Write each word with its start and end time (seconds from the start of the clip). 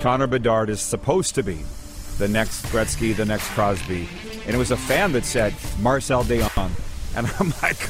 Connor 0.00 0.26
Bedard 0.26 0.68
is 0.68 0.80
supposed 0.80 1.34
to 1.36 1.42
be 1.42 1.64
the 2.18 2.28
next 2.28 2.64
Gretzky, 2.66 3.16
the 3.16 3.24
next 3.24 3.48
Crosby. 3.50 4.08
And 4.44 4.54
it 4.54 4.58
was 4.58 4.70
a 4.70 4.76
fan 4.76 5.12
that 5.12 5.24
said 5.24 5.54
Marcel 5.80 6.22
Dionne. 6.22 6.70
And 7.16 7.26
I'm 7.40 7.52
like, 7.62 7.88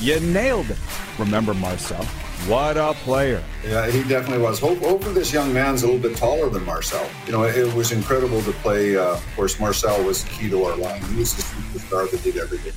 you 0.00 0.20
nailed 0.20 0.70
it. 0.70 0.78
Remember 1.18 1.54
Marcel? 1.54 2.04
What 2.48 2.76
a 2.76 2.94
player. 2.94 3.42
Yeah, 3.64 3.88
he 3.90 4.02
definitely 4.08 4.42
was. 4.42 4.60
Hope, 4.60 4.78
hopefully, 4.78 5.14
this 5.14 5.32
young 5.32 5.52
man's 5.52 5.82
a 5.82 5.86
little 5.86 6.00
bit 6.00 6.16
taller 6.16 6.50
than 6.50 6.64
Marcel. 6.64 7.08
You 7.26 7.32
know, 7.32 7.44
it, 7.44 7.72
was 7.74 7.92
incredible 7.92 8.42
to 8.42 8.52
play. 8.52 8.96
Uh, 8.96 9.14
of 9.14 9.26
course, 9.36 9.58
Marcel 9.58 10.04
was 10.04 10.24
key 10.24 10.50
to 10.50 10.64
our 10.64 10.76
line. 10.76 11.02
He 11.02 11.16
was 11.16 11.34
the 11.34 11.42
superstar 11.42 12.10
that 12.10 12.22
did 12.22 12.36
everything. 12.36 12.72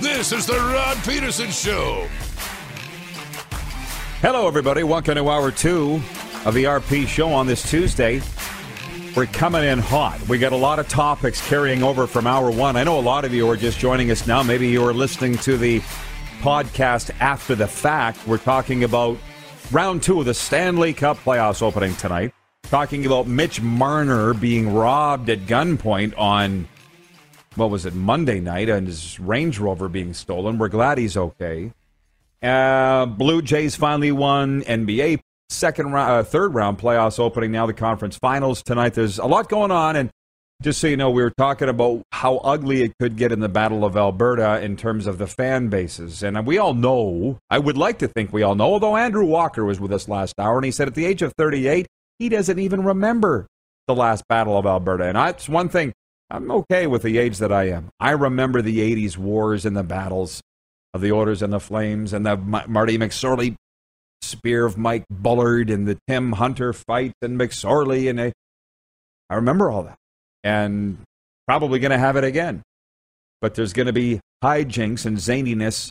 This 0.00 0.32
is 0.32 0.46
the 0.46 0.54
Rod 0.54 0.96
Pedersen 0.98 1.50
Show. 1.50 2.06
Hello, 4.20 4.46
everybody. 4.46 4.82
Welcome 4.82 5.16
to 5.16 5.28
hour 5.28 5.50
two 5.50 6.00
of 6.46 6.54
the 6.54 6.62
RP 6.62 7.08
Show 7.08 7.28
on 7.30 7.48
this 7.48 7.68
Tuesday. 7.68 8.22
We're 9.16 9.26
coming 9.26 9.64
in 9.64 9.80
hot. 9.80 10.20
We 10.28 10.38
got 10.38 10.52
a 10.52 10.56
lot 10.56 10.78
of 10.78 10.86
topics 10.86 11.44
carrying 11.48 11.82
over 11.82 12.06
from 12.06 12.24
hour 12.24 12.52
one. 12.52 12.76
I 12.76 12.84
know 12.84 13.00
a 13.00 13.02
lot 13.02 13.24
of 13.24 13.34
you 13.34 13.50
are 13.50 13.56
just 13.56 13.80
joining 13.80 14.12
us 14.12 14.28
now. 14.28 14.44
Maybe 14.44 14.68
you 14.68 14.84
are 14.84 14.94
listening 14.94 15.38
to 15.38 15.56
the 15.56 15.80
podcast 16.42 17.10
after 17.18 17.56
the 17.56 17.66
fact. 17.66 18.24
We're 18.28 18.38
talking 18.38 18.84
about 18.84 19.18
round 19.72 20.04
two 20.04 20.20
of 20.20 20.26
the 20.26 20.34
Stanley 20.34 20.94
Cup 20.94 21.16
playoffs 21.16 21.62
opening 21.62 21.96
tonight. 21.96 22.32
Talking 22.62 23.06
about 23.06 23.26
Mitch 23.26 23.60
Marner 23.60 24.32
being 24.32 24.72
robbed 24.72 25.28
at 25.30 25.46
gunpoint 25.46 26.16
on, 26.16 26.68
what 27.56 27.70
was 27.70 27.86
it, 27.86 27.94
Monday 27.94 28.38
night, 28.38 28.68
and 28.68 28.86
his 28.86 29.18
Range 29.18 29.58
Rover 29.58 29.88
being 29.88 30.14
stolen. 30.14 30.58
We're 30.58 30.68
glad 30.68 30.98
he's 30.98 31.16
okay. 31.16 31.72
Uh, 32.40 33.06
Blue 33.06 33.42
Jays 33.42 33.74
finally 33.74 34.12
won 34.12 34.62
NBA 34.62 35.22
second 35.50 35.92
round, 35.92 36.10
uh, 36.10 36.22
third 36.22 36.54
round 36.54 36.78
playoffs 36.78 37.18
opening 37.18 37.52
now. 37.52 37.66
The 37.66 37.74
conference 37.74 38.16
finals 38.16 38.62
tonight. 38.62 38.94
There's 38.94 39.18
a 39.18 39.26
lot 39.26 39.48
going 39.48 39.70
on, 39.70 39.96
and 39.96 40.10
just 40.62 40.80
so 40.80 40.86
you 40.86 40.96
know, 40.96 41.10
we 41.10 41.22
were 41.22 41.32
talking 41.36 41.68
about 41.68 42.02
how 42.12 42.38
ugly 42.38 42.82
it 42.82 42.92
could 42.98 43.16
get 43.16 43.30
in 43.30 43.40
the 43.40 43.48
Battle 43.48 43.84
of 43.84 43.96
Alberta 43.96 44.60
in 44.62 44.76
terms 44.76 45.06
of 45.06 45.18
the 45.18 45.26
fan 45.26 45.68
bases. 45.68 46.22
And 46.22 46.46
we 46.46 46.58
all 46.58 46.74
know, 46.74 47.38
I 47.50 47.58
would 47.58 47.76
like 47.76 47.98
to 47.98 48.08
think 48.08 48.32
we 48.32 48.42
all 48.42 48.54
know, 48.54 48.72
although 48.72 48.96
Andrew 48.96 49.26
Walker 49.26 49.64
was 49.64 49.78
with 49.78 49.92
us 49.92 50.08
last 50.08 50.34
hour, 50.38 50.56
and 50.56 50.64
he 50.64 50.70
said 50.70 50.88
at 50.88 50.94
the 50.94 51.04
age 51.04 51.22
of 51.22 51.34
38, 51.36 51.86
he 52.18 52.28
doesn't 52.28 52.58
even 52.58 52.82
remember 52.84 53.46
the 53.86 53.94
last 53.94 54.26
Battle 54.28 54.56
of 54.56 54.66
Alberta. 54.66 55.04
And 55.04 55.16
that's 55.16 55.48
one 55.48 55.68
thing, 55.68 55.92
I'm 56.30 56.50
okay 56.50 56.86
with 56.86 57.02
the 57.02 57.18
age 57.18 57.38
that 57.38 57.52
I 57.52 57.68
am. 57.68 57.90
I 58.00 58.12
remember 58.12 58.62
the 58.62 58.78
80s 58.78 59.16
wars 59.16 59.66
and 59.66 59.76
the 59.76 59.84
battles 59.84 60.40
of 60.94 61.02
the 61.02 61.12
Oilers 61.12 61.42
and 61.42 61.52
the 61.52 61.60
Flames 61.60 62.12
and 62.12 62.24
the 62.24 62.36
Marty 62.36 62.98
McSorley 62.98 63.54
spear 64.22 64.64
of 64.64 64.76
Mike 64.76 65.04
Bullard 65.10 65.70
and 65.70 65.86
the 65.86 65.98
Tim 66.08 66.32
Hunter 66.32 66.72
fight 66.72 67.12
and 67.22 67.38
McSorley. 67.38 68.08
And 68.10 68.20
I, 68.20 68.32
I 69.30 69.36
remember 69.36 69.70
all 69.70 69.84
that 69.84 69.96
and 70.44 70.98
probably 71.46 71.78
going 71.78 71.90
to 71.90 71.98
have 71.98 72.16
it 72.16 72.24
again. 72.24 72.62
But 73.40 73.54
there's 73.54 73.72
going 73.72 73.86
to 73.86 73.92
be 73.92 74.20
hijinks 74.42 75.04
and 75.04 75.18
zaniness 75.18 75.90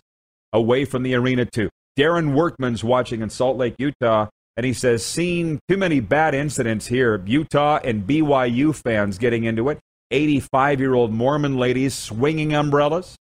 away 0.53 0.85
from 0.85 1.03
the 1.03 1.15
arena, 1.15 1.45
too. 1.45 1.69
Darren 1.97 2.33
Workman's 2.33 2.83
watching 2.83 3.21
in 3.21 3.29
Salt 3.29 3.57
Lake, 3.57 3.75
Utah, 3.77 4.27
and 4.57 4.65
he 4.65 4.73
says, 4.73 5.05
Seen 5.05 5.59
too 5.69 5.77
many 5.77 5.99
bad 5.99 6.33
incidents 6.33 6.87
here. 6.87 7.21
Utah 7.25 7.79
and 7.83 8.07
BYU 8.07 8.73
fans 8.73 9.17
getting 9.17 9.43
into 9.43 9.69
it. 9.69 9.79
85 10.11 10.79
year 10.79 10.93
old 10.93 11.11
Mormon 11.11 11.57
ladies 11.57 11.93
swinging 11.93 12.53
umbrellas. 12.53 13.15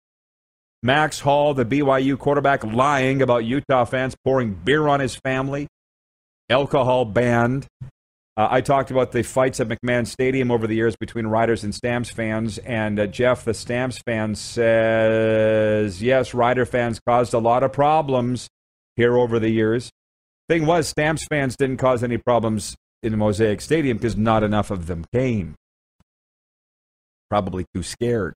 Max 0.83 1.19
Hall, 1.19 1.53
the 1.53 1.65
BYU 1.65 2.17
quarterback, 2.17 2.63
lying 2.63 3.21
about 3.21 3.45
Utah 3.45 3.85
fans 3.85 4.15
pouring 4.23 4.53
beer 4.53 4.87
on 4.87 4.99
his 4.99 5.15
family. 5.15 5.67
Alcohol 6.49 7.05
banned. 7.05 7.67
Uh, 8.35 8.47
I 8.49 8.61
talked 8.61 8.89
about 8.89 9.11
the 9.11 9.21
fights 9.21 9.59
at 9.59 9.67
McMahon 9.67 10.07
Stadium 10.07 10.49
over 10.49 10.65
the 10.65 10.75
years 10.75 10.95
between 10.95 11.27
Riders 11.27 11.63
and 11.63 11.75
Stamps 11.75 12.09
fans, 12.09 12.57
and 12.59 12.99
uh, 12.99 13.05
Jeff, 13.05 13.45
the 13.45 13.53
Stamps 13.53 13.99
fan, 13.99 14.33
says 14.33 16.01
yes, 16.01 16.33
Rider 16.33 16.65
fans 16.65 16.99
caused 17.07 17.33
a 17.33 17.39
lot 17.39 17.61
of 17.61 17.71
problems 17.71 18.49
here 18.95 19.17
over 19.17 19.37
the 19.37 19.49
years. 19.49 19.91
Thing 20.49 20.65
was, 20.65 20.87
Stamps 20.87 21.25
fans 21.29 21.55
didn't 21.55 21.77
cause 21.77 22.03
any 22.03 22.17
problems 22.17 22.75
in 23.03 23.11
the 23.11 23.17
Mosaic 23.17 23.61
Stadium 23.61 23.97
because 23.97 24.17
not 24.17 24.43
enough 24.43 24.71
of 24.71 24.87
them 24.87 25.05
came. 25.13 25.55
Probably 27.29 27.65
too 27.73 27.83
scared. 27.83 28.33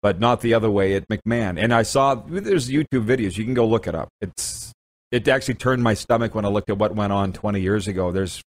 But 0.00 0.20
not 0.20 0.40
the 0.40 0.54
other 0.54 0.70
way 0.70 0.94
at 0.94 1.08
McMahon. 1.08 1.60
And 1.60 1.74
I 1.74 1.82
saw 1.82 2.14
there's 2.14 2.70
YouTube 2.70 3.04
videos. 3.04 3.36
You 3.36 3.44
can 3.44 3.54
go 3.54 3.66
look 3.66 3.88
it 3.88 3.94
up. 3.94 4.08
It's 4.20 4.72
it 5.10 5.26
actually 5.26 5.54
turned 5.54 5.82
my 5.82 5.94
stomach 5.94 6.34
when 6.34 6.44
I 6.44 6.48
looked 6.48 6.70
at 6.70 6.78
what 6.78 6.94
went 6.94 7.12
on 7.12 7.32
20 7.32 7.60
years 7.60 7.88
ago. 7.88 8.12
There's 8.12 8.42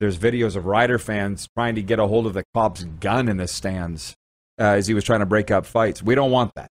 there's 0.00 0.18
videos 0.18 0.56
of 0.56 0.66
Rider 0.66 0.98
fans 0.98 1.48
trying 1.56 1.76
to 1.76 1.82
get 1.82 1.98
a 1.98 2.06
hold 2.06 2.26
of 2.26 2.34
the 2.34 2.44
cop's 2.54 2.84
gun 2.84 3.28
in 3.28 3.38
the 3.38 3.48
stands 3.48 4.14
uh, 4.58 4.64
as 4.64 4.86
he 4.86 4.94
was 4.94 5.04
trying 5.04 5.20
to 5.20 5.26
break 5.26 5.50
up 5.50 5.66
fights. 5.66 6.02
We 6.02 6.14
don't 6.14 6.30
want 6.30 6.52
that. 6.56 6.68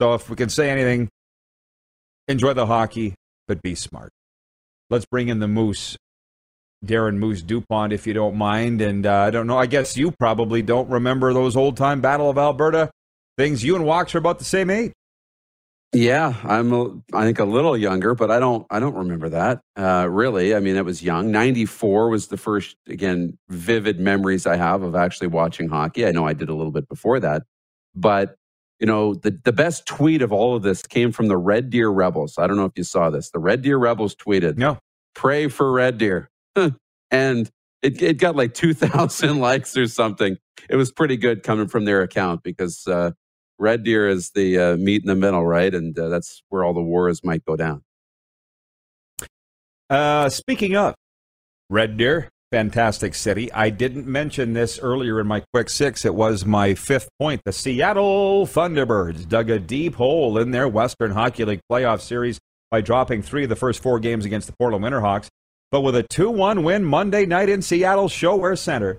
So 0.00 0.14
if 0.14 0.28
we 0.28 0.36
can 0.36 0.48
say 0.48 0.70
anything, 0.70 1.08
enjoy 2.28 2.54
the 2.54 2.66
hockey, 2.66 3.14
but 3.46 3.62
be 3.62 3.74
smart. 3.74 4.10
Let's 4.90 5.06
bring 5.06 5.28
in 5.28 5.38
the 5.38 5.48
Moose, 5.48 5.96
Darren 6.84 7.18
Moose 7.18 7.42
Dupont, 7.42 7.92
if 7.92 8.06
you 8.06 8.12
don't 8.12 8.36
mind. 8.36 8.80
And 8.80 9.06
uh, 9.06 9.14
I 9.20 9.30
don't 9.30 9.46
know, 9.46 9.58
I 9.58 9.66
guess 9.66 9.96
you 9.96 10.10
probably 10.10 10.62
don't 10.62 10.90
remember 10.90 11.32
those 11.32 11.56
old 11.56 11.76
time 11.76 12.00
Battle 12.00 12.28
of 12.28 12.38
Alberta 12.38 12.90
things. 13.36 13.64
You 13.64 13.76
and 13.76 13.84
Walks 13.84 14.14
are 14.14 14.18
about 14.18 14.38
the 14.38 14.44
same 14.44 14.70
age. 14.70 14.92
Yeah, 15.94 16.34
I'm. 16.44 16.72
A, 16.72 16.86
I 17.12 17.24
think 17.24 17.38
a 17.38 17.44
little 17.44 17.76
younger, 17.76 18.14
but 18.14 18.30
I 18.30 18.38
don't. 18.40 18.66
I 18.70 18.80
don't 18.80 18.94
remember 18.94 19.28
that. 19.28 19.60
Uh, 19.76 20.08
really, 20.10 20.54
I 20.54 20.60
mean, 20.60 20.76
it 20.76 20.86
was 20.86 21.02
young. 21.02 21.30
'94 21.30 22.08
was 22.08 22.28
the 22.28 22.38
first, 22.38 22.76
again, 22.88 23.36
vivid 23.50 24.00
memories 24.00 24.46
I 24.46 24.56
have 24.56 24.82
of 24.82 24.94
actually 24.94 25.26
watching 25.26 25.68
hockey. 25.68 26.06
I 26.06 26.12
know 26.12 26.26
I 26.26 26.32
did 26.32 26.48
a 26.48 26.54
little 26.54 26.72
bit 26.72 26.88
before 26.88 27.20
that, 27.20 27.42
but 27.94 28.36
you 28.80 28.86
know, 28.86 29.12
the 29.14 29.38
the 29.44 29.52
best 29.52 29.84
tweet 29.84 30.22
of 30.22 30.32
all 30.32 30.56
of 30.56 30.62
this 30.62 30.82
came 30.82 31.12
from 31.12 31.26
the 31.28 31.36
Red 31.36 31.68
Deer 31.68 31.90
Rebels. 31.90 32.38
I 32.38 32.46
don't 32.46 32.56
know 32.56 32.64
if 32.64 32.72
you 32.74 32.84
saw 32.84 33.10
this. 33.10 33.30
The 33.30 33.38
Red 33.38 33.60
Deer 33.60 33.76
Rebels 33.76 34.14
tweeted, 34.16 34.56
"No, 34.56 34.78
pray 35.14 35.48
for 35.48 35.70
Red 35.70 35.98
Deer," 35.98 36.30
and 37.10 37.50
it 37.82 38.00
it 38.00 38.16
got 38.16 38.34
like 38.34 38.54
2,000 38.54 39.38
likes 39.40 39.76
or 39.76 39.86
something. 39.88 40.38
It 40.70 40.76
was 40.76 40.90
pretty 40.90 41.18
good 41.18 41.42
coming 41.42 41.68
from 41.68 41.84
their 41.84 42.00
account 42.00 42.42
because. 42.42 42.86
Uh, 42.86 43.10
Red 43.62 43.84
Deer 43.84 44.08
is 44.08 44.32
the 44.34 44.58
uh, 44.58 44.76
meat 44.76 45.02
in 45.02 45.06
the 45.06 45.14
middle, 45.14 45.46
right? 45.46 45.72
And 45.72 45.96
uh, 45.96 46.08
that's 46.08 46.42
where 46.48 46.64
all 46.64 46.74
the 46.74 46.82
wars 46.82 47.22
might 47.22 47.44
go 47.44 47.54
down. 47.54 47.82
Uh, 49.88 50.28
speaking 50.28 50.74
of 50.74 50.96
Red 51.70 51.96
Deer, 51.96 52.28
fantastic 52.50 53.14
city. 53.14 53.52
I 53.52 53.70
didn't 53.70 54.08
mention 54.08 54.52
this 54.52 54.80
earlier 54.80 55.20
in 55.20 55.28
my 55.28 55.44
quick 55.52 55.70
six. 55.70 56.04
It 56.04 56.16
was 56.16 56.44
my 56.44 56.74
fifth 56.74 57.08
point. 57.20 57.42
The 57.44 57.52
Seattle 57.52 58.46
Thunderbirds 58.48 59.28
dug 59.28 59.48
a 59.48 59.60
deep 59.60 59.94
hole 59.94 60.38
in 60.38 60.50
their 60.50 60.66
Western 60.66 61.12
Hockey 61.12 61.44
League 61.44 61.60
playoff 61.70 62.00
series 62.00 62.40
by 62.72 62.80
dropping 62.80 63.22
three 63.22 63.44
of 63.44 63.48
the 63.48 63.54
first 63.54 63.80
four 63.80 64.00
games 64.00 64.24
against 64.24 64.48
the 64.48 64.54
Portland 64.58 64.84
Winterhawks. 64.84 65.28
But 65.70 65.82
with 65.82 65.94
a 65.94 66.02
2 66.02 66.30
1 66.30 66.64
win 66.64 66.84
Monday 66.84 67.26
night 67.26 67.48
in 67.48 67.62
Seattle's 67.62 68.12
ShoWare 68.12 68.58
Center, 68.58 68.98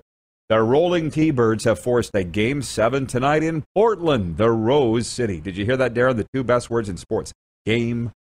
the 0.54 0.62
Rolling 0.62 1.10
T 1.10 1.32
Birds 1.32 1.64
have 1.64 1.80
forced 1.80 2.12
a 2.14 2.22
game 2.22 2.62
seven 2.62 3.08
tonight 3.08 3.42
in 3.42 3.64
Portland, 3.74 4.36
the 4.36 4.52
Rose 4.52 5.08
City. 5.08 5.40
Did 5.40 5.56
you 5.56 5.64
hear 5.64 5.76
that, 5.78 5.94
Darren? 5.94 6.16
The 6.16 6.28
two 6.32 6.44
best 6.44 6.70
words 6.70 6.88
in 6.88 6.96
sports 6.96 7.32
game 7.66 8.12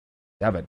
seven. 0.41 0.65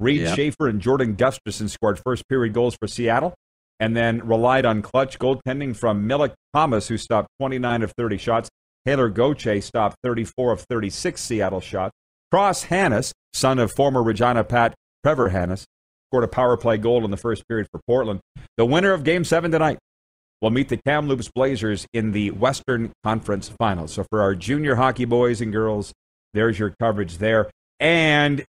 Reid 0.00 0.22
yep. 0.22 0.34
Schaefer 0.34 0.66
and 0.66 0.80
Jordan 0.80 1.14
Gustafson 1.14 1.68
scored 1.68 2.00
first 2.00 2.28
period 2.28 2.54
goals 2.54 2.74
for 2.74 2.88
Seattle 2.88 3.34
and 3.78 3.96
then 3.96 4.26
relied 4.26 4.66
on 4.66 4.82
clutch 4.82 5.16
goaltending 5.20 5.76
from 5.76 6.08
Milic 6.08 6.32
Thomas, 6.52 6.88
who 6.88 6.98
stopped 6.98 7.28
29 7.38 7.84
of 7.84 7.92
30 7.96 8.18
shots. 8.18 8.50
Taylor 8.84 9.10
Goche 9.10 9.62
stopped 9.62 9.98
34 10.02 10.54
of 10.54 10.60
36 10.68 11.22
Seattle 11.22 11.60
shots. 11.60 11.92
Cross 12.32 12.64
Hanas, 12.64 13.12
son 13.32 13.60
of 13.60 13.70
former 13.70 14.02
Regina 14.02 14.42
Pat 14.42 14.74
Trevor 15.04 15.30
Hanas, 15.30 15.66
scored 16.10 16.24
a 16.24 16.28
power 16.28 16.56
play 16.56 16.78
goal 16.78 17.04
in 17.04 17.12
the 17.12 17.16
first 17.16 17.46
period 17.46 17.68
for 17.70 17.80
Portland. 17.86 18.18
The 18.56 18.66
winner 18.66 18.92
of 18.92 19.04
Game 19.04 19.22
7 19.22 19.52
tonight 19.52 19.78
will 20.40 20.50
meet 20.50 20.68
the 20.68 20.76
Kamloops 20.76 21.30
Blazers 21.34 21.86
in 21.92 22.12
the 22.12 22.30
Western 22.30 22.92
Conference 23.02 23.48
Finals. 23.48 23.92
So 23.92 24.04
for 24.10 24.20
our 24.20 24.34
junior 24.34 24.74
hockey 24.74 25.04
boys 25.04 25.40
and 25.40 25.52
girls, 25.52 25.92
there's 26.34 26.58
your 26.58 26.74
coverage 26.80 27.18
there. 27.18 27.50
And 27.80 28.44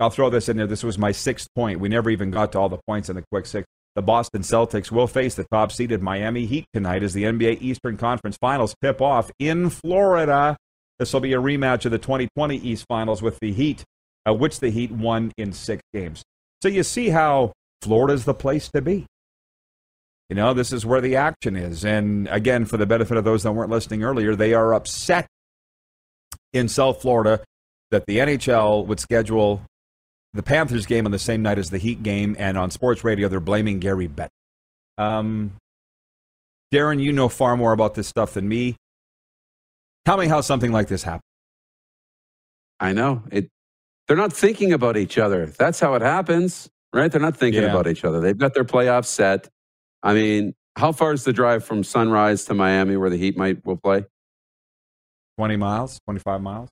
I'll 0.00 0.10
throw 0.10 0.30
this 0.30 0.48
in 0.48 0.56
there. 0.56 0.66
This 0.66 0.84
was 0.84 0.98
my 0.98 1.12
sixth 1.12 1.48
point. 1.54 1.80
We 1.80 1.88
never 1.88 2.10
even 2.10 2.30
got 2.30 2.52
to 2.52 2.58
all 2.58 2.68
the 2.68 2.80
points 2.86 3.08
in 3.08 3.16
the 3.16 3.24
quick 3.30 3.46
six. 3.46 3.66
The 3.94 4.02
Boston 4.02 4.42
Celtics 4.42 4.92
will 4.92 5.08
face 5.08 5.34
the 5.34 5.46
top 5.50 5.72
seeded 5.72 6.02
Miami 6.02 6.46
Heat 6.46 6.66
tonight 6.72 7.02
as 7.02 7.14
the 7.14 7.24
NBA 7.24 7.60
Eastern 7.60 7.96
Conference 7.96 8.36
Finals 8.40 8.74
tip 8.80 9.00
off 9.00 9.30
in 9.40 9.70
Florida. 9.70 10.56
This 10.98 11.12
will 11.12 11.20
be 11.20 11.32
a 11.32 11.40
rematch 11.40 11.84
of 11.84 11.90
the 11.90 11.98
2020 11.98 12.56
East 12.58 12.84
Finals 12.88 13.22
with 13.22 13.40
the 13.40 13.52
Heat, 13.52 13.84
uh, 14.28 14.34
which 14.34 14.60
the 14.60 14.70
Heat 14.70 14.92
won 14.92 15.32
in 15.36 15.52
six 15.52 15.82
games. 15.92 16.22
So 16.62 16.68
you 16.68 16.84
see 16.84 17.08
how 17.08 17.52
Florida's 17.82 18.24
the 18.24 18.34
place 18.34 18.68
to 18.68 18.82
be. 18.82 19.06
You 20.28 20.36
know, 20.36 20.52
this 20.52 20.72
is 20.72 20.84
where 20.84 21.00
the 21.00 21.16
action 21.16 21.56
is. 21.56 21.84
And 21.84 22.28
again, 22.28 22.66
for 22.66 22.76
the 22.76 22.86
benefit 22.86 23.16
of 23.16 23.24
those 23.24 23.42
that 23.44 23.52
weren't 23.52 23.70
listening 23.70 24.02
earlier, 24.02 24.36
they 24.36 24.52
are 24.54 24.74
upset 24.74 25.26
in 26.52 26.68
South 26.68 27.00
Florida 27.00 27.42
that 27.90 28.04
the 28.06 28.18
NHL 28.18 28.86
would 28.86 29.00
schedule 29.00 29.62
the 30.34 30.42
Panthers 30.42 30.84
game 30.84 31.06
on 31.06 31.12
the 31.12 31.18
same 31.18 31.40
night 31.40 31.58
as 31.58 31.70
the 31.70 31.78
Heat 31.78 32.02
game, 32.02 32.36
and 32.38 32.58
on 32.58 32.70
sports 32.70 33.02
radio, 33.02 33.28
they're 33.28 33.40
blaming 33.40 33.78
Gary 33.78 34.06
Bettman. 34.08 34.28
Um, 34.98 35.52
Darren, 36.72 37.02
you 37.02 37.12
know 37.12 37.30
far 37.30 37.56
more 37.56 37.72
about 37.72 37.94
this 37.94 38.08
stuff 38.08 38.34
than 38.34 38.46
me. 38.46 38.76
Tell 40.04 40.18
me 40.18 40.26
how 40.26 40.42
something 40.42 40.70
like 40.70 40.88
this 40.88 41.02
happened. 41.02 41.22
I 42.80 42.92
know 42.92 43.22
it. 43.32 43.48
They're 44.06 44.16
not 44.18 44.32
thinking 44.32 44.72
about 44.74 44.96
each 44.98 45.16
other. 45.18 45.46
That's 45.46 45.80
how 45.80 45.94
it 45.94 46.02
happens, 46.02 46.68
right? 46.92 47.10
They're 47.10 47.20
not 47.20 47.36
thinking 47.36 47.62
Yeah. 47.62 47.70
about 47.70 47.86
each 47.86 48.04
other. 48.04 48.20
They've 48.20 48.36
got 48.36 48.52
their 48.54 48.64
playoffs 48.64 49.06
set. 49.06 49.48
I 50.02 50.14
mean, 50.14 50.54
how 50.76 50.92
far 50.92 51.12
is 51.12 51.24
the 51.24 51.32
drive 51.32 51.64
from 51.64 51.82
Sunrise 51.82 52.44
to 52.46 52.54
Miami, 52.54 52.96
where 52.96 53.10
the 53.10 53.16
Heat 53.16 53.36
might 53.36 53.64
will 53.66 53.76
play? 53.76 54.04
20 55.38 55.56
miles, 55.56 56.00
25 56.06 56.40
miles. 56.40 56.68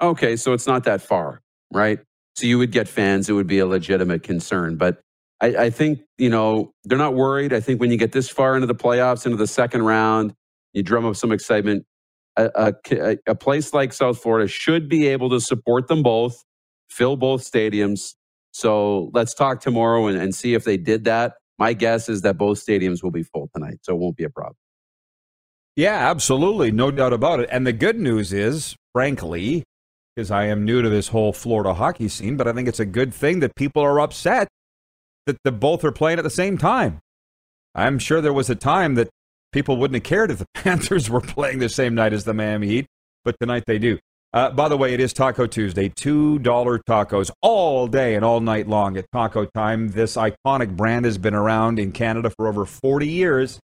Okay, 0.00 0.36
so 0.36 0.52
it's 0.52 0.66
not 0.66 0.84
that 0.84 1.00
far, 1.00 1.40
right? 1.72 2.00
So 2.36 2.46
you 2.46 2.58
would 2.58 2.72
get 2.72 2.88
fans. 2.88 3.28
It 3.28 3.32
would 3.32 3.46
be 3.46 3.58
a 3.58 3.66
legitimate 3.66 4.22
concern. 4.22 4.76
But 4.76 5.00
I, 5.40 5.46
I 5.56 5.70
think, 5.70 6.00
you 6.18 6.28
know, 6.28 6.72
they're 6.84 6.98
not 6.98 7.14
worried. 7.14 7.52
I 7.52 7.60
think 7.60 7.80
when 7.80 7.90
you 7.90 7.96
get 7.96 8.12
this 8.12 8.28
far 8.28 8.54
into 8.56 8.66
the 8.66 8.74
playoffs, 8.74 9.24
into 9.24 9.36
the 9.36 9.46
second 9.46 9.82
round, 9.82 10.34
you 10.72 10.82
drum 10.82 11.04
up 11.04 11.16
some 11.16 11.32
excitement. 11.32 11.84
A, 12.36 12.74
a, 12.90 13.18
a 13.28 13.34
place 13.34 13.72
like 13.72 13.92
South 13.92 14.18
Florida 14.20 14.48
should 14.48 14.88
be 14.88 15.06
able 15.06 15.30
to 15.30 15.40
support 15.40 15.86
them 15.86 16.02
both, 16.02 16.42
fill 16.90 17.16
both 17.16 17.48
stadiums. 17.48 18.14
So 18.52 19.10
let's 19.14 19.34
talk 19.34 19.60
tomorrow 19.60 20.08
and, 20.08 20.18
and 20.18 20.34
see 20.34 20.54
if 20.54 20.64
they 20.64 20.76
did 20.76 21.04
that. 21.04 21.34
My 21.58 21.72
guess 21.72 22.08
is 22.08 22.22
that 22.22 22.36
both 22.36 22.64
stadiums 22.64 23.02
will 23.02 23.10
be 23.10 23.22
full 23.22 23.48
tonight, 23.54 23.78
so 23.82 23.94
it 23.94 23.98
won't 23.98 24.16
be 24.16 24.24
a 24.24 24.30
problem. 24.30 24.56
Yeah, 25.76 26.10
absolutely. 26.10 26.70
No 26.70 26.90
doubt 26.90 27.12
about 27.12 27.40
it. 27.40 27.48
And 27.50 27.66
the 27.66 27.72
good 27.72 27.98
news 27.98 28.32
is, 28.32 28.76
frankly, 28.92 29.64
because 30.14 30.30
I 30.30 30.44
am 30.46 30.64
new 30.64 30.82
to 30.82 30.88
this 30.88 31.08
whole 31.08 31.32
Florida 31.32 31.74
hockey 31.74 32.08
scene, 32.08 32.36
but 32.36 32.46
I 32.46 32.52
think 32.52 32.68
it's 32.68 32.80
a 32.80 32.84
good 32.86 33.12
thing 33.12 33.40
that 33.40 33.56
people 33.56 33.82
are 33.82 33.98
upset 33.98 34.48
that 35.26 35.36
the 35.42 35.52
both 35.52 35.84
are 35.84 35.92
playing 35.92 36.18
at 36.18 36.22
the 36.22 36.30
same 36.30 36.58
time. 36.58 37.00
I'm 37.74 37.98
sure 37.98 38.20
there 38.20 38.32
was 38.32 38.50
a 38.50 38.54
time 38.54 38.94
that 38.94 39.08
people 39.52 39.76
wouldn't 39.76 39.96
have 39.96 40.08
cared 40.08 40.30
if 40.30 40.38
the 40.38 40.46
Panthers 40.54 41.10
were 41.10 41.20
playing 41.20 41.58
the 41.58 41.68
same 41.68 41.94
night 41.94 42.12
as 42.12 42.24
the 42.24 42.34
Miami 42.34 42.68
Heat, 42.68 42.86
but 43.24 43.34
tonight 43.40 43.64
they 43.66 43.78
do. 43.78 43.98
Uh, 44.34 44.50
by 44.50 44.68
the 44.68 44.76
way, 44.76 44.92
it 44.92 44.98
is 44.98 45.12
Taco 45.12 45.46
Tuesday. 45.46 45.88
$2 45.88 46.40
tacos 46.40 47.30
all 47.40 47.86
day 47.86 48.16
and 48.16 48.24
all 48.24 48.40
night 48.40 48.66
long 48.66 48.96
at 48.96 49.04
Taco 49.12 49.44
Time. 49.44 49.90
This 49.90 50.16
iconic 50.16 50.76
brand 50.76 51.04
has 51.04 51.18
been 51.18 51.34
around 51.34 51.78
in 51.78 51.92
Canada 51.92 52.30
for 52.30 52.48
over 52.48 52.64
40 52.64 53.06
years. 53.06 53.60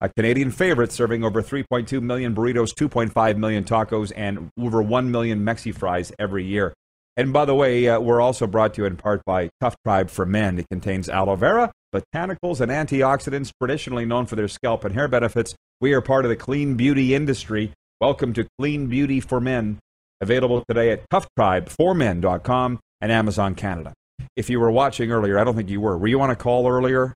A 0.00 0.08
Canadian 0.08 0.50
favorite 0.50 0.92
serving 0.92 1.24
over 1.24 1.42
3.2 1.42 2.00
million 2.00 2.34
burritos, 2.34 2.70
2.5 2.72 3.36
million 3.36 3.64
tacos, 3.64 4.12
and 4.16 4.48
over 4.58 4.80
1 4.80 5.10
million 5.10 5.44
Mexi 5.44 5.74
fries 5.74 6.10
every 6.18 6.46
year. 6.46 6.72
And 7.18 7.30
by 7.30 7.44
the 7.44 7.54
way, 7.54 7.86
uh, 7.86 8.00
we're 8.00 8.22
also 8.22 8.46
brought 8.46 8.72
to 8.74 8.82
you 8.82 8.86
in 8.86 8.96
part 8.96 9.22
by 9.26 9.50
Tough 9.60 9.76
Tribe 9.84 10.08
for 10.08 10.24
Men. 10.24 10.58
It 10.58 10.70
contains 10.70 11.10
aloe 11.10 11.36
vera, 11.36 11.70
botanicals, 11.94 12.62
and 12.62 12.72
antioxidants, 12.72 13.52
traditionally 13.60 14.06
known 14.06 14.24
for 14.24 14.36
their 14.36 14.48
scalp 14.48 14.86
and 14.86 14.94
hair 14.94 15.06
benefits. 15.06 15.54
We 15.82 15.92
are 15.92 16.00
part 16.00 16.24
of 16.24 16.30
the 16.30 16.36
clean 16.36 16.76
beauty 16.76 17.14
industry. 17.14 17.74
Welcome 18.02 18.32
to 18.32 18.48
Clean 18.58 18.88
Beauty 18.88 19.20
for 19.20 19.40
Men, 19.40 19.78
available 20.20 20.64
today 20.66 20.90
at 20.90 21.08
toughtribeformen.com 21.08 22.80
and 23.00 23.12
Amazon 23.12 23.54
Canada. 23.54 23.92
If 24.34 24.50
you 24.50 24.58
were 24.58 24.72
watching 24.72 25.12
earlier, 25.12 25.38
I 25.38 25.44
don't 25.44 25.54
think 25.54 25.70
you 25.70 25.80
were. 25.80 25.96
Were 25.96 26.08
you 26.08 26.20
on 26.20 26.28
a 26.28 26.34
call 26.34 26.68
earlier 26.68 27.14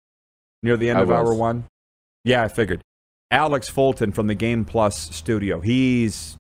near 0.63 0.77
the 0.77 0.89
end 0.89 1.01
I 1.01 1.03
of 1.03 1.11
hour 1.11 1.35
one? 1.35 1.65
Yeah, 2.23 2.45
I 2.45 2.47
figured. 2.47 2.83
Alex 3.33 3.69
Fulton 3.69 4.13
from 4.13 4.29
the 4.29 4.37
Game 4.37 4.65
Plus 4.65 5.13
studio. 5.13 5.59
He's 5.59 6.37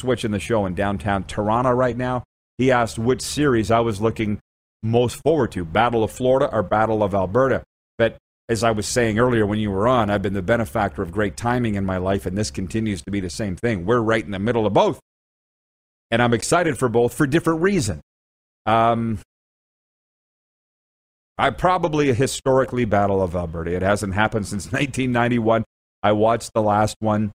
switching 0.00 0.32
the 0.32 0.40
show 0.40 0.66
in 0.66 0.74
downtown 0.74 1.22
Toronto 1.22 1.70
right 1.70 1.96
now. 1.96 2.24
He 2.58 2.72
asked 2.72 2.98
which 2.98 3.22
series 3.22 3.70
I 3.70 3.78
was 3.78 4.00
looking 4.00 4.40
most 4.82 5.22
forward 5.22 5.52
to 5.52 5.64
Battle 5.64 6.02
of 6.02 6.10
Florida 6.10 6.50
or 6.52 6.64
Battle 6.64 7.04
of 7.04 7.14
Alberta. 7.14 7.62
But 7.98 8.16
as 8.48 8.62
I 8.62 8.70
was 8.70 8.86
saying 8.86 9.18
earlier 9.18 9.44
when 9.44 9.58
you 9.58 9.70
were 9.70 9.88
on, 9.88 10.08
I've 10.08 10.22
been 10.22 10.34
the 10.34 10.42
benefactor 10.42 11.02
of 11.02 11.10
great 11.10 11.36
timing 11.36 11.74
in 11.74 11.84
my 11.84 11.96
life, 11.96 12.26
and 12.26 12.38
this 12.38 12.50
continues 12.50 13.02
to 13.02 13.10
be 13.10 13.20
the 13.20 13.30
same 13.30 13.56
thing. 13.56 13.84
We're 13.84 14.00
right 14.00 14.24
in 14.24 14.30
the 14.30 14.38
middle 14.38 14.66
of 14.66 14.72
both. 14.72 15.00
And 16.10 16.22
I'm 16.22 16.32
excited 16.32 16.78
for 16.78 16.88
both 16.88 17.12
for 17.14 17.26
different 17.26 17.62
reasons. 17.62 18.02
Um, 18.64 19.18
I 21.38 21.50
probably 21.50 22.08
a 22.10 22.14
historically 22.14 22.84
Battle 22.84 23.20
of 23.20 23.34
Alberta. 23.34 23.74
It 23.74 23.82
hasn't 23.82 24.14
happened 24.14 24.46
since 24.46 24.66
1991. 24.72 25.64
I 26.02 26.12
watched 26.12 26.52
the 26.54 26.62
last 26.62 26.96
one, 27.00 27.32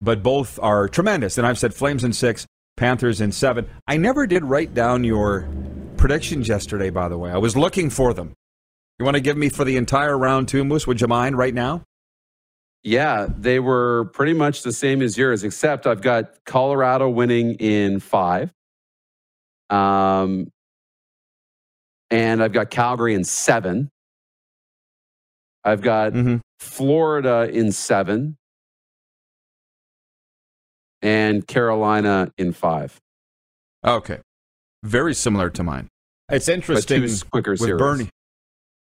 but 0.00 0.22
both 0.22 0.60
are 0.62 0.88
tremendous. 0.88 1.38
And 1.38 1.46
I've 1.46 1.58
said 1.58 1.74
Flames 1.74 2.04
in 2.04 2.12
six, 2.12 2.46
Panthers 2.76 3.20
in 3.20 3.32
seven. 3.32 3.68
I 3.88 3.96
never 3.96 4.28
did 4.28 4.44
write 4.44 4.74
down 4.74 5.02
your 5.02 5.48
predictions 5.96 6.46
yesterday, 6.46 6.90
by 6.90 7.08
the 7.08 7.18
way. 7.18 7.32
I 7.32 7.38
was 7.38 7.56
looking 7.56 7.90
for 7.90 8.14
them. 8.14 8.34
You 8.98 9.04
want 9.04 9.14
to 9.16 9.20
give 9.20 9.36
me 9.36 9.48
for 9.48 9.64
the 9.64 9.76
entire 9.76 10.16
round 10.18 10.48
two, 10.48 10.64
Moose? 10.64 10.86
Would 10.86 11.00
you 11.00 11.06
mind 11.06 11.38
right 11.38 11.54
now? 11.54 11.82
Yeah, 12.82 13.28
they 13.36 13.60
were 13.60 14.06
pretty 14.12 14.32
much 14.34 14.62
the 14.62 14.72
same 14.72 15.02
as 15.02 15.16
yours, 15.18 15.44
except 15.44 15.86
I've 15.86 16.00
got 16.00 16.32
Colorado 16.46 17.08
winning 17.08 17.54
in 17.54 18.00
five. 18.00 18.52
Um, 19.70 20.48
and 22.10 22.42
I've 22.42 22.52
got 22.52 22.70
Calgary 22.70 23.14
in 23.14 23.24
seven. 23.24 23.90
I've 25.64 25.82
got 25.82 26.12
Mm-hmm. 26.12 26.36
Florida 26.60 27.48
in 27.52 27.70
seven. 27.72 28.36
And 31.02 31.46
Carolina 31.46 32.32
in 32.38 32.52
five. 32.52 32.96
Okay. 33.84 34.18
Very 34.82 35.14
similar 35.14 35.50
to 35.50 35.62
mine. 35.62 35.88
It's 36.30 36.48
interesting 36.48 37.06
two 37.06 37.14
quicker 37.30 37.52
with 37.52 37.60
series. 37.60 37.78
Bernie. 37.78 38.08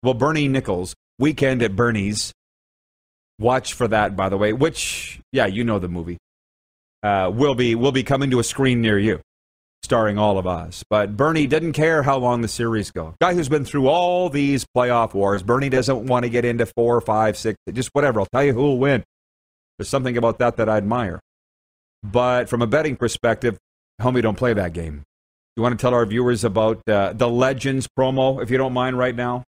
Well, 0.03 0.15
Bernie 0.15 0.49
Nicholls, 0.49 0.95
Weekend 1.19 1.63
at 1.63 1.77
Bernie's. 1.77 2.33
Watch 3.39 3.73
for 3.75 3.89
that, 3.89 4.17
by 4.17 4.29
the 4.29 4.37
way. 4.37 4.53
Which, 4.53 5.21
yeah, 5.33 5.47
you 5.47 5.65
know 5.65 5.79
the 5.79 5.89
movie. 5.89 6.19
Uh, 7.03 7.31
will 7.35 7.55
be 7.55 7.75
will 7.75 7.93
be 7.93 8.05
coming 8.05 8.31
to 8.31 8.39
a 8.39 8.45
screen 8.45 8.81
near 8.81 8.99
you, 8.99 9.21
starring 9.83 10.19
all 10.19 10.39
of 10.39 10.47
us. 10.47 10.85
But 10.89 11.17
Bernie 11.17 11.49
didn't 11.49 11.73
care 11.73 12.03
how 12.03 12.19
long 12.19 12.43
the 12.43 12.49
series 12.49 12.91
go. 12.91 13.15
Guy 13.21 13.35
who's 13.35 13.49
been 13.49 13.65
through 13.65 13.89
all 13.89 14.29
these 14.29 14.65
playoff 14.77 15.13
wars. 15.15 15.43
Bernie 15.43 15.69
doesn't 15.69 16.07
want 16.07 16.25
to 16.25 16.29
get 16.29 16.45
into 16.45 16.67
four, 16.67 17.01
five, 17.01 17.37
six, 17.37 17.59
just 17.73 17.91
whatever. 17.93 18.21
I'll 18.21 18.27
tell 18.27 18.45
you 18.45 18.53
who 18.53 18.63
will 18.63 18.79
win. 18.79 19.03
There's 19.79 19.89
something 19.89 20.17
about 20.17 20.39
that 20.39 20.57
that 20.59 20.69
I 20.69 20.77
admire. 20.77 21.19
But 22.05 22.49
from 22.49 22.63
a 22.63 22.67
betting 22.67 22.97
perspective, 22.97 23.59
homie, 24.01 24.23
don't 24.23 24.39
play 24.39 24.53
that 24.53 24.73
game. 24.73 25.03
You 25.57 25.63
want 25.63 25.79
to 25.79 25.83
tell 25.83 25.95
our 25.95 26.07
viewers 26.07 26.45
about 26.45 26.81
uh, 26.89 27.13
the 27.13 27.29
Legends 27.29 27.89
promo, 27.99 28.43
if 28.43 28.51
you 28.51 28.59
don't 28.59 28.73
mind, 28.73 28.97
right 28.97 29.15
now? 29.15 29.45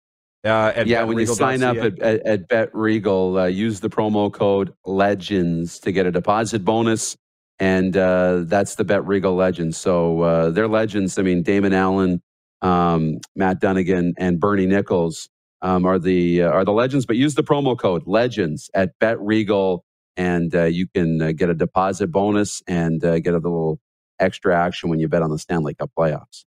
Uh, 0.44 0.74
at 0.76 0.88
yeah, 0.88 1.04
when 1.04 1.20
you 1.20 1.28
sign 1.28 1.62
up 1.62 1.78
at, 1.78 2.00
at, 2.00 2.26
at 2.26 2.48
Bet 2.48 2.74
Regal, 2.74 3.38
uh, 3.38 3.46
use 3.46 3.80
the 3.80 3.90
promo 3.90 4.32
code 4.34 4.74
Legends 4.86 5.80
to 5.80 5.92
get 5.92 6.08
a 6.08 6.12
deposit 6.12 6.66
bonus, 6.66 7.16
and 7.60 7.96
uh, 7.96 8.42
that's 8.46 8.76
the 8.76 8.84
Bet 8.84 9.06
Regal 9.06 9.36
Legends. 9.36 9.78
So 9.78 10.22
uh, 10.22 10.50
they're 10.50 10.68
legends. 10.68 11.20
I 11.20 11.22
mean, 11.22 11.44
Damon 11.44 11.74
Allen, 11.74 12.24
um, 12.64 13.20
Matt 13.36 13.60
Dunnigan, 13.60 14.16
and 14.18 14.40
Bernie 14.40 14.66
Nicholls 14.66 15.30
um, 15.62 15.86
are 15.86 16.00
the 16.00 16.42
uh, 16.42 16.50
are 16.50 16.66
the 16.66 16.74
legends. 16.74 17.06
But 17.06 17.18
use 17.18 17.36
the 17.36 17.44
promo 17.44 17.78
code 17.78 18.04
Legends 18.08 18.70
at 18.74 18.98
Bet 19.00 19.22
Regal, 19.22 19.86
and 20.18 20.54
uh, 20.56 20.64
you 20.64 20.88
can 20.88 21.22
uh, 21.22 21.32
get 21.34 21.50
a 21.50 21.54
deposit 21.54 22.08
bonus 22.08 22.64
and 22.68 23.04
uh, 23.06 23.20
get 23.20 23.36
a 23.36 23.38
little 23.38 23.80
extra 24.20 24.58
action 24.58 24.90
when 24.90 25.00
you 25.00 25.08
bet 25.08 25.22
on 25.22 25.30
the 25.30 25.40
Stanley 25.40 25.76
Cup 25.76 25.92
playoffs. 25.98 26.46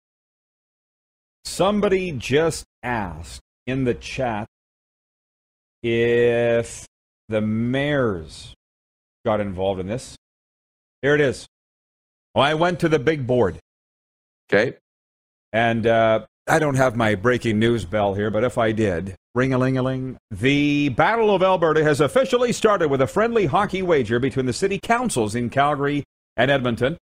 Somebody 1.45 2.13
just 2.13 2.65
asked 2.83 3.44
in 3.67 3.85
the 3.85 3.95
chat 3.95 4.47
if 5.83 6.87
the 7.29 7.41
mayors 7.41 8.55
got 9.25 9.41
involved 9.41 9.81
in 9.81 9.87
this. 9.87 10.17
Here 11.03 11.15
it 11.15 11.21
is. 11.21 11.47
Well, 12.35 12.45
I 12.45 12.55
went 12.55 12.81
to 12.81 12.89
the 12.89 12.99
big 12.99 13.27
board, 13.27 13.59
Okay. 14.51 14.75
and 15.53 15.87
uh, 15.87 16.27
I 16.49 16.59
don't 16.59 16.75
have 16.75 16.97
my 16.97 17.15
breaking 17.15 17.59
news 17.59 17.85
bell 17.85 18.15
here, 18.15 18.31
but 18.31 18.45
if 18.45 18.59
I 18.59 18.73
did, 18.73 19.15
ring 19.35 19.55
a 19.55 19.59
ling 19.59 19.79
a 19.79 19.83
ling. 19.83 20.17
The 20.31 20.89
Battle 20.91 21.35
of 21.35 21.43
Alberta 21.43 21.85
has 21.85 22.01
officially 22.01 22.53
started 22.53 22.89
with 22.89 23.01
a 23.01 23.07
friendly 23.07 23.47
hockey 23.47 23.83
wager 23.83 24.19
between 24.19 24.47
the 24.47 24.53
city 24.53 24.81
councils 24.83 25.35
in 25.35 25.49
Calgary 25.51 26.05
and 26.37 26.51
Edmonton. 26.51 26.97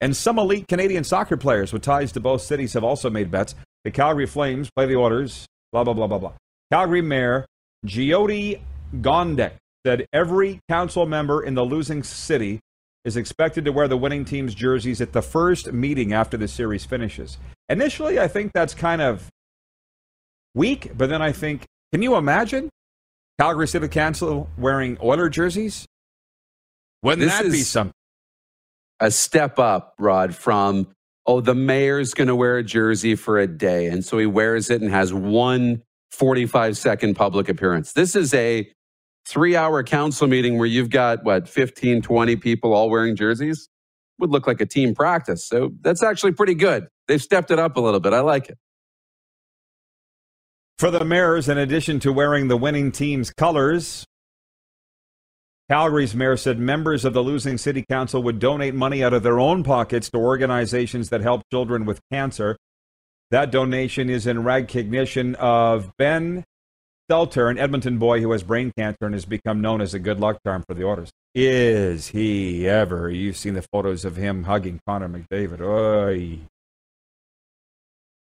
And 0.00 0.16
some 0.16 0.38
elite 0.38 0.68
Canadian 0.68 1.02
soccer 1.04 1.36
players 1.36 1.72
with 1.72 1.82
ties 1.82 2.12
to 2.12 2.20
both 2.20 2.42
cities 2.42 2.72
have 2.74 2.84
also 2.84 3.10
made 3.10 3.30
bets. 3.32 3.56
The 3.84 3.90
Calgary 3.90 4.26
Flames 4.26 4.70
play 4.74 4.86
the 4.86 4.96
Oilers, 4.96 5.44
blah, 5.72 5.84
blah, 5.84 5.94
blah, 5.94 6.06
blah, 6.06 6.18
blah. 6.18 6.32
Calgary 6.72 7.02
Mayor 7.02 7.46
Jyoti 7.86 8.60
Gondek 8.96 9.52
said 9.86 10.06
every 10.12 10.60
council 10.68 11.06
member 11.06 11.42
in 11.42 11.54
the 11.54 11.64
losing 11.64 12.02
city 12.02 12.60
is 13.04 13.16
expected 13.16 13.64
to 13.64 13.72
wear 13.72 13.88
the 13.88 13.96
winning 13.96 14.24
team's 14.24 14.54
jerseys 14.54 15.00
at 15.00 15.12
the 15.12 15.22
first 15.22 15.72
meeting 15.72 16.12
after 16.12 16.36
the 16.36 16.48
series 16.48 16.84
finishes. 16.84 17.38
Initially, 17.68 18.18
I 18.18 18.28
think 18.28 18.52
that's 18.52 18.74
kind 18.74 19.00
of 19.00 19.28
weak, 20.54 20.90
but 20.96 21.08
then 21.08 21.22
I 21.22 21.32
think, 21.32 21.64
can 21.92 22.02
you 22.02 22.16
imagine 22.16 22.68
Calgary 23.40 23.68
City 23.68 23.88
Council 23.88 24.50
wearing 24.58 24.98
Oiler 25.02 25.28
jerseys? 25.28 25.86
Wouldn't 27.02 27.22
This 27.22 27.38
that 27.38 27.44
be 27.44 27.60
something? 27.60 27.92
a 29.00 29.10
step 29.12 29.58
up, 29.60 29.94
Rod, 29.98 30.34
from 30.34 30.88
oh, 31.28 31.42
the 31.42 31.54
mayor's 31.54 32.14
going 32.14 32.26
to 32.26 32.34
wear 32.34 32.56
a 32.56 32.64
jersey 32.64 33.14
for 33.14 33.38
a 33.38 33.46
day. 33.46 33.86
And 33.86 34.04
so 34.04 34.18
he 34.18 34.26
wears 34.26 34.70
it 34.70 34.80
and 34.80 34.90
has 34.90 35.12
one 35.12 35.82
45 36.10 36.76
second 36.76 37.14
public 37.14 37.50
appearance. 37.50 37.92
This 37.92 38.16
is 38.16 38.32
a 38.32 38.68
three 39.26 39.54
hour 39.54 39.82
council 39.84 40.26
meeting 40.26 40.56
where 40.56 40.66
you've 40.66 40.88
got 40.88 41.22
what, 41.22 41.46
15, 41.46 42.00
20 42.00 42.36
people 42.36 42.72
all 42.72 42.88
wearing 42.88 43.14
jerseys? 43.14 43.68
Would 44.18 44.30
look 44.30 44.48
like 44.48 44.60
a 44.60 44.66
team 44.66 44.94
practice. 44.94 45.46
So 45.46 45.70
that's 45.82 46.02
actually 46.02 46.32
pretty 46.32 46.54
good. 46.54 46.88
They've 47.06 47.22
stepped 47.22 47.50
it 47.50 47.58
up 47.58 47.76
a 47.76 47.80
little 47.80 48.00
bit. 48.00 48.12
I 48.12 48.20
like 48.20 48.48
it. 48.48 48.58
For 50.78 50.90
the 50.90 51.04
Mariners, 51.04 51.48
in 51.48 51.58
addition 51.58 52.00
to 52.00 52.12
wearing 52.12 52.48
the 52.48 52.56
winning 52.56 52.90
team's 52.90 53.30
colors, 53.30 54.06
Calgary's 55.70 56.14
mayor 56.14 56.36
said 56.38 56.58
members 56.58 57.04
of 57.04 57.12
the 57.12 57.22
losing 57.22 57.58
city 57.58 57.84
council 57.86 58.22
would 58.22 58.38
donate 58.38 58.74
money 58.74 59.04
out 59.04 59.12
of 59.12 59.22
their 59.22 59.38
own 59.38 59.62
pockets 59.62 60.08
to 60.10 60.16
organizations 60.16 61.10
that 61.10 61.20
help 61.20 61.42
children 61.50 61.84
with 61.84 62.00
cancer. 62.10 62.56
That 63.30 63.50
donation 63.50 64.08
is 64.08 64.26
in 64.26 64.44
recognition 64.44 65.34
of 65.34 65.90
Ben 65.98 66.44
Stelter, 67.10 67.50
an 67.50 67.58
Edmonton 67.58 67.98
boy 67.98 68.22
who 68.22 68.32
has 68.32 68.42
brain 68.42 68.72
cancer 68.78 69.04
and 69.04 69.14
has 69.14 69.26
become 69.26 69.60
known 69.60 69.82
as 69.82 69.92
a 69.92 69.98
good 69.98 70.18
luck 70.18 70.38
charm 70.46 70.64
for 70.66 70.72
the 70.72 70.84
Oilers. 70.84 71.10
Is 71.34 72.08
he 72.08 72.66
ever? 72.66 73.10
You've 73.10 73.36
seen 73.36 73.52
the 73.52 73.66
photos 73.70 74.06
of 74.06 74.16
him 74.16 74.44
hugging 74.44 74.80
Connor 74.86 75.08
McDavid. 75.08 75.60
Oy. 75.60 76.38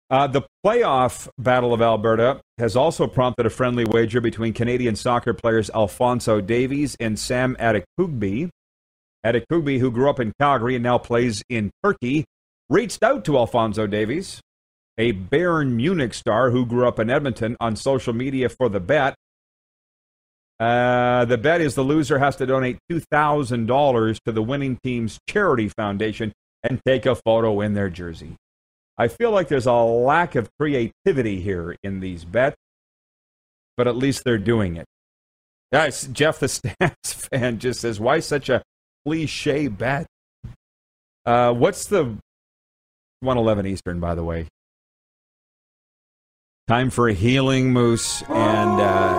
Uh, 0.10 0.26
the 0.26 0.42
playoff 0.66 1.30
Battle 1.38 1.72
of 1.72 1.82
Alberta 1.82 2.42
has 2.58 2.76
also 2.76 3.06
prompted 3.06 3.46
a 3.46 3.50
friendly 3.50 3.86
wager 3.86 4.20
between 4.20 4.54
Canadian 4.54 4.96
soccer 4.96 5.34
players 5.34 5.70
Alfonso 5.70 6.42
Davies 6.42 6.98
and 7.00 7.18
Sam 7.20 7.56
Adekugbe. 7.60 8.50
Adekugbe, 9.24 9.80
who 9.80 9.92
grew 9.92 10.10
up 10.10 10.20
in 10.20 10.34
Calgary 10.40 10.76
and 10.76 10.84
now 10.84 10.98
plays 10.98 11.44
in 11.48 11.70
Turkey, 11.84 12.26
reached 12.70 13.04
out 13.04 13.24
to 13.26 13.38
Alfonso 13.38 13.86
Davies, 13.86 14.42
a 14.98 15.14
Bayern 15.14 15.74
Munich 15.74 16.16
star 16.16 16.50
who 16.50 16.66
grew 16.66 16.88
up 16.88 17.00
in 17.00 17.10
Edmonton, 17.10 17.56
on 17.60 17.76
social 17.76 18.14
media 18.14 18.50
for 18.50 18.68
the 18.68 18.80
bet. 18.80 19.14
Uh, 20.60 21.24
the 21.26 21.38
bet 21.38 21.62
is 21.62 21.76
the 21.76 21.84
loser 21.84 22.18
has 22.18 22.36
to 22.38 22.48
donate 22.48 22.80
$2,000 22.92 24.18
to 24.26 24.32
the 24.32 24.42
winning 24.42 24.78
team's 24.84 25.20
charity 25.30 25.70
foundation 25.70 26.34
and 26.64 26.82
take 26.86 27.06
a 27.06 27.16
photo 27.16 27.62
in 27.62 27.74
their 27.74 27.90
jersey. 27.90 28.36
I 29.00 29.08
feel 29.08 29.32
like 29.32 29.48
there's 29.48 29.66
a 29.66 29.74
lack 29.74 30.36
of 30.36 30.50
creativity 30.60 31.40
here 31.40 31.74
in 31.84 32.02
these 32.02 32.26
bets, 32.26 32.58
but 33.78 33.88
at 33.88 33.96
least 33.96 34.26
they're 34.26 34.38
doing 34.38 34.76
it. 34.76 34.86
Guys, 35.72 36.08
Jeff, 36.08 36.40
the 36.40 36.48
Stamps 36.50 37.14
fan, 37.14 37.60
just 37.60 37.80
says, 37.80 37.98
why 37.98 38.20
such 38.20 38.50
a 38.50 38.62
cliche 39.06 39.70
bet? 39.70 40.06
Uh, 41.26 41.54
what's 41.54 41.86
the 41.86 42.18
111 43.22 43.68
Eastern, 43.68 44.02
by 44.02 44.16
the 44.16 44.24
way? 44.24 44.48
Time 46.68 46.90
for 46.90 47.08
a 47.08 47.14
healing 47.14 47.72
moose, 47.72 48.22
and 48.24 48.82
uh, 48.82 49.16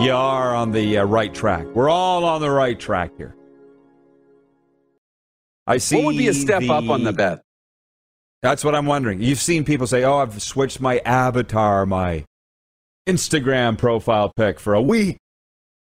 you 0.00 0.12
are 0.12 0.54
on 0.54 0.70
the 0.70 0.98
uh, 0.98 1.04
right 1.04 1.34
track. 1.34 1.66
We're 1.74 1.90
all 1.90 2.24
on 2.24 2.40
the 2.40 2.50
right 2.50 2.78
track 2.78 3.10
here. 3.18 3.34
I 5.66 5.78
see. 5.78 5.96
What 5.96 6.04
would 6.04 6.16
be 6.16 6.28
a 6.28 6.34
step 6.34 6.62
up 6.70 6.88
on 6.88 7.02
the 7.02 7.12
bet? 7.12 7.40
That's 8.44 8.62
what 8.62 8.74
I'm 8.74 8.84
wondering. 8.84 9.22
You've 9.22 9.40
seen 9.40 9.64
people 9.64 9.86
say, 9.86 10.04
"Oh, 10.04 10.18
I've 10.18 10.42
switched 10.42 10.78
my 10.78 10.98
avatar, 10.98 11.86
my 11.86 12.26
Instagram 13.08 13.78
profile 13.78 14.30
pic 14.36 14.60
for 14.60 14.74
a 14.74 14.82
week 14.82 15.16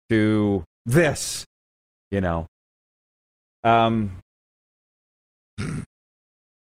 to 0.09 0.65
this," 0.85 1.45
you 2.11 2.19
know. 2.19 2.47
Um, 3.63 4.17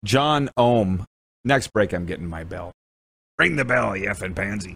John 0.04 0.50
Ohm. 0.58 1.06
Next 1.46 1.68
break, 1.68 1.94
I'm 1.94 2.04
getting 2.04 2.28
my 2.28 2.44
bell. 2.44 2.70
Ring 3.38 3.56
the 3.56 3.64
bell, 3.64 3.96
you 3.96 4.10
effing 4.10 4.36
pansy. 4.36 4.74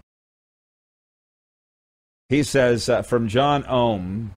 He 2.29 2.41
says 2.41 2.89
uh, 2.89 3.03
from 3.03 3.27
John 3.27 3.63
Ohm. 3.67 4.31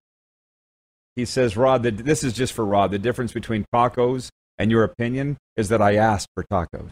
He 1.15 1.25
says, 1.25 1.57
Rod, 1.57 1.85
the, 1.85 1.91
this 1.91 2.23
is 2.23 2.35
just 2.35 2.53
for 2.53 2.67
Rod. 2.67 2.91
The 2.91 2.99
difference 2.99 3.33
between 3.33 3.65
tacos 3.75 4.29
and 4.59 4.71
your 4.71 4.85
opinion 4.85 5.37
is 5.57 5.69
that 5.69 5.83
I 5.83 5.97
asked 5.97 6.29
for 6.35 6.45
tacos. 6.45 6.91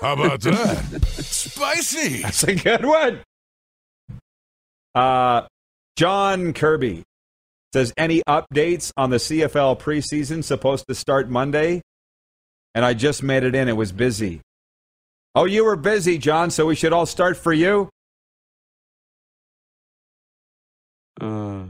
How 0.00 0.14
about 0.14 0.40
that? 0.42 1.04
Spicy. 1.06 2.22
That's 2.22 2.42
a 2.44 2.54
good 2.54 2.84
one. 2.84 3.20
Uh, 4.94 5.42
John 5.96 6.52
Kirby 6.52 7.02
says, 7.72 7.92
any 7.96 8.22
updates 8.28 8.92
on 8.96 9.10
the 9.10 9.18
CFL 9.18 9.78
preseason 9.78 10.42
supposed 10.42 10.86
to 10.88 10.94
start 10.94 11.28
Monday? 11.28 11.82
And 12.74 12.84
I 12.84 12.94
just 12.94 13.22
made 13.22 13.42
it 13.42 13.54
in. 13.54 13.68
It 13.68 13.76
was 13.76 13.92
busy. 13.92 14.40
Oh, 15.34 15.44
you 15.44 15.64
were 15.64 15.76
busy, 15.76 16.18
John, 16.18 16.50
so 16.50 16.66
we 16.66 16.74
should 16.74 16.92
all 16.92 17.06
start 17.06 17.36
for 17.36 17.52
you. 17.52 17.88
Uh, 21.20 21.64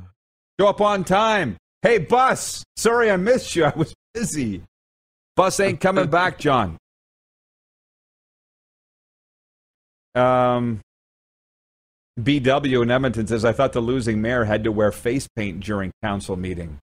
Show 0.58 0.68
up 0.68 0.80
on 0.80 1.04
time. 1.04 1.56
Hey, 1.82 1.98
bus. 1.98 2.62
Sorry 2.76 3.10
I 3.10 3.16
missed 3.16 3.56
you. 3.56 3.64
I 3.66 3.72
was 3.76 3.94
busy. 4.14 4.62
Bus 5.36 5.60
ain't 5.60 5.80
coming 5.80 6.08
back, 6.08 6.38
John. 6.38 6.76
Um, 10.14 10.80
BW 12.18 12.82
in 12.82 12.90
Edmonton 12.90 13.26
says, 13.26 13.44
I 13.44 13.52
thought 13.52 13.72
the 13.72 13.80
losing 13.80 14.20
mayor 14.20 14.44
had 14.44 14.64
to 14.64 14.72
wear 14.72 14.92
face 14.92 15.28
paint 15.36 15.60
during 15.60 15.92
council 16.02 16.36
meeting. 16.36 16.78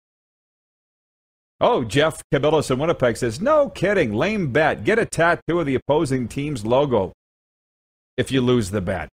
Oh, 1.59 1.83
Jeff 1.83 2.21
Cabillas 2.33 2.71
in 2.71 2.79
Winnipeg 2.79 3.17
says, 3.17 3.41
no 3.41 3.69
kidding. 3.69 4.13
Lame 4.13 4.51
bet. 4.51 4.83
Get 4.83 4.99
a 4.99 5.05
tattoo 5.05 5.59
of 5.59 5.65
the 5.65 5.75
opposing 5.75 6.27
team's 6.27 6.65
logo 6.65 7.13
if 8.15 8.31
you 8.31 8.41
lose 8.41 8.71
the 8.71 8.81
bet. 8.81 9.09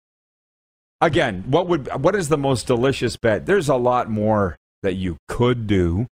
Again, 1.00 1.44
what 1.46 1.68
would 1.68 1.88
what 2.02 2.16
is 2.16 2.28
the 2.28 2.38
most 2.38 2.66
delicious 2.66 3.16
bet? 3.16 3.46
There's 3.46 3.68
a 3.68 3.76
lot 3.76 4.10
more 4.10 4.56
that 4.82 4.94
you 4.94 5.16
could 5.28 5.66
do. 5.66 6.06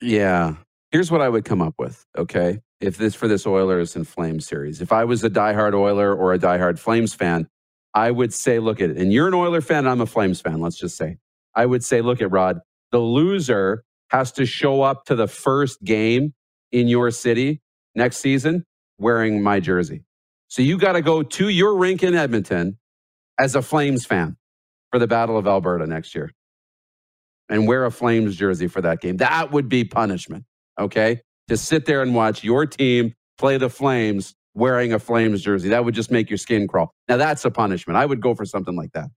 Yeah. 0.00 0.56
Here's 0.90 1.10
what 1.10 1.20
I 1.20 1.28
would 1.28 1.44
come 1.44 1.62
up 1.62 1.74
with, 1.78 2.04
okay? 2.16 2.60
If 2.80 2.96
this 2.96 3.14
for 3.14 3.28
this 3.28 3.46
Oilers 3.46 3.94
and 3.94 4.06
Flames 4.06 4.46
series. 4.46 4.80
If 4.80 4.92
I 4.92 5.04
was 5.04 5.22
a 5.22 5.30
diehard 5.30 5.74
Oiler 5.74 6.14
or 6.14 6.32
a 6.32 6.38
diehard 6.38 6.78
Flames 6.78 7.14
fan, 7.14 7.46
I 7.94 8.10
would 8.10 8.32
say, 8.32 8.58
look 8.58 8.80
at 8.80 8.90
it. 8.90 8.96
And 8.96 9.12
you're 9.12 9.28
an 9.28 9.34
Oiler 9.34 9.60
fan, 9.60 9.86
I'm 9.86 10.00
a 10.00 10.06
Flames 10.06 10.40
fan, 10.40 10.60
let's 10.60 10.78
just 10.78 10.96
say. 10.96 11.18
I 11.54 11.66
would 11.66 11.84
say, 11.84 12.00
look 12.00 12.22
at 12.22 12.30
Rod, 12.30 12.60
the 12.92 12.98
loser 12.98 13.84
has 14.10 14.32
to 14.32 14.46
show 14.46 14.82
up 14.82 15.04
to 15.06 15.14
the 15.14 15.28
first 15.28 15.82
game 15.82 16.34
in 16.72 16.88
your 16.88 17.10
city 17.10 17.60
next 17.94 18.18
season 18.18 18.64
wearing 18.98 19.42
my 19.42 19.60
jersey. 19.60 20.04
So 20.48 20.62
you 20.62 20.78
got 20.78 20.92
to 20.92 21.02
go 21.02 21.22
to 21.22 21.48
your 21.48 21.76
rink 21.76 22.02
in 22.02 22.14
Edmonton 22.14 22.78
as 23.38 23.54
a 23.54 23.62
Flames 23.62 24.04
fan 24.04 24.36
for 24.90 24.98
the 24.98 25.06
Battle 25.06 25.36
of 25.36 25.46
Alberta 25.46 25.86
next 25.86 26.14
year 26.14 26.32
and 27.50 27.66
wear 27.68 27.84
a 27.84 27.90
Flames 27.90 28.36
jersey 28.36 28.68
for 28.68 28.80
that 28.80 29.00
game. 29.00 29.18
That 29.18 29.50
would 29.52 29.68
be 29.68 29.84
punishment, 29.84 30.44
okay? 30.78 31.20
To 31.48 31.56
sit 31.56 31.84
there 31.84 32.00
and 32.00 32.14
watch 32.14 32.42
your 32.42 32.64
team 32.64 33.12
play 33.36 33.58
the 33.58 33.68
Flames 33.68 34.34
wearing 34.54 34.92
a 34.92 34.98
Flames 34.98 35.42
jersey. 35.42 35.68
That 35.68 35.84
would 35.84 35.94
just 35.94 36.10
make 36.10 36.30
your 36.30 36.38
skin 36.38 36.66
crawl. 36.68 36.92
Now, 37.08 37.16
that's 37.18 37.44
a 37.44 37.50
punishment. 37.50 37.96
I 37.98 38.06
would 38.06 38.20
go 38.20 38.34
for 38.34 38.46
something 38.46 38.76
like 38.76 38.92
that. 38.92 39.08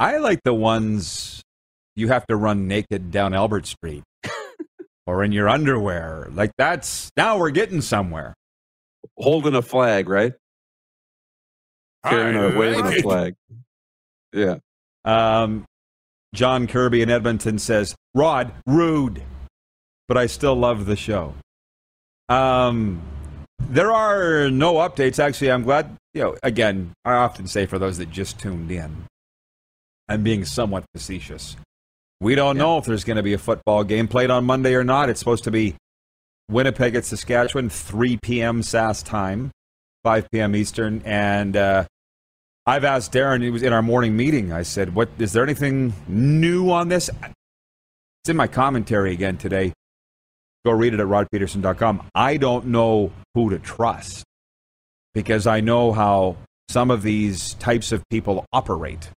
I 0.00 0.18
like 0.18 0.40
the 0.44 0.54
ones 0.54 1.42
you 1.96 2.08
have 2.08 2.26
to 2.26 2.36
run 2.36 2.68
naked 2.68 3.10
down 3.10 3.34
Albert 3.34 3.66
Street 3.66 4.04
or 5.06 5.24
in 5.24 5.32
your 5.32 5.48
underwear. 5.48 6.28
Like 6.30 6.52
that's 6.56 7.10
now 7.16 7.38
we're 7.38 7.50
getting 7.50 7.80
somewhere. 7.80 8.34
Holding 9.16 9.54
a 9.54 9.62
flag, 9.62 10.08
right? 10.08 10.32
Carrying 12.04 12.36
a 12.36 12.56
waving 12.56 12.86
a 12.86 13.02
flag. 13.02 13.34
Yeah. 14.32 14.58
Um, 15.04 15.64
John 16.34 16.66
Kirby 16.66 17.02
in 17.02 17.10
Edmonton 17.10 17.58
says, 17.58 17.94
Rod, 18.14 18.52
rude, 18.66 19.22
but 20.06 20.16
I 20.16 20.26
still 20.26 20.54
love 20.54 20.86
the 20.86 20.96
show. 20.96 21.34
Um, 22.28 23.02
there 23.58 23.92
are 23.92 24.50
no 24.50 24.74
updates. 24.74 25.18
Actually, 25.18 25.52
I'm 25.52 25.62
glad, 25.62 25.96
you 26.14 26.22
know, 26.22 26.36
again, 26.42 26.92
I 27.04 27.12
often 27.14 27.46
say 27.46 27.66
for 27.66 27.78
those 27.78 27.98
that 27.98 28.10
just 28.10 28.38
tuned 28.38 28.70
in, 28.70 29.04
I'm 30.08 30.22
being 30.22 30.44
somewhat 30.44 30.84
facetious. 30.94 31.56
We 32.20 32.34
don't 32.34 32.56
yeah. 32.56 32.62
know 32.62 32.78
if 32.78 32.84
there's 32.84 33.04
going 33.04 33.16
to 33.16 33.22
be 33.22 33.34
a 33.34 33.38
football 33.38 33.84
game 33.84 34.08
played 34.08 34.30
on 34.30 34.44
Monday 34.44 34.74
or 34.74 34.84
not. 34.84 35.08
It's 35.08 35.20
supposed 35.20 35.44
to 35.44 35.50
be 35.50 35.76
Winnipeg 36.50 36.94
at 36.94 37.04
Saskatchewan, 37.04 37.68
3 37.68 38.18
p.m. 38.22 38.62
SAS 38.62 39.02
time, 39.02 39.50
5 40.04 40.30
p.m. 40.30 40.56
Eastern. 40.56 41.02
And 41.04 41.56
uh, 41.56 41.84
I've 42.68 42.84
asked 42.84 43.12
Darren, 43.14 43.40
he 43.40 43.48
was 43.48 43.62
in 43.62 43.72
our 43.72 43.80
morning 43.80 44.14
meeting. 44.14 44.52
I 44.52 44.62
said, 44.62 44.94
"What 44.94 45.08
is 45.18 45.32
there 45.32 45.42
anything 45.42 45.94
new 46.06 46.70
on 46.70 46.88
this?" 46.88 47.08
It's 47.08 48.28
in 48.28 48.36
my 48.36 48.46
commentary 48.46 49.14
again 49.14 49.38
today. 49.38 49.72
Go 50.66 50.72
read 50.72 50.92
it 50.92 51.00
at 51.00 51.06
rodpedersen.com. 51.06 52.10
I 52.14 52.36
don't 52.36 52.66
know 52.66 53.10
who 53.34 53.48
to 53.48 53.58
trust 53.58 54.22
because 55.14 55.46
I 55.46 55.60
know 55.60 55.92
how 55.92 56.36
some 56.68 56.90
of 56.90 57.00
these 57.00 57.54
types 57.54 57.90
of 57.90 58.06
people 58.10 58.44
operate 58.52 59.08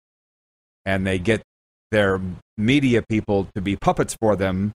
and 0.85 1.05
they 1.05 1.19
get 1.19 1.41
their 1.91 2.21
media 2.57 3.03
people 3.09 3.49
to 3.53 3.59
be 3.59 3.75
puppets 3.75 4.15
for 4.21 4.37
them 4.37 4.71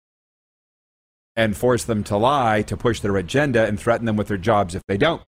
and 1.34 1.56
force 1.56 1.82
them 1.82 2.04
to 2.04 2.18
lie 2.18 2.60
to 2.60 2.76
push 2.76 3.00
their 3.00 3.16
agenda 3.16 3.64
and 3.64 3.80
threaten 3.80 4.04
them 4.04 4.16
with 4.16 4.28
their 4.28 4.36
jobs 4.36 4.74
if 4.74 4.82
they 4.86 4.98
don't. 4.98 5.22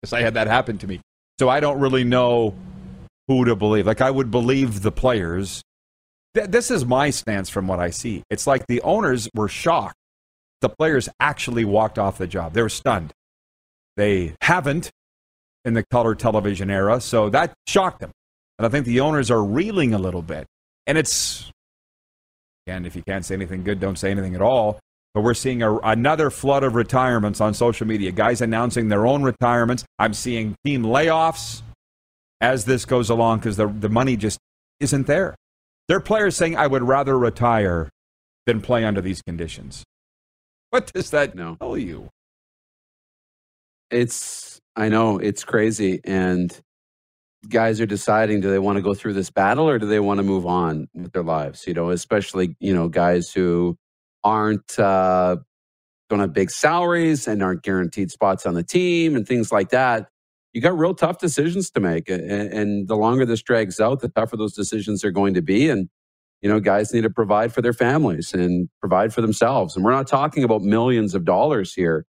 Because 0.00 0.12
I 0.12 0.20
had 0.20 0.34
that 0.34 0.46
happen 0.46 0.78
to 0.78 0.86
me. 0.86 1.00
So 1.40 1.48
I 1.48 1.58
don't 1.58 1.80
really 1.80 2.04
know 2.04 2.54
who 3.28 3.44
to 3.44 3.56
believe. 3.56 3.86
Like, 3.86 4.00
I 4.00 4.10
would 4.10 4.30
believe 4.30 4.82
the 4.82 4.92
players. 4.92 5.62
Th- 6.34 6.48
this 6.48 6.70
is 6.70 6.84
my 6.84 7.10
stance 7.10 7.48
from 7.48 7.66
what 7.66 7.80
I 7.80 7.90
see. 7.90 8.22
It's 8.30 8.46
like 8.46 8.66
the 8.66 8.80
owners 8.82 9.28
were 9.34 9.48
shocked. 9.48 9.96
The 10.60 10.68
players 10.68 11.08
actually 11.20 11.64
walked 11.64 11.98
off 11.98 12.18
the 12.18 12.26
job. 12.26 12.54
They 12.54 12.62
were 12.62 12.68
stunned. 12.68 13.12
They 13.96 14.34
haven't 14.40 14.90
in 15.64 15.74
the 15.74 15.84
color 15.90 16.14
television 16.14 16.70
era, 16.70 17.00
so 17.00 17.28
that 17.30 17.54
shocked 17.66 18.00
them. 18.00 18.12
And 18.58 18.66
I 18.66 18.68
think 18.68 18.86
the 18.86 19.00
owners 19.00 19.30
are 19.30 19.42
reeling 19.42 19.92
a 19.94 19.98
little 19.98 20.22
bit. 20.22 20.46
And 20.86 20.96
it's, 20.96 21.50
again, 22.66 22.86
if 22.86 22.94
you 22.94 23.02
can't 23.02 23.24
say 23.24 23.34
anything 23.34 23.64
good, 23.64 23.80
don't 23.80 23.98
say 23.98 24.10
anything 24.10 24.34
at 24.34 24.42
all. 24.42 24.78
But 25.14 25.22
we're 25.22 25.34
seeing 25.34 25.62
a, 25.62 25.76
another 25.78 26.30
flood 26.30 26.62
of 26.62 26.74
retirements 26.74 27.40
on 27.40 27.54
social 27.54 27.86
media. 27.86 28.12
Guys 28.12 28.40
announcing 28.40 28.88
their 28.88 29.06
own 29.06 29.22
retirements. 29.22 29.84
I'm 29.98 30.14
seeing 30.14 30.54
team 30.64 30.82
layoffs 30.82 31.62
as 32.40 32.64
this 32.64 32.84
goes 32.84 33.10
along 33.10 33.38
because 33.38 33.56
the, 33.56 33.66
the 33.66 33.88
money 33.88 34.16
just 34.16 34.38
isn't 34.80 35.06
there. 35.06 35.34
There 35.88 35.96
are 35.96 36.02
players 36.02 36.36
saying, 36.36 36.56
I 36.56 36.66
would 36.66 36.82
rather 36.82 37.18
retire 37.18 37.88
than 38.44 38.60
play 38.60 38.84
under 38.84 39.00
these 39.00 39.22
conditions. 39.22 39.84
What 40.70 40.92
does 40.92 41.10
that 41.10 41.34
no. 41.34 41.56
tell 41.56 41.78
you? 41.78 42.10
It's, 43.90 44.58
I 44.74 44.88
know, 44.88 45.18
it's 45.18 45.44
crazy. 45.44 46.00
And 46.04 46.58
guys 47.48 47.80
are 47.80 47.86
deciding 47.86 48.40
do 48.40 48.50
they 48.50 48.58
want 48.58 48.76
to 48.76 48.82
go 48.82 48.92
through 48.92 49.12
this 49.12 49.30
battle 49.30 49.68
or 49.68 49.78
do 49.78 49.86
they 49.86 50.00
want 50.00 50.18
to 50.18 50.24
move 50.24 50.44
on 50.44 50.88
with 50.94 51.12
their 51.12 51.22
lives 51.22 51.64
you 51.64 51.72
know 51.72 51.90
especially 51.90 52.56
you 52.58 52.74
know 52.74 52.88
guys 52.88 53.30
who 53.30 53.76
aren't 54.26 54.76
uh, 54.80 55.36
don't 56.08 56.20
have 56.20 56.32
big 56.32 56.50
salaries 56.50 57.26
and 57.26 57.42
aren't 57.42 57.62
guaranteed 57.62 58.10
spots 58.10 58.44
on 58.44 58.54
the 58.54 58.62
team 58.62 59.16
and 59.16 59.26
things 59.26 59.52
like 59.52 59.70
that. 59.70 60.08
You 60.56 60.62
got 60.62 60.78
real 60.78 60.94
tough 60.94 61.18
decisions 61.18 61.70
to 61.72 61.80
make, 61.80 62.08
and, 62.08 62.22
and 62.30 62.88
the 62.88 62.96
longer 62.96 63.26
this 63.26 63.42
drags 63.42 63.78
out, 63.78 64.00
the 64.00 64.08
tougher 64.08 64.38
those 64.38 64.54
decisions 64.54 65.04
are 65.04 65.10
going 65.10 65.34
to 65.34 65.42
be. 65.42 65.68
And 65.68 65.90
you 66.40 66.48
know, 66.48 66.60
guys 66.60 66.94
need 66.94 67.02
to 67.02 67.10
provide 67.10 67.52
for 67.52 67.60
their 67.60 67.74
families 67.74 68.32
and 68.32 68.70
provide 68.80 69.12
for 69.12 69.20
themselves. 69.20 69.76
And 69.76 69.84
we're 69.84 69.92
not 69.92 70.06
talking 70.06 70.44
about 70.44 70.62
millions 70.62 71.14
of 71.14 71.26
dollars 71.26 71.74
here, 71.74 72.06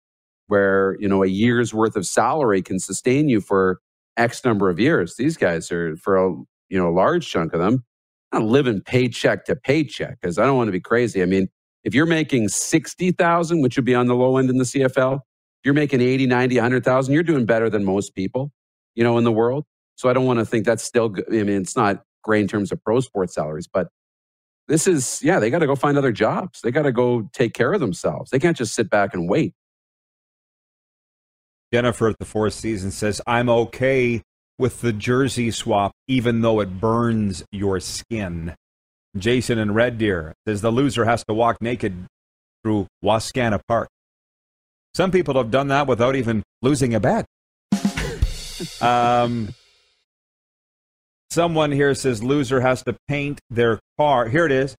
where 0.46 0.96
you 1.00 1.08
know 1.08 1.24
a 1.24 1.26
year's 1.26 1.74
worth 1.74 1.96
of 1.96 2.06
salary 2.06 2.62
can 2.62 2.78
sustain 2.78 3.28
you 3.28 3.40
for 3.40 3.80
X 4.16 4.44
number 4.44 4.70
of 4.70 4.78
years. 4.78 5.16
These 5.16 5.36
guys 5.36 5.72
are 5.72 5.96
for 5.96 6.16
a 6.16 6.30
you 6.68 6.78
know 6.78 6.88
a 6.88 6.94
large 6.94 7.28
chunk 7.28 7.52
of 7.52 7.60
them 7.60 7.84
not 8.32 8.44
living 8.44 8.80
paycheck 8.80 9.44
to 9.46 9.56
paycheck 9.56 10.20
because 10.20 10.38
I 10.38 10.46
don't 10.46 10.56
want 10.56 10.68
to 10.68 10.72
be 10.72 10.80
crazy. 10.80 11.22
I 11.22 11.26
mean, 11.26 11.48
if 11.84 11.94
you're 11.94 12.06
making 12.06 12.48
60,000, 12.48 13.62
which 13.62 13.76
would 13.76 13.84
be 13.84 13.94
on 13.94 14.06
the 14.06 14.14
low 14.14 14.36
end 14.36 14.50
in 14.50 14.58
the 14.58 14.64
CFL, 14.64 15.20
you're 15.66 15.74
making 15.74 16.00
80, 16.00 16.28
90, 16.28 16.56
100,000, 16.58 17.12
you're 17.12 17.24
doing 17.24 17.44
better 17.44 17.68
than 17.68 17.84
most 17.84 18.14
people, 18.14 18.52
you 18.94 19.02
know, 19.02 19.18
in 19.18 19.24
the 19.24 19.32
world. 19.32 19.64
So 19.96 20.08
I 20.08 20.12
don't 20.12 20.24
want 20.24 20.38
to 20.38 20.46
think 20.46 20.64
that's 20.64 20.84
still. 20.84 21.12
I 21.28 21.42
mean, 21.42 21.60
it's 21.60 21.74
not 21.74 22.04
great 22.22 22.42
in 22.42 22.46
terms 22.46 22.70
of 22.70 22.80
pro 22.84 23.00
sports 23.00 23.34
salaries, 23.34 23.66
but 23.66 23.88
this 24.68 24.86
is, 24.86 25.20
yeah, 25.24 25.40
they 25.40 25.50
got 25.50 25.58
to 25.58 25.66
go 25.66 25.74
find 25.74 25.98
other 25.98 26.12
jobs. 26.12 26.60
They 26.60 26.70
got 26.70 26.82
to 26.82 26.92
go 26.92 27.28
take 27.32 27.52
care 27.52 27.72
of 27.72 27.80
themselves. 27.80 28.30
They 28.30 28.38
can't 28.38 28.56
just 28.56 28.76
sit 28.76 28.88
back 28.88 29.12
and 29.12 29.28
wait. 29.28 29.54
Jennifer 31.72 32.10
at 32.10 32.18
the 32.20 32.24
Four 32.24 32.48
Seasons 32.50 32.94
says, 32.94 33.20
I'm 33.26 33.48
okay 33.48 34.22
with 34.60 34.82
the 34.82 34.92
jersey 34.92 35.50
swap, 35.50 35.90
even 36.06 36.42
though 36.42 36.60
it 36.60 36.78
burns 36.80 37.44
your 37.50 37.80
skin. 37.80 38.54
Jason 39.18 39.58
and 39.58 39.74
Red 39.74 39.98
Deer 39.98 40.32
says 40.46 40.60
the 40.60 40.70
loser 40.70 41.06
has 41.06 41.24
to 41.24 41.34
walk 41.34 41.60
naked 41.60 42.06
through 42.62 42.86
Wascana 43.04 43.60
Park. 43.66 43.88
Some 44.96 45.10
people 45.10 45.34
have 45.34 45.50
done 45.50 45.68
that 45.68 45.86
without 45.86 46.16
even 46.16 46.42
losing 46.62 46.94
a 46.94 47.00
bet. 47.00 47.26
um, 48.80 49.52
someone 51.28 51.70
here 51.70 51.94
says 51.94 52.22
loser 52.22 52.62
has 52.62 52.82
to 52.84 52.96
paint 53.06 53.38
their 53.50 53.78
car. 53.98 54.26
Here 54.26 54.46
it 54.46 54.52
is. 54.52 54.74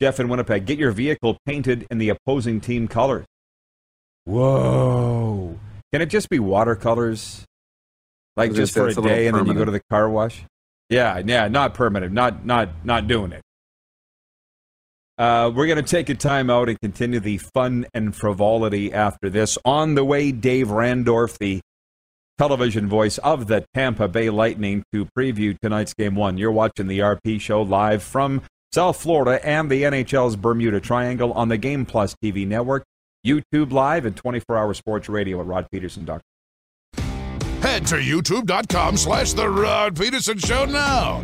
Jeff 0.00 0.18
in 0.18 0.30
Winnipeg, 0.30 0.64
get 0.64 0.78
your 0.78 0.92
vehicle 0.92 1.36
painted 1.44 1.86
in 1.90 1.98
the 1.98 2.08
opposing 2.08 2.62
team 2.62 2.88
colors. 2.88 3.26
Whoa. 4.24 5.58
Can 5.92 6.00
it 6.00 6.06
just 6.06 6.30
be 6.30 6.38
watercolors? 6.38 7.44
Like 8.38 8.54
just 8.54 8.72
for 8.72 8.88
a 8.88 8.94
day 8.94 9.26
and 9.26 9.36
then 9.36 9.44
you 9.44 9.52
go 9.52 9.66
to 9.66 9.70
the 9.70 9.82
car 9.90 10.08
wash? 10.08 10.42
Yeah, 10.88 11.20
yeah, 11.22 11.48
not 11.48 11.74
permanent. 11.74 12.14
Not 12.14 12.46
not 12.46 12.82
not 12.82 13.06
doing 13.06 13.32
it. 13.32 13.42
Uh, 15.20 15.50
we're 15.54 15.66
going 15.66 15.76
to 15.76 15.82
take 15.82 16.08
a 16.08 16.14
time 16.14 16.48
out 16.48 16.70
and 16.70 16.80
continue 16.80 17.20
the 17.20 17.36
fun 17.36 17.84
and 17.92 18.16
frivolity 18.16 18.90
after 18.90 19.28
this. 19.28 19.58
On 19.66 19.94
the 19.94 20.02
way, 20.02 20.32
Dave 20.32 20.68
Randorf, 20.68 21.36
the 21.36 21.60
television 22.38 22.88
voice 22.88 23.18
of 23.18 23.46
the 23.46 23.66
Tampa 23.74 24.08
Bay 24.08 24.30
Lightning, 24.30 24.82
to 24.94 25.06
preview 25.16 25.58
tonight's 25.60 25.92
game 25.92 26.14
one. 26.14 26.38
You're 26.38 26.50
watching 26.50 26.86
the 26.86 27.00
RP 27.00 27.38
show 27.38 27.60
live 27.60 28.02
from 28.02 28.40
South 28.72 28.96
Florida 28.96 29.46
and 29.46 29.70
the 29.70 29.82
NHL's 29.82 30.36
Bermuda 30.36 30.80
Triangle 30.80 31.34
on 31.34 31.48
the 31.48 31.58
Game 31.58 31.84
Plus 31.84 32.16
TV 32.24 32.46
network, 32.46 32.84
YouTube 33.26 33.72
Live, 33.72 34.06
and 34.06 34.16
24 34.16 34.56
hour 34.56 34.72
sports 34.72 35.10
radio 35.10 35.38
at 35.42 35.46
rodpedersen.com. 35.46 36.22
Head 37.60 37.86
to 37.88 37.96
youtube.com 37.96 38.96
slash 38.96 39.34
The 39.34 39.50
Rod 39.50 39.96
Pedersen 39.96 40.38
Show 40.38 40.64
now. 40.64 41.22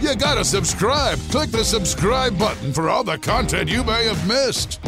You 0.00 0.14
gotta 0.14 0.44
subscribe. 0.44 1.18
Click 1.30 1.50
the 1.50 1.64
subscribe 1.64 2.38
button 2.38 2.72
for 2.72 2.88
all 2.88 3.02
the 3.02 3.18
content 3.18 3.68
you 3.70 3.82
may 3.82 4.04
have 4.04 4.28
missed. 4.28 4.80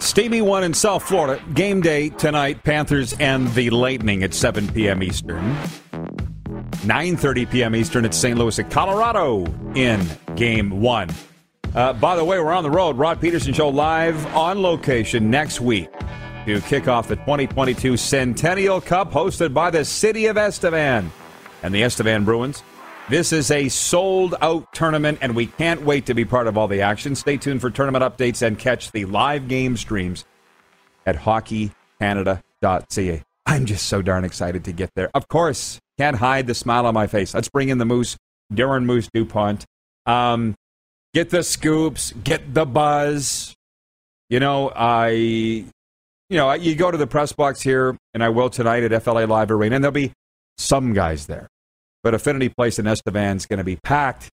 Stevie 0.00 0.42
one 0.42 0.64
in 0.64 0.74
South 0.74 1.02
Florida. 1.04 1.42
Game 1.54 1.80
day 1.80 2.08
tonight. 2.08 2.64
Panthers 2.64 3.12
and 3.20 3.46
the 3.54 3.70
Lightning 3.70 4.22
at 4.22 4.34
7 4.34 4.66
p.m. 4.68 5.02
Eastern. 5.02 5.56
9.30 6.82 7.50
p.m. 7.50 7.74
Eastern 7.74 8.04
at 8.04 8.14
St. 8.14 8.38
Louis 8.38 8.58
at 8.58 8.70
Colorado 8.70 9.46
in 9.74 10.06
Game 10.36 10.80
1. 10.80 11.08
Uh, 11.74 11.92
by 11.92 12.16
the 12.16 12.24
way, 12.24 12.40
we're 12.40 12.52
on 12.52 12.62
the 12.62 12.70
road. 12.70 12.96
Rod 12.96 13.20
Pedersen 13.20 13.52
Show 13.52 13.68
live 13.68 14.24
on 14.34 14.62
location 14.62 15.30
next 15.30 15.60
week 15.60 15.90
to 16.46 16.60
kick 16.62 16.88
off 16.88 17.08
the 17.08 17.16
2022 17.16 17.96
Centennial 17.96 18.80
Cup 18.80 19.12
hosted 19.12 19.52
by 19.52 19.70
the 19.70 19.84
city 19.84 20.26
of 20.26 20.36
Estevan 20.36 21.10
and 21.62 21.74
the 21.74 21.82
Estevan 21.82 22.24
Bruins. 22.24 22.62
This 23.08 23.32
is 23.32 23.50
a 23.50 23.68
sold 23.68 24.34
out 24.40 24.72
tournament, 24.74 25.18
and 25.20 25.34
we 25.34 25.46
can't 25.46 25.82
wait 25.82 26.06
to 26.06 26.14
be 26.14 26.24
part 26.24 26.46
of 26.46 26.58
all 26.58 26.68
the 26.68 26.82
action. 26.82 27.14
Stay 27.14 27.38
tuned 27.38 27.60
for 27.60 27.70
tournament 27.70 28.04
updates 28.04 28.46
and 28.46 28.58
catch 28.58 28.92
the 28.92 29.06
live 29.06 29.48
game 29.48 29.76
streams 29.76 30.24
at 31.06 31.16
hockeycanada.ca. 31.16 33.22
I'm 33.46 33.64
just 33.64 33.86
so 33.86 34.02
darn 34.02 34.24
excited 34.24 34.64
to 34.64 34.72
get 34.72 34.90
there. 34.94 35.10
Of 35.14 35.28
course, 35.28 35.80
can't 35.98 36.16
hide 36.16 36.46
the 36.46 36.54
smile 36.54 36.86
on 36.86 36.94
my 36.94 37.06
face. 37.06 37.34
Let's 37.34 37.48
bring 37.48 37.68
in 37.68 37.78
the 37.78 37.84
Moose, 37.84 38.16
Darren 38.52 38.84
Moose 38.84 39.08
DuPont. 39.12 39.64
Um, 40.06 40.54
get 41.12 41.30
the 41.30 41.42
scoops, 41.42 42.12
get 42.24 42.54
the 42.54 42.64
buzz. 42.64 43.54
You 44.30 44.40
know, 44.40 44.70
I, 44.74 45.10
you 45.10 45.66
know, 46.30 46.52
you 46.52 46.74
go 46.74 46.90
to 46.90 46.98
the 46.98 47.06
press 47.06 47.32
box 47.32 47.62
here, 47.62 47.96
and 48.14 48.22
I 48.22 48.28
will 48.28 48.50
tonight 48.50 48.84
at 48.84 49.02
FLA 49.02 49.24
Live 49.24 49.50
Arena, 49.50 49.76
and 49.76 49.84
there'll 49.84 49.92
be 49.92 50.12
some 50.56 50.92
guys 50.92 51.26
there. 51.26 51.48
But 52.02 52.14
Affinity 52.14 52.50
Place 52.50 52.78
in 52.78 52.86
Estevan's 52.86 53.46
going 53.46 53.58
to 53.58 53.64
be 53.64 53.76
packed 53.76 54.28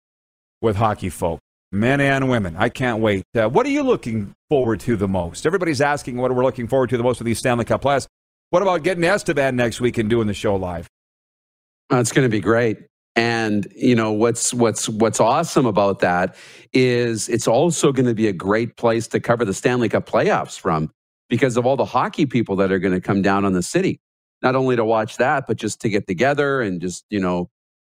with 0.63 0.77
hockey 0.77 1.11
folk, 1.11 1.41
men 1.73 2.01
and 2.01 2.29
women. 2.29 2.57
I 2.57 2.69
can't 2.69 3.01
wait. 3.01 3.25
Uh, 3.35 3.49
what 3.49 3.67
are 3.67 3.71
you 3.71 3.83
looking 3.83 4.33
forward 4.49 4.81
to 4.81 4.97
the 4.97 5.09
most? 5.09 5.45
Everybody's 5.45 5.81
asking 5.81 6.17
what 6.17 6.35
we're 6.35 6.45
looking 6.45 6.69
forward 6.69 6.91
to 6.91 6.97
the 6.97 7.03
most 7.03 7.19
with 7.19 7.27
these 7.27 7.39
Stanley 7.39 7.65
Cup 7.65 7.83
playoffs. 7.83 8.07
What 8.51 8.63
about 8.63 8.83
getting 8.83 9.05
Estevan 9.05 9.57
next 9.57 9.81
week 9.81 9.99
and 9.99 10.09
doing 10.09 10.27
the 10.27 10.35
show 10.35 10.57
live? 10.57 10.89
Uh, 11.93 11.99
it's 11.99 12.13
going 12.13 12.25
to 12.25 12.31
be 12.31 12.41
great. 12.41 12.79
And 13.17 13.67
you 13.75 13.97
know 13.97 14.13
what's 14.13 14.55
what's 14.55 14.89
what's 14.89 15.21
awesome 15.21 15.67
about 15.67 15.99
that 16.01 16.37
is 16.73 17.29
it's 17.29 17.49
also 17.49 17.93
going 17.93 18.07
to 18.07 18.15
be 18.15 18.29
a 18.29 18.33
great 18.33 18.77
place 18.77 19.09
to 19.09 19.21
cover 19.21 19.45
the 19.45 19.55
Stanley 19.55 19.89
Cup 19.89 20.07
playoffs 20.09 20.59
from 20.59 20.91
because 21.29 21.57
of 21.57 21.67
all 21.67 21.77
the 21.77 21.85
hockey 21.85 22.27
people 22.27 22.57
that 22.57 22.71
are 22.71 22.79
going 22.79 22.95
to 22.95 23.01
come 23.01 23.23
down 23.23 23.45
on 23.45 23.53
the 23.53 23.63
city. 23.63 24.01
Not 24.43 24.55
only 24.57 24.77
to 24.77 24.85
watch 24.85 25.17
that, 25.17 25.47
but 25.49 25.57
just 25.59 25.81
to 25.83 25.89
get 25.89 26.07
together 26.07 26.61
and 26.63 26.81
just 26.81 27.05
you 27.11 27.21
know 27.21 27.51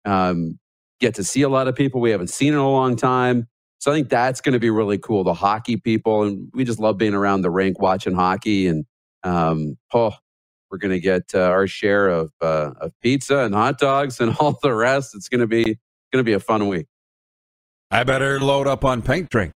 um, 0.06 0.60
get 1.00 1.16
to 1.16 1.24
see 1.24 1.44
a 1.44 1.50
lot 1.50 1.68
of 1.68 1.76
people 1.76 2.02
we 2.02 2.12
haven't 2.12 2.30
seen 2.32 2.54
in 2.54 2.60
a 2.60 2.72
long 2.72 2.96
time. 2.96 3.48
So 3.80 3.92
I 3.92 3.96
think 3.96 4.10
that's 4.10 4.42
going 4.42 4.54
to 4.54 4.60
be 4.60 4.70
really 4.72 4.98
cool. 4.98 5.24
The 5.24 5.34
hockey 5.34 5.78
people, 5.78 6.24
and 6.24 6.50
we 6.54 6.64
just 6.64 6.80
love 6.80 6.98
being 6.98 7.14
around 7.14 7.42
the 7.42 7.52
rink 7.52 7.80
watching 7.82 8.16
hockey. 8.16 8.68
And 8.68 8.86
um, 9.24 9.78
oh, 9.94 10.14
we're 10.74 10.80
going 10.80 10.90
to 10.90 11.00
get 11.00 11.36
uh, 11.36 11.40
our 11.40 11.68
share 11.68 12.10
of 12.10 12.32
uh, 12.42 12.72
of 12.82 12.92
pizza 13.00 13.38
and 13.42 13.54
hot 13.54 13.78
dogs 13.78 14.20
and 14.20 14.36
all 14.40 14.58
the 14.64 14.74
rest. 14.74 15.14
It's 15.14 15.30
going 15.30 15.42
to 15.42 15.48
be 15.48 15.64
going 15.64 15.78
to 16.14 16.24
be 16.24 16.34
a 16.34 16.40
fun 16.40 16.68
week. 16.68 16.88
I 17.92 18.04
better 18.04 18.40
load 18.40 18.66
up 18.66 18.84
on 18.84 19.04
paint 19.04 19.30
drink. 19.30 19.54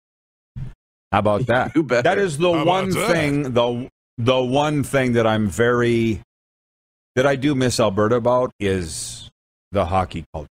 How 1.13 1.21
about 1.21 1.47
that? 1.47 1.77
You 1.77 1.85
better. 1.85 2.03
That 2.03 2.19
is 2.19 2.37
the 2.37 2.53
How 2.53 2.65
one 2.65 2.91
about 2.91 3.07
that? 3.07 3.13
thing 3.13 3.43
the 3.53 3.89
the 4.19 4.43
one 4.43 4.83
thing 4.83 5.13
that 5.13 5.25
I'm 5.25 5.47
very 5.47 6.21
that 7.15 7.27
I 7.29 7.37
do 7.37 7.55
miss 7.55 7.79
Alberta 7.79 8.17
about 8.17 8.51
is 8.59 9.31
the 9.71 9.87
hockey 9.87 10.25
culture. 10.35 10.49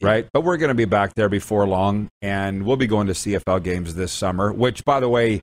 Right? 0.00 0.26
But 0.32 0.42
we're 0.42 0.56
going 0.56 0.68
to 0.68 0.74
be 0.74 0.86
back 0.86 1.14
there 1.14 1.28
before 1.28 1.66
long 1.66 2.08
and 2.20 2.64
we'll 2.64 2.76
be 2.76 2.86
going 2.86 3.06
to 3.08 3.12
CFL 3.14 3.62
games 3.62 3.94
this 3.94 4.12
summer, 4.12 4.52
which 4.52 4.84
by 4.84 5.00
the 5.00 5.08
way, 5.08 5.40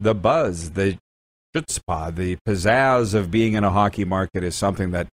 the 0.00 0.14
buzz, 0.14 0.72
the 0.72 0.98
chutzpah, 1.56 2.14
the 2.14 2.36
pizzazz 2.46 3.14
of 3.14 3.30
being 3.30 3.54
in 3.54 3.64
a 3.64 3.70
hockey 3.70 4.04
market 4.04 4.44
is 4.44 4.54
something 4.54 4.90
that 4.90 5.08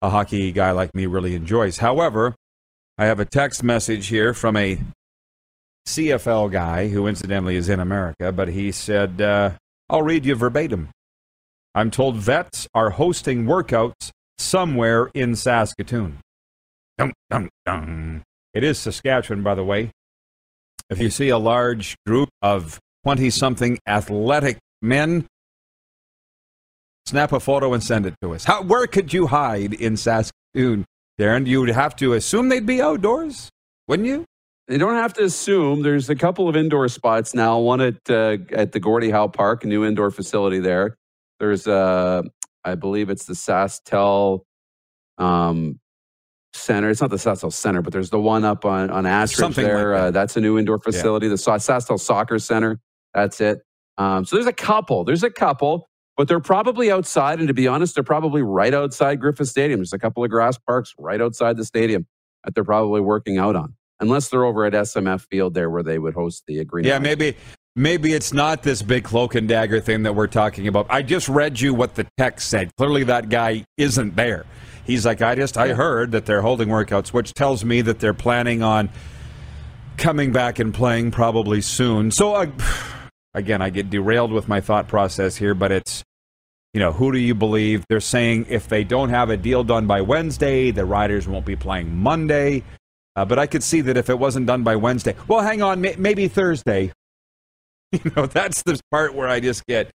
a 0.00 0.10
hockey 0.10 0.52
guy 0.52 0.70
like 0.70 0.94
me 0.94 1.06
really 1.06 1.34
enjoys. 1.34 1.78
However, 1.78 2.34
I 2.96 3.06
have 3.06 3.20
a 3.20 3.24
text 3.24 3.62
message 3.62 4.06
here 4.06 4.32
from 4.32 4.56
a 4.56 4.78
CFL 5.86 6.50
guy 6.50 6.88
who 6.88 7.06
incidentally 7.06 7.56
is 7.56 7.68
in 7.68 7.80
America, 7.80 8.32
but 8.32 8.48
he 8.48 8.72
said, 8.72 9.20
uh, 9.20 9.52
I'll 9.90 10.02
read 10.02 10.24
you 10.24 10.34
verbatim. 10.34 10.88
I'm 11.74 11.90
told 11.90 12.16
vets 12.16 12.66
are 12.74 12.90
hosting 12.90 13.44
workouts 13.44 14.10
somewhere 14.38 15.10
in 15.12 15.36
Saskatoon. 15.36 16.18
Dun, 16.96 17.12
dun, 17.30 17.48
dun. 17.66 18.22
It 18.54 18.62
is 18.64 18.78
Saskatchewan, 18.78 19.42
by 19.42 19.54
the 19.54 19.64
way. 19.64 19.90
If 20.88 21.00
you 21.00 21.10
see 21.10 21.28
a 21.28 21.38
large 21.38 21.96
group 22.06 22.28
of 22.40 22.78
20 23.04 23.28
something 23.30 23.78
athletic 23.86 24.58
men, 24.80 25.26
snap 27.06 27.32
a 27.32 27.40
photo 27.40 27.72
and 27.74 27.82
send 27.82 28.06
it 28.06 28.14
to 28.22 28.34
us. 28.34 28.44
How, 28.44 28.62
where 28.62 28.86
could 28.86 29.12
you 29.12 29.26
hide 29.26 29.74
in 29.74 29.96
Saskatoon, 29.96 30.84
Darren? 31.20 31.46
You'd 31.46 31.70
have 31.70 31.96
to 31.96 32.14
assume 32.14 32.48
they'd 32.48 32.66
be 32.66 32.80
outdoors, 32.80 33.50
wouldn't 33.88 34.08
you? 34.08 34.24
You 34.68 34.78
don't 34.78 34.94
have 34.94 35.12
to 35.14 35.24
assume. 35.24 35.82
There's 35.82 36.08
a 36.08 36.14
couple 36.14 36.48
of 36.48 36.56
indoor 36.56 36.88
spots 36.88 37.34
now. 37.34 37.58
One 37.58 37.82
at 37.82 37.96
uh, 38.08 38.38
at 38.52 38.72
the 38.72 38.80
Gordie 38.80 39.10
Howe 39.10 39.28
Park, 39.28 39.64
a 39.64 39.66
new 39.66 39.84
indoor 39.84 40.10
facility 40.10 40.58
there. 40.58 40.96
There's 41.38 41.66
uh, 41.66 42.22
I 42.64 42.74
believe 42.74 43.10
it's 43.10 43.26
the 43.26 43.34
SaskTel 43.34 44.40
um, 45.18 45.78
Center. 46.54 46.88
It's 46.88 47.02
not 47.02 47.10
the 47.10 47.16
SaskTel 47.16 47.52
Center, 47.52 47.82
but 47.82 47.92
there's 47.92 48.08
the 48.08 48.18
one 48.18 48.46
up 48.46 48.64
on 48.64 48.88
on 48.88 49.04
Astridge 49.04 49.36
Something 49.38 49.66
there. 49.66 49.90
like 49.90 50.00
that. 50.00 50.06
Uh, 50.06 50.10
that's 50.12 50.36
a 50.38 50.40
new 50.40 50.58
indoor 50.58 50.78
facility. 50.78 51.28
The 51.28 51.36
Sa- 51.36 51.56
SaskTel 51.58 52.00
Soccer 52.00 52.38
Center. 52.38 52.80
That's 53.12 53.42
it. 53.42 53.60
Um, 53.98 54.24
so 54.24 54.36
there's 54.36 54.46
a 54.46 54.52
couple. 54.52 55.04
There's 55.04 55.24
a 55.24 55.30
couple, 55.30 55.86
but 56.16 56.28
they're 56.28 56.40
probably 56.40 56.90
outside. 56.90 57.38
And 57.38 57.48
to 57.48 57.54
be 57.54 57.66
honest, 57.66 57.94
they're 57.94 58.04
probably 58.04 58.42
right 58.42 58.74
outside 58.74 59.20
Griffith 59.20 59.48
Stadium. 59.48 59.80
There's 59.80 59.92
a 59.92 59.98
couple 59.98 60.24
of 60.24 60.30
grass 60.30 60.58
parks 60.58 60.94
right 60.98 61.20
outside 61.20 61.56
the 61.56 61.64
stadium 61.64 62.06
that 62.44 62.54
they're 62.54 62.64
probably 62.64 63.00
working 63.00 63.38
out 63.38 63.56
on 63.56 63.74
unless 64.00 64.28
they're 64.28 64.44
over 64.44 64.64
at 64.64 64.72
SMF 64.72 65.26
Field 65.30 65.54
there 65.54 65.70
where 65.70 65.82
they 65.82 65.98
would 65.98 66.14
host 66.14 66.44
the 66.46 66.58
agreement. 66.58 66.88
Yeah, 66.88 66.98
maybe 66.98 67.36
maybe 67.76 68.12
it's 68.12 68.32
not 68.32 68.62
this 68.62 68.82
big 68.82 69.04
cloak 69.04 69.34
and 69.34 69.48
dagger 69.48 69.80
thing 69.80 70.02
that 70.04 70.14
we're 70.14 70.26
talking 70.26 70.68
about. 70.68 70.86
I 70.90 71.02
just 71.02 71.28
read 71.28 71.60
you 71.60 71.74
what 71.74 71.94
the 71.94 72.06
text 72.18 72.48
said. 72.48 72.74
Clearly, 72.76 73.04
that 73.04 73.28
guy 73.28 73.64
isn't 73.76 74.16
there. 74.16 74.46
He's 74.84 75.06
like, 75.06 75.22
I 75.22 75.34
just 75.34 75.56
I 75.56 75.72
heard 75.72 76.12
that 76.12 76.26
they're 76.26 76.42
holding 76.42 76.68
workouts, 76.68 77.08
which 77.08 77.32
tells 77.32 77.64
me 77.64 77.80
that 77.82 78.00
they're 78.00 78.14
planning 78.14 78.62
on 78.62 78.90
coming 79.96 80.32
back 80.32 80.58
and 80.58 80.74
playing 80.74 81.10
probably 81.10 81.60
soon. 81.60 82.10
So 82.10 82.34
uh, 82.34 82.46
again, 83.34 83.60
I 83.60 83.70
get 83.70 83.90
derailed 83.90 84.32
with 84.32 84.48
my 84.48 84.60
thought 84.60 84.88
process 84.88 85.36
here, 85.36 85.54
but 85.54 85.72
it's 85.72 86.02
you 86.72 86.80
know 86.80 86.92
who 86.92 87.12
do 87.12 87.18
you 87.18 87.34
believe? 87.34 87.84
They're 87.88 88.00
saying 88.00 88.46
if 88.48 88.68
they 88.68 88.82
don't 88.84 89.10
have 89.10 89.30
a 89.30 89.36
deal 89.36 89.62
done 89.64 89.86
by 89.86 90.00
Wednesday, 90.00 90.70
the 90.70 90.84
Riders 90.84 91.28
won't 91.28 91.46
be 91.46 91.56
playing 91.56 91.94
Monday. 91.96 92.62
Uh, 93.16 93.24
but 93.24 93.38
I 93.38 93.46
could 93.46 93.62
see 93.62 93.80
that 93.82 93.96
if 93.96 94.10
it 94.10 94.18
wasn't 94.18 94.46
done 94.46 94.64
by 94.64 94.74
Wednesday, 94.74 95.14
well, 95.28 95.40
hang 95.40 95.62
on, 95.62 95.80
may- 95.80 95.94
maybe 95.96 96.28
Thursday. 96.28 96.92
You 97.92 98.10
know, 98.16 98.26
that's 98.26 98.64
the 98.64 98.80
part 98.90 99.14
where 99.14 99.28
I 99.28 99.38
just 99.38 99.64
get, 99.66 99.88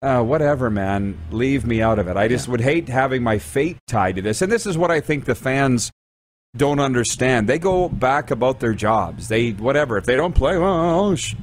uh, 0.00 0.22
whatever, 0.22 0.70
man, 0.70 1.18
leave 1.32 1.66
me 1.66 1.82
out 1.82 1.98
of 1.98 2.06
it. 2.06 2.16
I 2.16 2.28
just 2.28 2.46
would 2.46 2.60
hate 2.60 2.88
having 2.88 3.24
my 3.24 3.38
fate 3.40 3.78
tied 3.88 4.14
to 4.14 4.22
this. 4.22 4.42
And 4.42 4.52
this 4.52 4.64
is 4.64 4.78
what 4.78 4.92
I 4.92 5.00
think 5.00 5.24
the 5.24 5.34
fans 5.34 5.90
don't 6.56 6.78
understand. 6.78 7.48
They 7.48 7.58
go 7.58 7.88
back 7.88 8.30
about 8.30 8.60
their 8.60 8.74
jobs. 8.74 9.26
They, 9.26 9.50
whatever, 9.50 9.98
if 9.98 10.04
they 10.04 10.14
don't 10.14 10.36
play, 10.36 10.56
well, 10.56 11.16
sh- 11.16 11.34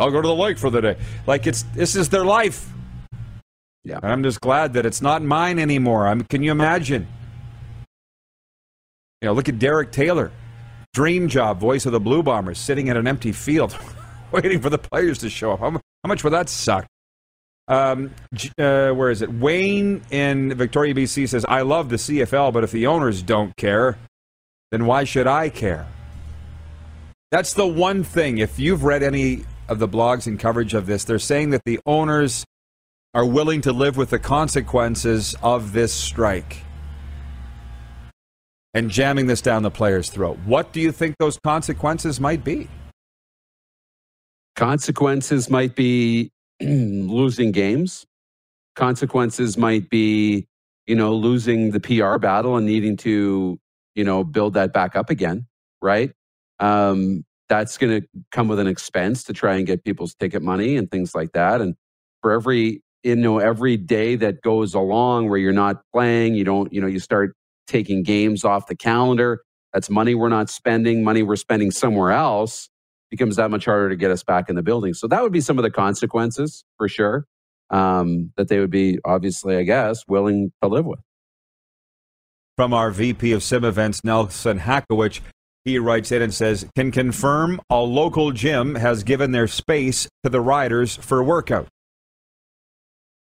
I'll 0.00 0.10
go 0.10 0.22
to 0.22 0.28
the 0.28 0.34
lake 0.34 0.58
for 0.58 0.70
the 0.70 0.80
day. 0.80 0.96
Like 1.26 1.46
it's, 1.46 1.62
this 1.74 1.94
is 1.94 2.08
their 2.08 2.24
life. 2.24 2.68
Yeah. 3.84 3.98
And 4.02 4.10
I'm 4.10 4.22
just 4.22 4.40
glad 4.40 4.72
that 4.74 4.86
it's 4.86 5.02
not 5.02 5.22
mine 5.22 5.58
anymore. 5.58 6.06
I'm, 6.06 6.22
can 6.22 6.42
you 6.42 6.50
imagine? 6.50 7.06
You 9.20 9.28
know, 9.28 9.32
look 9.34 9.48
at 9.48 9.58
Derek 9.58 9.92
Taylor, 9.92 10.32
dream 10.94 11.28
job, 11.28 11.60
voice 11.60 11.84
of 11.84 11.92
the 11.92 12.00
Blue 12.00 12.22
Bombers, 12.22 12.58
sitting 12.58 12.88
at 12.88 12.96
an 12.96 13.06
empty 13.06 13.32
field, 13.32 13.76
waiting 14.32 14.60
for 14.60 14.70
the 14.70 14.78
players 14.78 15.18
to 15.18 15.28
show 15.28 15.52
up. 15.52 15.60
How, 15.60 15.70
how 15.70 16.08
much 16.08 16.24
would 16.24 16.32
that 16.32 16.48
suck? 16.48 16.86
Um, 17.68 18.12
uh, 18.58 18.90
where 18.90 19.10
is 19.10 19.22
it? 19.22 19.32
Wayne 19.32 20.02
in 20.10 20.54
Victoria, 20.54 20.94
BC 20.94 21.28
says, 21.28 21.44
I 21.46 21.60
love 21.60 21.90
the 21.90 21.96
CFL, 21.96 22.52
but 22.52 22.64
if 22.64 22.72
the 22.72 22.86
owners 22.86 23.22
don't 23.22 23.54
care, 23.56 23.98
then 24.70 24.86
why 24.86 25.04
should 25.04 25.26
I 25.26 25.50
care? 25.50 25.86
That's 27.30 27.52
the 27.52 27.66
one 27.66 28.02
thing. 28.02 28.38
If 28.38 28.58
you've 28.58 28.82
read 28.82 29.04
any 29.04 29.44
of 29.70 29.78
the 29.78 29.88
blogs 29.88 30.26
and 30.26 30.38
coverage 30.38 30.74
of 30.74 30.86
this, 30.86 31.04
they're 31.04 31.18
saying 31.18 31.50
that 31.50 31.62
the 31.64 31.78
owners 31.86 32.44
are 33.14 33.24
willing 33.24 33.60
to 33.62 33.72
live 33.72 33.96
with 33.96 34.10
the 34.10 34.18
consequences 34.18 35.34
of 35.42 35.72
this 35.72 35.94
strike 35.94 36.64
and 38.74 38.90
jamming 38.90 39.26
this 39.26 39.40
down 39.40 39.62
the 39.62 39.70
player's 39.70 40.10
throat. 40.10 40.38
What 40.44 40.72
do 40.72 40.80
you 40.80 40.92
think 40.92 41.16
those 41.18 41.38
consequences 41.42 42.20
might 42.20 42.44
be? 42.44 42.68
Consequences 44.56 45.48
might 45.48 45.74
be 45.74 46.30
losing 46.60 47.52
games. 47.52 48.06
Consequences 48.76 49.56
might 49.56 49.88
be, 49.90 50.46
you 50.86 50.94
know, 50.94 51.14
losing 51.14 51.70
the 51.70 51.80
PR 51.80 52.18
battle 52.18 52.56
and 52.56 52.66
needing 52.66 52.96
to, 52.98 53.58
you 53.94 54.04
know, 54.04 54.22
build 54.22 54.54
that 54.54 54.72
back 54.72 54.94
up 54.94 55.10
again, 55.10 55.46
right? 55.82 56.12
Um, 56.60 57.24
that's 57.50 57.76
going 57.76 58.00
to 58.00 58.08
come 58.30 58.46
with 58.46 58.60
an 58.60 58.68
expense 58.68 59.24
to 59.24 59.32
try 59.32 59.56
and 59.56 59.66
get 59.66 59.84
people's 59.84 60.14
ticket 60.14 60.40
money 60.40 60.76
and 60.76 60.88
things 60.88 61.14
like 61.16 61.32
that. 61.32 61.60
And 61.60 61.74
for 62.22 62.30
every, 62.30 62.80
you 63.02 63.16
know, 63.16 63.40
every 63.40 63.76
day 63.76 64.14
that 64.14 64.40
goes 64.40 64.72
along 64.72 65.28
where 65.28 65.38
you're 65.38 65.52
not 65.52 65.82
playing, 65.92 66.36
you 66.36 66.44
don't, 66.44 66.72
you 66.72 66.80
know, 66.80 66.86
you 66.86 67.00
start 67.00 67.34
taking 67.66 68.04
games 68.04 68.44
off 68.44 68.68
the 68.68 68.76
calendar. 68.76 69.42
That's 69.74 69.90
money 69.90 70.14
we're 70.14 70.28
not 70.28 70.48
spending, 70.48 71.02
money 71.02 71.24
we're 71.24 71.36
spending 71.36 71.72
somewhere 71.72 72.12
else 72.12 72.70
becomes 73.10 73.34
that 73.36 73.50
much 73.50 73.64
harder 73.64 73.88
to 73.88 73.96
get 73.96 74.12
us 74.12 74.22
back 74.22 74.48
in 74.48 74.54
the 74.54 74.62
building. 74.62 74.94
So 74.94 75.08
that 75.08 75.20
would 75.20 75.32
be 75.32 75.40
some 75.40 75.58
of 75.58 75.64
the 75.64 75.70
consequences 75.70 76.64
for 76.78 76.88
sure 76.88 77.26
um, 77.70 78.32
that 78.36 78.46
they 78.46 78.60
would 78.60 78.70
be 78.70 79.00
obviously, 79.04 79.56
I 79.56 79.64
guess, 79.64 80.06
willing 80.06 80.52
to 80.62 80.68
live 80.68 80.86
with. 80.86 81.00
From 82.56 82.72
our 82.72 82.92
VP 82.92 83.32
of 83.32 83.42
Sim 83.42 83.64
Events, 83.64 84.04
Nelson 84.04 84.60
Hackowich, 84.60 85.20
he 85.64 85.78
writes 85.78 86.12
in 86.12 86.22
and 86.22 86.32
says, 86.32 86.66
Can 86.74 86.90
confirm 86.90 87.60
a 87.70 87.80
local 87.80 88.32
gym 88.32 88.74
has 88.76 89.04
given 89.04 89.32
their 89.32 89.46
space 89.48 90.08
to 90.24 90.30
the 90.30 90.40
riders 90.40 90.96
for 90.96 91.22
workout. 91.22 91.68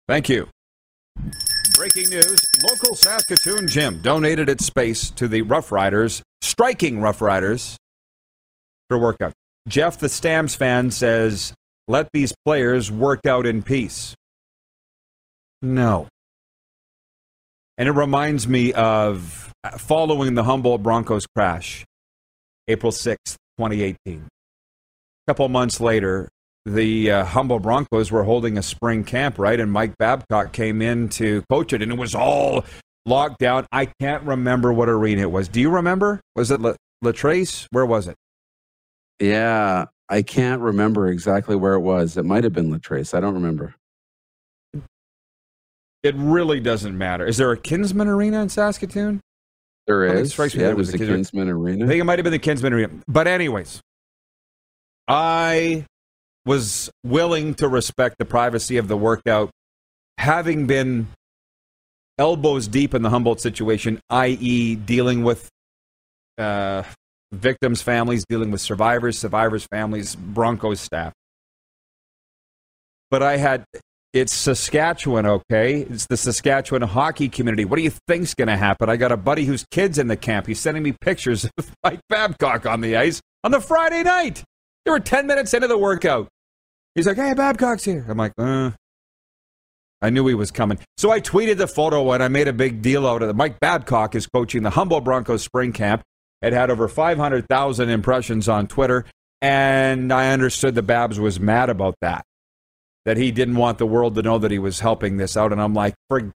Thank 0.07 0.29
you. 0.29 0.48
Breaking 1.74 2.09
news 2.11 2.40
local 2.68 2.94
Saskatoon 2.94 3.68
gym 3.68 4.01
donated 4.03 4.48
its 4.48 4.64
space 4.64 5.11
to 5.11 5.29
the 5.29 5.42
Rough 5.42 5.70
Riders, 5.70 6.22
striking 6.40 7.01
Rough 7.01 7.20
Riders, 7.20 7.77
for 8.88 8.98
workout. 8.98 9.33
Jeff, 9.68 9.98
the 9.98 10.09
Stamps 10.09 10.55
fan, 10.55 10.90
says, 10.90 11.53
Let 11.87 12.09
these 12.12 12.33
players 12.44 12.90
work 12.90 13.27
out 13.27 13.46
in 13.46 13.62
peace. 13.62 14.14
No. 15.61 16.09
And 17.77 17.88
it 17.88 17.92
reminds 17.92 18.48
me 18.48 18.72
of 18.72 19.53
following 19.79 20.35
the 20.35 20.44
Humboldt 20.44 20.83
Broncos 20.83 21.27
crash, 21.27 21.85
April 22.69 22.93
6th, 22.93 23.37
2018. 23.59 23.97
A 24.07 25.31
couple 25.31 25.49
months 25.49 25.81
later, 25.81 26.29
the 26.65 27.11
uh, 27.11 27.25
Humboldt 27.25 27.63
Broncos 27.63 28.13
were 28.13 28.25
holding 28.25 28.59
a 28.59 28.63
spring 28.63 29.05
camp, 29.05 29.39
right? 29.39 29.59
And 29.59 29.73
Mike 29.73 29.97
Babcock 29.99 30.53
came 30.53 30.83
in 30.83 31.09
to 31.11 31.43
coach 31.51 31.73
it, 31.73 31.83
and 31.83 31.91
it 31.91 31.99
was 31.99 32.15
all 32.15 32.65
locked 33.07 33.39
down. 33.39 33.67
I 33.73 33.87
can't 33.87 34.23
remember 34.23 34.73
what 34.73 34.89
arena 34.89 35.23
it 35.23 35.31
was. 35.31 35.49
Do 35.49 35.61
you 35.61 35.71
remember? 35.71 36.21
Was 36.37 36.51
it 36.51 36.61
La? 36.61 36.75
Where 37.01 37.87
was 37.87 38.07
it? 38.07 38.17
Yeah, 39.21 39.87
I 40.09 40.23
can't 40.23 40.61
remember 40.61 41.09
exactly 41.09 41.57
where 41.57 41.75
it 41.75 41.81
was. 41.81 42.17
It 42.17 42.25
might 42.25 42.45
have 42.45 42.53
been 42.53 42.71
Latrace. 42.71 43.15
I 43.15 43.21
don't 43.21 43.35
remember. 43.35 43.75
It 46.03 46.15
really 46.17 46.61
doesn't 46.61 46.97
matter. 46.97 47.27
Is 47.27 47.39
there 47.39 47.51
a 47.51 47.57
Kinsman 47.57 48.09
Arena 48.09 48.41
in 48.41 48.49
Saskatoon? 48.49 49.21
There 49.88 50.05
I 50.05 50.09
think 50.09 50.18
it 50.18 50.22
is. 50.22 50.33
strikes 50.33 50.55
me 50.55 50.61
yeah, 50.61 50.66
that 50.66 50.72
it 50.72 50.77
was 50.77 50.92
the 50.92 50.98
the 50.98 50.98
Kinsman- 50.98 51.16
Kinsman 51.16 51.48
Arena. 51.48 51.85
I 51.87 51.88
think 51.88 52.01
it 52.01 52.05
might 52.05 52.18
have 52.18 52.24
been 52.24 52.33
the 52.33 52.38
Kinsman 52.38 52.72
Arena. 52.74 52.90
But 53.09 53.27
anyways, 53.27 53.81
I 55.09 55.87
was 56.44 56.90
willing 57.05 57.55
to 57.55 57.68
respect 57.68 58.16
the 58.18 58.24
privacy 58.27 58.77
of 58.77 58.87
the 58.87 58.96
workout, 58.98 59.51
having 60.18 60.66
been 60.66 61.09
elbows 62.18 62.68
deep 62.68 62.94
in 62.94 63.01
the 63.03 63.11
Humboldt 63.11 63.40
situation, 63.40 63.98
i.e., 64.11 64.74
dealing 64.77 65.24
with 65.24 65.48
uh, 66.37 66.83
victims' 67.33 67.81
families, 67.81 68.24
dealing 68.29 68.51
with 68.51 68.61
survivors, 68.61 69.18
survivors' 69.18 69.66
families, 69.70 70.14
Broncos 70.14 70.81
staff. 70.81 71.14
But 73.11 73.22
I 73.22 73.38
had 73.38 73.64
it's 74.12 74.33
Saskatchewan, 74.33 75.27
okay? 75.27 75.81
It's 75.83 76.07
the 76.07 76.16
Saskatchewan 76.16 76.83
hockey 76.83 77.29
community. 77.29 77.64
What 77.64 77.77
do 77.77 77.83
you 77.83 77.92
think's 78.07 78.35
going 78.35 78.49
to 78.49 78.57
happen? 78.57 78.88
I 78.88 78.97
got 78.97 79.12
a 79.12 79.16
buddy 79.16 79.44
whose 79.44 79.66
kid's 79.71 79.99
in 79.99 80.09
the 80.09 80.16
camp. 80.16 80.47
He's 80.47 80.61
sending 80.61 80.83
me 80.83 80.92
pictures 80.92 81.44
of 81.44 81.77
Mike 81.85 82.01
Babcock 82.09 82.64
on 82.64 82.81
the 82.81 82.97
ice 82.97 83.21
on 83.44 83.51
the 83.51 83.61
Friday 83.61 84.03
night. 84.03 84.42
They 84.85 84.90
were 84.90 85.01
10 85.01 85.27
minutes 85.27 85.53
into 85.53 85.68
the 85.68 85.77
workout. 85.77 86.29
He's 86.94 87.07
like, 87.07 87.16
hey, 87.16 87.35
Babcock's 87.35 87.85
here. 87.85 88.07
I'm 88.09 88.16
like, 88.16 88.33
uh. 88.38 88.71
I 90.01 90.11
knew 90.11 90.27
he 90.29 90.35
was 90.35 90.53
coming. 90.53 90.79
So 90.97 91.11
I 91.11 91.21
tweeted 91.21 91.57
the 91.57 91.66
photo 91.66 92.12
and 92.12 92.23
I 92.23 92.29
made 92.29 92.47
a 92.49 92.53
big 92.53 92.83
deal 92.83 93.07
out 93.07 93.23
of 93.23 93.29
it. 93.31 93.37
Mike 93.37 93.59
Babcock 93.61 94.14
is 94.14 94.29
coaching 94.29 94.62
the 94.62 94.71
Humboldt 94.71 95.05
Broncos 95.05 95.42
spring 95.42 95.73
camp. 95.73 96.03
It 96.40 96.53
had 96.53 96.71
over 96.71 96.87
500,000 96.87 97.88
impressions 97.90 98.49
on 98.49 98.68
Twitter. 98.68 99.05
And 99.42 100.12
I 100.12 100.31
understood 100.33 100.77
the 100.77 100.83
Babs 100.83 101.18
was 101.18 101.38
mad 101.40 101.68
about 101.68 101.97
that 102.01 102.25
that 103.09 103.16
he 103.16 103.31
didn't 103.31 103.57
want 103.57 103.79
the 103.79 103.87
world 103.87 104.14
to 104.14 104.21
know 104.21 104.37
that 104.37 104.51
he 104.51 104.59
was 104.59 104.81
helping 104.81 105.16
this 105.16 105.35
out. 105.35 105.51
And 105.51 105.62
I'm 105.62 105.73
like, 105.73 105.94
for 106.11 106.31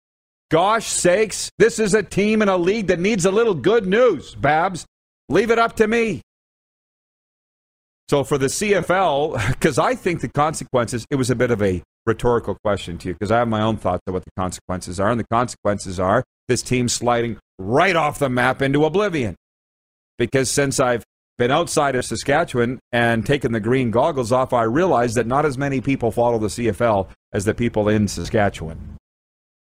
gosh 0.49 0.87
sakes, 0.87 1.51
this 1.59 1.77
is 1.77 1.93
a 1.93 2.01
team 2.01 2.41
and 2.41 2.49
a 2.49 2.57
league 2.57 2.87
that 2.87 2.99
needs 2.99 3.25
a 3.25 3.31
little 3.31 3.53
good 3.53 3.85
news, 3.85 4.33
Babs. 4.33 4.83
Leave 5.29 5.51
it 5.51 5.59
up 5.59 5.75
to 5.75 5.87
me. 5.87 6.23
So 8.09 8.23
for 8.23 8.39
the 8.39 8.47
CFL, 8.47 9.51
because 9.51 9.77
I 9.89 9.93
think 9.93 10.21
the 10.21 10.29
consequences, 10.29 11.05
it 11.11 11.15
was 11.15 11.29
a 11.29 11.35
bit 11.35 11.51
of 11.51 11.61
a 11.61 11.83
rhetorical 12.07 12.57
question 12.63 12.97
to 12.97 13.09
you, 13.09 13.13
because 13.13 13.29
I 13.29 13.37
have 13.37 13.47
my 13.47 13.61
own 13.61 13.77
thoughts 13.77 14.01
of 14.07 14.15
what 14.15 14.25
the 14.25 14.31
consequences 14.35 14.99
are. 14.99 15.11
And 15.11 15.19
the 15.19 15.27
consequences 15.29 15.99
are 15.99 16.23
this 16.47 16.63
team 16.63 16.89
sliding 16.89 17.37
right 17.59 17.95
off 17.95 18.17
the 18.17 18.29
map 18.29 18.63
into 18.63 18.83
oblivion. 18.83 19.35
Because 20.17 20.49
since 20.49 20.79
I've 20.79 21.03
been 21.37 21.51
outside 21.51 21.95
of 21.95 22.05
Saskatchewan 22.05 22.79
and 22.91 23.25
taken 23.25 23.51
the 23.51 23.59
green 23.59 23.91
goggles 23.91 24.31
off, 24.31 24.53
I 24.53 24.63
realized 24.63 25.15
that 25.15 25.27
not 25.27 25.45
as 25.45 25.57
many 25.57 25.81
people 25.81 26.11
follow 26.11 26.37
the 26.37 26.47
CFL 26.47 27.09
as 27.31 27.45
the 27.45 27.53
people 27.53 27.89
in 27.89 28.07
Saskatchewan. 28.07 28.97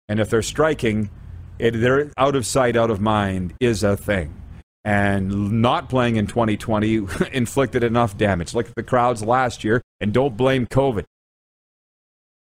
And 0.07 0.19
if 0.19 0.29
they're 0.29 0.43
striking, 0.43 1.09
it, 1.57 1.71
they're 1.71 2.11
out 2.17 2.35
of 2.35 2.45
sight, 2.45 2.75
out 2.75 2.91
of 2.91 3.01
mind 3.01 3.53
is 3.59 3.83
a 3.83 3.97
thing. 3.97 4.41
And 4.83 5.63
not 5.63 5.89
playing 5.89 6.17
in 6.17 6.27
2020 6.27 7.07
inflicted 7.31 7.83
enough 7.83 8.15
damage. 8.17 8.53
Look 8.53 8.67
at 8.67 8.75
the 8.75 8.83
crowds 8.83 9.23
last 9.23 9.63
year, 9.63 9.81
and 9.99 10.13
don't 10.13 10.37
blame 10.37 10.67
COVID. 10.67 11.05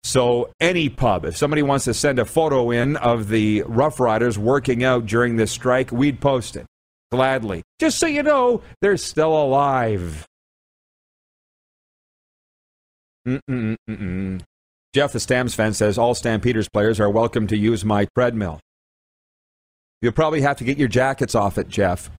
So, 0.03 0.51
any 0.59 0.89
pub, 0.89 1.27
if 1.27 1.37
somebody 1.37 1.63
wants 1.63 1.85
to 1.85 1.93
send 1.93 2.19
a 2.19 2.25
photo 2.25 2.71
in 2.71 2.97
of 2.97 3.29
the 3.29 3.63
Rough 3.67 4.01
Riders 4.01 4.39
working 4.39 4.83
out 4.83 5.05
during 5.05 5.37
this 5.37 5.53
strike, 5.53 5.93
we'd 5.93 6.23
post 6.23 6.57
it 6.57 6.65
gladly. 7.11 7.63
Just 7.79 7.99
so 7.99 8.07
you 8.07 8.23
know, 8.23 8.63
they're 8.81 8.97
still 8.97 9.37
alive. 9.37 10.27
Mm-mm-mm-mm. 13.27 14.43
Jeff, 14.93 15.13
the 15.13 15.21
Stamps 15.21 15.55
fan, 15.55 15.73
says 15.73 15.99
all 15.99 16.15
Stampeders 16.15 16.69
players 16.69 16.99
are 16.99 17.11
welcome 17.11 17.47
to 17.47 17.57
use 17.57 17.85
my 17.85 18.07
treadmill. 18.17 18.59
You'll 20.03 20.13
probably 20.13 20.41
have 20.41 20.57
to 20.59 20.65
get 20.65 20.79
your 20.79 20.89
jackets 20.89 21.35
off 21.35 21.59
it, 21.59 21.69
Jeff. 21.69 22.11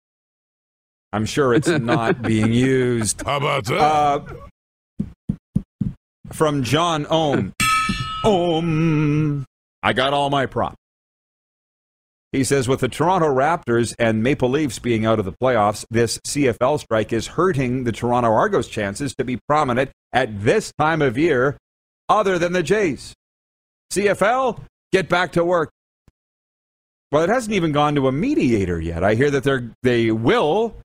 I'm 1.12 1.26
sure 1.26 1.54
it's 1.54 1.68
not 1.68 2.22
being 2.22 2.54
used. 2.54 3.24
How 3.26 3.38
about 3.38 3.66
that? 3.66 3.82
Uh, 3.82 4.24
from 6.32 6.64
John 6.64 7.06
Ohm. 7.10 7.54
Ohm. 8.24 9.46
I 9.84 9.94
got 9.94 10.14
all 10.14 10.30
my 10.30 10.46
props. 10.46 10.78
He 12.32 12.46
says, 12.46 12.68
with 12.68 12.80
the 12.80 12.88
Toronto 12.88 13.28
Raptors 13.28 13.94
and 14.00 14.24
Maple 14.24 14.50
Leafs 14.50 14.80
being 14.80 15.06
out 15.06 15.20
of 15.20 15.26
the 15.26 15.34
playoffs, 15.34 15.86
this 15.90 16.18
CFL 16.26 16.80
strike 16.80 17.12
is 17.12 17.28
hurting 17.28 17.84
the 17.84 17.92
Toronto 17.92 18.32
Argos' 18.32 18.70
chances 18.70 19.14
to 19.16 19.26
be 19.26 19.38
prominent 19.48 19.92
at 20.14 20.42
this 20.44 20.72
time 20.80 21.02
of 21.02 21.18
year, 21.18 21.58
other 22.08 22.40
than 22.40 22.54
the 22.54 22.64
Jays. 22.64 23.14
CFL, 23.92 24.64
get 24.94 25.10
back 25.10 25.34
to 25.34 25.44
work. 25.44 25.72
Well, 27.12 27.24
it 27.24 27.30
hasn't 27.30 27.54
even 27.54 27.74
gone 27.74 27.96
to 27.96 28.08
a 28.08 28.14
mediator 28.14 28.80
yet. 28.80 29.04
I 29.04 29.16
hear 29.16 29.30
that 29.32 29.44
they're, 29.44 29.70
they 29.84 30.12
will 30.12 30.76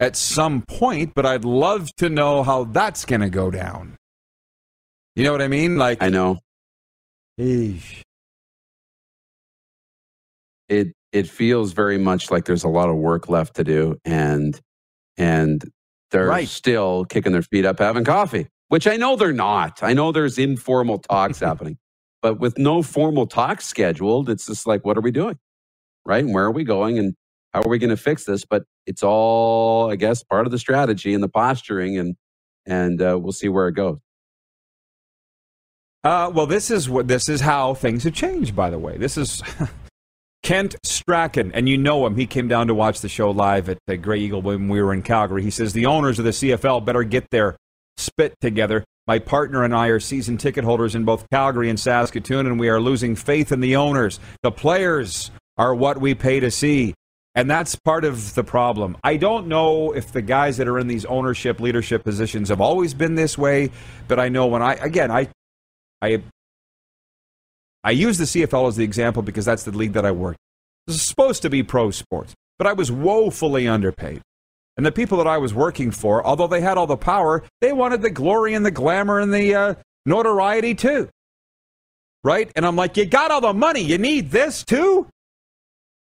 at 0.00 0.16
some 0.16 0.62
point, 0.62 1.12
but 1.14 1.26
I'd 1.26 1.44
love 1.44 1.94
to 1.96 2.08
know 2.08 2.42
how 2.42 2.64
that's 2.64 3.04
going 3.04 3.20
to 3.20 3.28
go 3.28 3.50
down. 3.50 3.96
You 5.14 5.24
know 5.24 5.32
what 5.32 5.42
I 5.42 5.48
mean? 5.48 5.76
Like, 5.76 6.02
I 6.02 6.08
know. 6.08 6.38
Eesh. 7.38 8.00
It 10.68 10.88
it 11.12 11.28
feels 11.28 11.72
very 11.72 11.98
much 11.98 12.30
like 12.30 12.46
there's 12.46 12.64
a 12.64 12.68
lot 12.68 12.88
of 12.90 12.96
work 12.96 13.28
left 13.30 13.56
to 13.56 13.64
do 13.64 13.96
and 14.04 14.60
and 15.18 15.64
they're 16.12 16.28
Right. 16.28 16.48
still 16.48 17.04
kicking 17.06 17.32
their 17.32 17.42
feet 17.42 17.66
up 17.66 17.80
having 17.80 18.04
coffee 18.04 18.48
which 18.68 18.86
i 18.88 18.96
know 18.96 19.16
they're 19.16 19.32
not. 19.32 19.82
I 19.82 19.94
know 19.94 20.12
there's 20.12 20.38
informal 20.38 20.98
talks 21.00 21.40
happening 21.48 21.78
but 22.22 22.40
with 22.40 22.58
no 22.58 22.82
formal 22.82 23.26
talks 23.26 23.66
scheduled 23.66 24.30
it's 24.30 24.46
just 24.46 24.66
like 24.66 24.84
what 24.84 24.98
are 24.98 25.02
we 25.02 25.12
doing? 25.12 25.38
Right? 26.06 26.24
And 26.24 26.34
where 26.34 26.44
are 26.46 26.52
we 26.52 26.64
going? 26.64 26.98
And 26.98 27.14
how 27.54 27.62
are 27.62 27.68
we 27.70 27.78
going 27.78 27.90
to 27.90 27.96
fix 27.98 28.24
this? 28.24 28.44
But 28.46 28.64
it's 28.86 29.02
all 29.04 29.90
i 29.90 29.96
guess 29.96 30.24
part 30.24 30.46
of 30.46 30.52
the 30.52 30.58
strategy 30.58 31.14
and 31.14 31.22
the 31.22 31.28
posturing 31.28 31.98
and 31.98 32.16
and 32.66 33.02
uh, 33.02 33.18
we'll 33.20 33.32
see 33.32 33.48
where 33.48 33.68
it 33.68 33.74
goes. 33.74 33.98
Uh, 36.04 36.30
well, 36.34 36.46
this 36.46 36.70
is 36.70 36.88
what 36.88 37.08
this 37.08 37.28
is 37.28 37.42
how 37.42 37.74
things 37.74 38.04
have 38.04 38.14
changed. 38.14 38.56
By 38.56 38.70
the 38.70 38.78
way, 38.78 38.96
this 38.98 39.16
is 39.18 39.42
Kent 40.46 40.76
Strachan, 40.84 41.50
and 41.54 41.68
you 41.68 41.76
know 41.76 42.06
him. 42.06 42.14
He 42.14 42.24
came 42.24 42.46
down 42.46 42.68
to 42.68 42.74
watch 42.74 43.00
the 43.00 43.08
show 43.08 43.32
live 43.32 43.68
at 43.68 43.78
the 43.88 43.96
Grey 43.96 44.20
Eagle 44.20 44.42
when 44.42 44.68
we 44.68 44.80
were 44.80 44.94
in 44.94 45.02
Calgary. 45.02 45.42
He 45.42 45.50
says 45.50 45.72
the 45.72 45.86
owners 45.86 46.20
of 46.20 46.24
the 46.24 46.30
CFL 46.30 46.84
better 46.84 47.02
get 47.02 47.28
their 47.30 47.56
spit 47.96 48.32
together. 48.40 48.84
My 49.08 49.18
partner 49.18 49.64
and 49.64 49.74
I 49.74 49.88
are 49.88 49.98
season 49.98 50.36
ticket 50.36 50.62
holders 50.62 50.94
in 50.94 51.04
both 51.04 51.28
Calgary 51.30 51.68
and 51.68 51.80
Saskatoon, 51.80 52.46
and 52.46 52.60
we 52.60 52.68
are 52.68 52.80
losing 52.80 53.16
faith 53.16 53.50
in 53.50 53.58
the 53.58 53.74
owners. 53.74 54.20
The 54.44 54.52
players 54.52 55.32
are 55.58 55.74
what 55.74 56.00
we 56.00 56.14
pay 56.14 56.38
to 56.38 56.52
see. 56.52 56.94
And 57.34 57.50
that's 57.50 57.74
part 57.74 58.04
of 58.04 58.36
the 58.36 58.44
problem. 58.44 58.96
I 59.02 59.16
don't 59.16 59.48
know 59.48 59.96
if 59.96 60.12
the 60.12 60.22
guys 60.22 60.58
that 60.58 60.68
are 60.68 60.78
in 60.78 60.86
these 60.86 61.04
ownership 61.06 61.58
leadership 61.58 62.04
positions 62.04 62.50
have 62.50 62.60
always 62.60 62.94
been 62.94 63.16
this 63.16 63.36
way, 63.36 63.72
but 64.06 64.20
I 64.20 64.28
know 64.28 64.46
when 64.46 64.62
I 64.62 64.74
again 64.74 65.10
I 65.10 65.26
I 66.00 66.22
I 67.86 67.92
use 67.92 68.18
the 68.18 68.24
CFL 68.24 68.66
as 68.66 68.74
the 68.74 68.82
example 68.82 69.22
because 69.22 69.44
that's 69.44 69.62
the 69.62 69.70
league 69.70 69.92
that 69.92 70.04
I 70.04 70.10
worked. 70.10 70.40
This 70.88 70.96
is 70.96 71.02
supposed 71.02 71.42
to 71.42 71.50
be 71.50 71.62
pro 71.62 71.92
sports, 71.92 72.34
but 72.58 72.66
I 72.66 72.72
was 72.72 72.90
woefully 72.90 73.68
underpaid. 73.68 74.22
And 74.76 74.84
the 74.84 74.90
people 74.90 75.18
that 75.18 75.28
I 75.28 75.38
was 75.38 75.54
working 75.54 75.92
for, 75.92 76.26
although 76.26 76.48
they 76.48 76.60
had 76.60 76.78
all 76.78 76.88
the 76.88 76.96
power, 76.96 77.44
they 77.60 77.72
wanted 77.72 78.02
the 78.02 78.10
glory 78.10 78.54
and 78.54 78.66
the 78.66 78.72
glamour 78.72 79.20
and 79.20 79.32
the 79.32 79.54
uh, 79.54 79.74
notoriety 80.04 80.74
too. 80.74 81.08
Right? 82.24 82.50
And 82.56 82.66
I'm 82.66 82.74
like, 82.74 82.96
you 82.96 83.06
got 83.06 83.30
all 83.30 83.40
the 83.40 83.54
money. 83.54 83.82
You 83.82 83.98
need 83.98 84.32
this 84.32 84.64
too? 84.64 85.08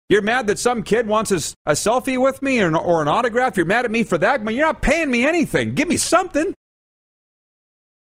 You're 0.08 0.22
mad 0.22 0.46
that 0.46 0.58
some 0.58 0.82
kid 0.82 1.06
wants 1.06 1.30
a, 1.30 1.54
a 1.66 1.72
selfie 1.72 2.20
with 2.20 2.40
me 2.40 2.58
or 2.60 2.68
an, 2.68 2.74
or 2.74 3.02
an 3.02 3.08
autograph? 3.08 3.58
You're 3.58 3.66
mad 3.66 3.84
at 3.84 3.90
me 3.90 4.02
for 4.02 4.16
that? 4.16 4.42
But 4.42 4.54
you're 4.54 4.64
not 4.64 4.80
paying 4.80 5.10
me 5.10 5.26
anything. 5.26 5.74
Give 5.74 5.88
me 5.88 5.98
something. 5.98 6.54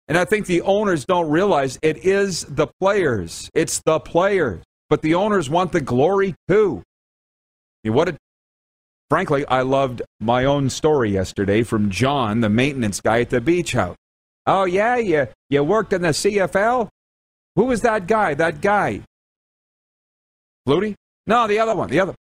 And 0.10 0.18
I 0.18 0.26
think 0.26 0.48
the 0.48 0.62
owners 0.64 1.06
don't 1.06 1.30
realize 1.30 1.80
it 1.82 2.04
is 2.04 2.44
the 2.44 2.68
players. 2.82 3.50
It's 3.54 3.82
the 3.86 4.00
players. 4.00 4.64
But 4.90 5.04
the 5.04 5.14
owners 5.14 5.50
want 5.50 5.72
the 5.72 5.82
glory 5.82 6.36
too. 6.50 6.84
You 7.84 7.94
what? 7.94 8.18
frankly, 9.10 9.46
I 9.48 9.62
loved 9.62 10.02
my 10.20 10.46
own 10.46 10.70
story 10.70 11.12
yesterday 11.12 11.64
from 11.64 11.90
John, 11.90 12.42
the 12.42 12.50
maintenance 12.50 13.02
guy 13.02 13.22
at 13.22 13.30
the 13.30 13.42
beach 13.42 13.72
house. 13.74 13.96
Oh 14.46 14.66
yeah, 14.66 14.98
you 14.98 15.28
you 15.50 15.64
worked 15.64 15.94
in 15.94 16.02
the 16.02 16.10
CFL. 16.10 16.90
Who 17.56 17.66
was 17.66 17.82
that 17.82 18.08
guy? 18.08 18.34
That 18.34 18.62
guy. 18.62 19.02
Flutie? 20.68 20.96
No, 21.28 21.48
the 21.48 21.60
other 21.60 21.76
one. 21.76 21.90
The 21.90 22.00
other 22.00 22.16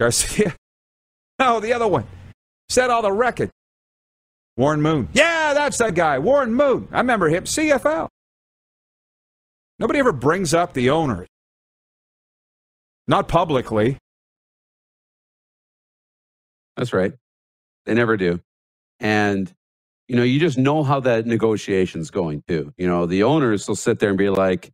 Garcia. 0.00 0.54
No, 1.38 1.60
the 1.60 1.74
other 1.74 1.86
one. 1.86 2.06
Set 2.70 2.88
all 2.88 3.02
the 3.02 3.12
records. 3.12 3.52
Warren 4.56 4.82
Moon. 4.82 5.08
Yeah, 5.12 5.54
that's 5.54 5.78
that 5.78 5.94
guy. 5.94 6.18
Warren 6.18 6.54
Moon. 6.54 6.88
I 6.92 6.98
remember 6.98 7.28
him. 7.28 7.44
CFL. 7.44 8.08
Nobody 9.78 9.98
ever 9.98 10.12
brings 10.12 10.54
up 10.54 10.72
the 10.72 10.90
owners. 10.90 11.28
Not 13.08 13.28
publicly. 13.28 13.98
That's 16.76 16.92
right. 16.92 17.12
They 17.86 17.94
never 17.94 18.16
do. 18.16 18.40
And, 19.00 19.52
you 20.08 20.16
know, 20.16 20.22
you 20.22 20.40
just 20.40 20.58
know 20.58 20.82
how 20.82 21.00
that 21.00 21.26
negotiation's 21.26 22.10
going 22.10 22.42
too. 22.48 22.72
You 22.76 22.86
know, 22.86 23.06
the 23.06 23.24
owners 23.24 23.68
will 23.68 23.76
sit 23.76 23.98
there 23.98 24.10
and 24.10 24.18
be 24.18 24.30
like, 24.30 24.70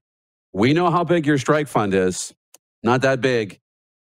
we 0.53 0.73
know 0.73 0.91
how 0.91 1.05
big 1.05 1.27
your 1.27 1.39
strike 1.39 1.69
fund 1.69 1.95
is. 1.95 2.35
Not 2.83 3.03
that 3.03 3.21
big. 3.21 3.59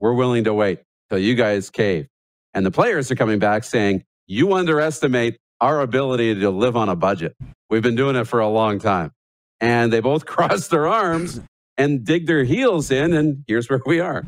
We're 0.00 0.14
willing 0.14 0.44
to 0.44 0.54
wait 0.54 0.80
till 1.10 1.18
you 1.18 1.34
guys 1.34 1.70
cave. 1.70 2.08
And 2.54 2.66
the 2.66 2.70
players 2.70 3.10
are 3.10 3.16
coming 3.16 3.38
back 3.38 3.64
saying, 3.64 4.04
you 4.26 4.54
underestimate 4.54 5.38
our 5.62 5.80
ability 5.80 6.34
to 6.34 6.50
live 6.50 6.76
on 6.76 6.88
a 6.88 6.96
budget. 6.96 7.36
We've 7.70 7.82
been 7.82 7.94
doing 7.94 8.16
it 8.16 8.24
for 8.24 8.40
a 8.40 8.48
long 8.48 8.80
time. 8.80 9.12
And 9.60 9.92
they 9.92 10.00
both 10.00 10.26
crossed 10.26 10.70
their 10.70 10.86
arms 10.88 11.40
and 11.78 12.04
dig 12.04 12.26
their 12.26 12.44
heels 12.44 12.90
in, 12.90 13.14
and 13.14 13.44
here's 13.46 13.70
where 13.70 13.80
we 13.86 14.00
are. 14.00 14.24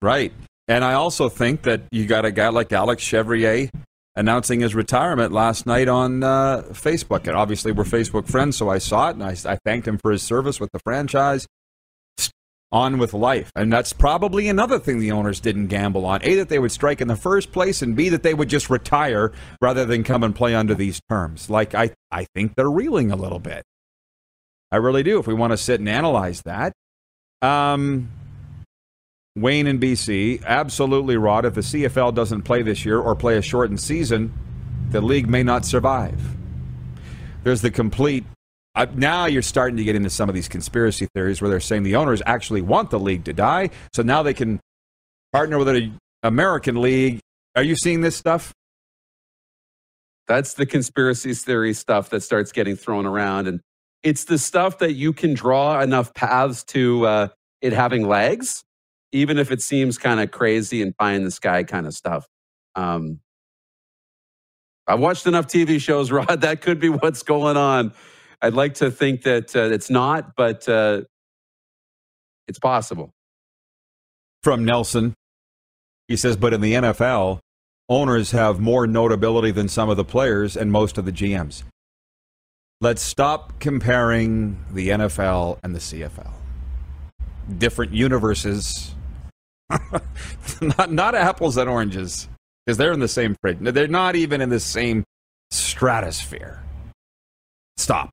Right. 0.00 0.32
And 0.68 0.84
I 0.84 0.92
also 0.94 1.28
think 1.28 1.62
that 1.62 1.82
you 1.90 2.06
got 2.06 2.24
a 2.24 2.30
guy 2.30 2.48
like 2.50 2.72
Alex 2.72 3.02
Chevrier 3.02 3.70
announcing 4.14 4.60
his 4.60 4.74
retirement 4.74 5.32
last 5.32 5.66
night 5.66 5.88
on 5.88 6.22
uh, 6.22 6.62
Facebook. 6.70 7.26
And 7.26 7.36
obviously, 7.36 7.72
we're 7.72 7.84
Facebook 7.84 8.28
friends, 8.28 8.56
so 8.56 8.68
I 8.68 8.78
saw 8.78 9.08
it 9.08 9.16
and 9.16 9.24
I, 9.24 9.34
I 9.46 9.58
thanked 9.64 9.88
him 9.88 9.98
for 9.98 10.12
his 10.12 10.22
service 10.22 10.60
with 10.60 10.70
the 10.72 10.78
franchise. 10.78 11.46
On 12.74 12.98
with 12.98 13.14
life. 13.14 13.52
And 13.54 13.72
that's 13.72 13.92
probably 13.92 14.48
another 14.48 14.80
thing 14.80 14.98
the 14.98 15.12
owners 15.12 15.38
didn't 15.38 15.68
gamble 15.68 16.04
on. 16.04 16.18
A, 16.24 16.34
that 16.34 16.48
they 16.48 16.58
would 16.58 16.72
strike 16.72 17.00
in 17.00 17.06
the 17.06 17.14
first 17.14 17.52
place, 17.52 17.82
and 17.82 17.94
B, 17.94 18.08
that 18.08 18.24
they 18.24 18.34
would 18.34 18.48
just 18.48 18.68
retire 18.68 19.32
rather 19.60 19.84
than 19.84 20.02
come 20.02 20.24
and 20.24 20.34
play 20.34 20.56
under 20.56 20.74
these 20.74 21.00
terms. 21.08 21.48
Like, 21.48 21.76
I, 21.76 21.92
I 22.10 22.26
think 22.34 22.56
they're 22.56 22.68
reeling 22.68 23.12
a 23.12 23.16
little 23.16 23.38
bit. 23.38 23.62
I 24.72 24.78
really 24.78 25.04
do, 25.04 25.20
if 25.20 25.28
we 25.28 25.34
want 25.34 25.52
to 25.52 25.56
sit 25.56 25.78
and 25.78 25.88
analyze 25.88 26.42
that. 26.42 26.72
Um, 27.42 28.10
Wayne 29.36 29.68
in 29.68 29.78
BC, 29.78 30.44
absolutely, 30.44 31.16
Rod. 31.16 31.44
If 31.44 31.54
the 31.54 31.60
CFL 31.60 32.12
doesn't 32.12 32.42
play 32.42 32.62
this 32.62 32.84
year 32.84 32.98
or 32.98 33.14
play 33.14 33.36
a 33.36 33.42
shortened 33.42 33.78
season, 33.78 34.32
the 34.90 35.00
league 35.00 35.28
may 35.28 35.44
not 35.44 35.64
survive. 35.64 36.36
There's 37.44 37.60
the 37.60 37.70
complete. 37.70 38.24
Uh, 38.74 38.86
now 38.94 39.26
you're 39.26 39.42
starting 39.42 39.76
to 39.76 39.84
get 39.84 39.94
into 39.94 40.10
some 40.10 40.28
of 40.28 40.34
these 40.34 40.48
conspiracy 40.48 41.06
theories 41.14 41.40
where 41.40 41.48
they're 41.48 41.60
saying 41.60 41.84
the 41.84 41.94
owners 41.94 42.20
actually 42.26 42.60
want 42.60 42.90
the 42.90 42.98
league 42.98 43.24
to 43.24 43.32
die, 43.32 43.70
so 43.92 44.02
now 44.02 44.22
they 44.22 44.34
can 44.34 44.60
partner 45.32 45.58
with 45.58 45.68
an 45.68 45.98
American 46.22 46.80
league. 46.80 47.20
Are 47.54 47.62
you 47.62 47.76
seeing 47.76 48.00
this 48.00 48.16
stuff? 48.16 48.52
That's 50.26 50.54
the 50.54 50.66
conspiracy 50.66 51.34
theory 51.34 51.74
stuff 51.74 52.10
that 52.10 52.22
starts 52.22 52.50
getting 52.50 52.74
thrown 52.74 53.06
around, 53.06 53.46
and 53.46 53.60
it's 54.02 54.24
the 54.24 54.38
stuff 54.38 54.78
that 54.78 54.94
you 54.94 55.12
can 55.12 55.34
draw 55.34 55.80
enough 55.80 56.12
paths 56.14 56.64
to 56.64 57.06
uh, 57.06 57.28
it 57.60 57.72
having 57.72 58.08
legs, 58.08 58.64
even 59.12 59.38
if 59.38 59.52
it 59.52 59.62
seems 59.62 59.98
kind 59.98 60.18
of 60.20 60.30
crazy 60.30 60.82
and 60.82 60.96
pie 60.96 61.12
in 61.12 61.24
the 61.24 61.30
sky 61.30 61.62
kind 61.62 61.86
of 61.86 61.94
stuff. 61.94 62.26
Um, 62.74 63.20
I've 64.86 65.00
watched 65.00 65.26
enough 65.26 65.46
TV 65.46 65.80
shows, 65.80 66.10
Rod. 66.12 66.40
That 66.40 66.60
could 66.60 66.80
be 66.80 66.88
what's 66.88 67.22
going 67.22 67.56
on. 67.56 67.92
I'd 68.44 68.52
like 68.52 68.74
to 68.74 68.90
think 68.90 69.22
that 69.22 69.56
uh, 69.56 69.70
it's 69.72 69.88
not, 69.88 70.36
but 70.36 70.68
uh, 70.68 71.00
it's 72.46 72.58
possible. 72.58 73.10
From 74.42 74.66
Nelson, 74.66 75.14
he 76.08 76.16
says, 76.16 76.36
but 76.36 76.52
in 76.52 76.60
the 76.60 76.74
NFL, 76.74 77.38
owners 77.88 78.32
have 78.32 78.60
more 78.60 78.86
notability 78.86 79.50
than 79.50 79.68
some 79.68 79.88
of 79.88 79.96
the 79.96 80.04
players 80.04 80.58
and 80.58 80.70
most 80.70 80.98
of 80.98 81.06
the 81.06 81.10
GMs. 81.10 81.62
Let's 82.82 83.00
stop 83.00 83.58
comparing 83.60 84.62
the 84.70 84.90
NFL 84.90 85.58
and 85.62 85.74
the 85.74 85.78
CFL. 85.78 86.32
Different 87.56 87.94
universes. 87.94 88.94
not, 90.60 90.92
not 90.92 91.14
apples 91.14 91.56
and 91.56 91.70
oranges, 91.70 92.28
because 92.66 92.76
they're 92.76 92.92
in 92.92 93.00
the 93.00 93.08
same 93.08 93.36
fridge. 93.40 93.56
They're 93.62 93.88
not 93.88 94.16
even 94.16 94.42
in 94.42 94.50
the 94.50 94.60
same 94.60 95.02
stratosphere. 95.50 96.62
Stop. 97.78 98.10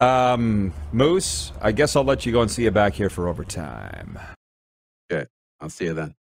Um, 0.00 0.72
Moose, 0.92 1.52
I 1.60 1.72
guess 1.72 1.94
I'll 1.94 2.04
let 2.04 2.24
you 2.24 2.32
go 2.32 2.40
and 2.40 2.50
see 2.50 2.64
you 2.64 2.70
back 2.70 2.94
here 2.94 3.10
for 3.10 3.28
overtime. 3.28 4.18
Okay, 5.12 5.26
I'll 5.60 5.68
see 5.68 5.86
you 5.86 5.94
then. 5.94 6.14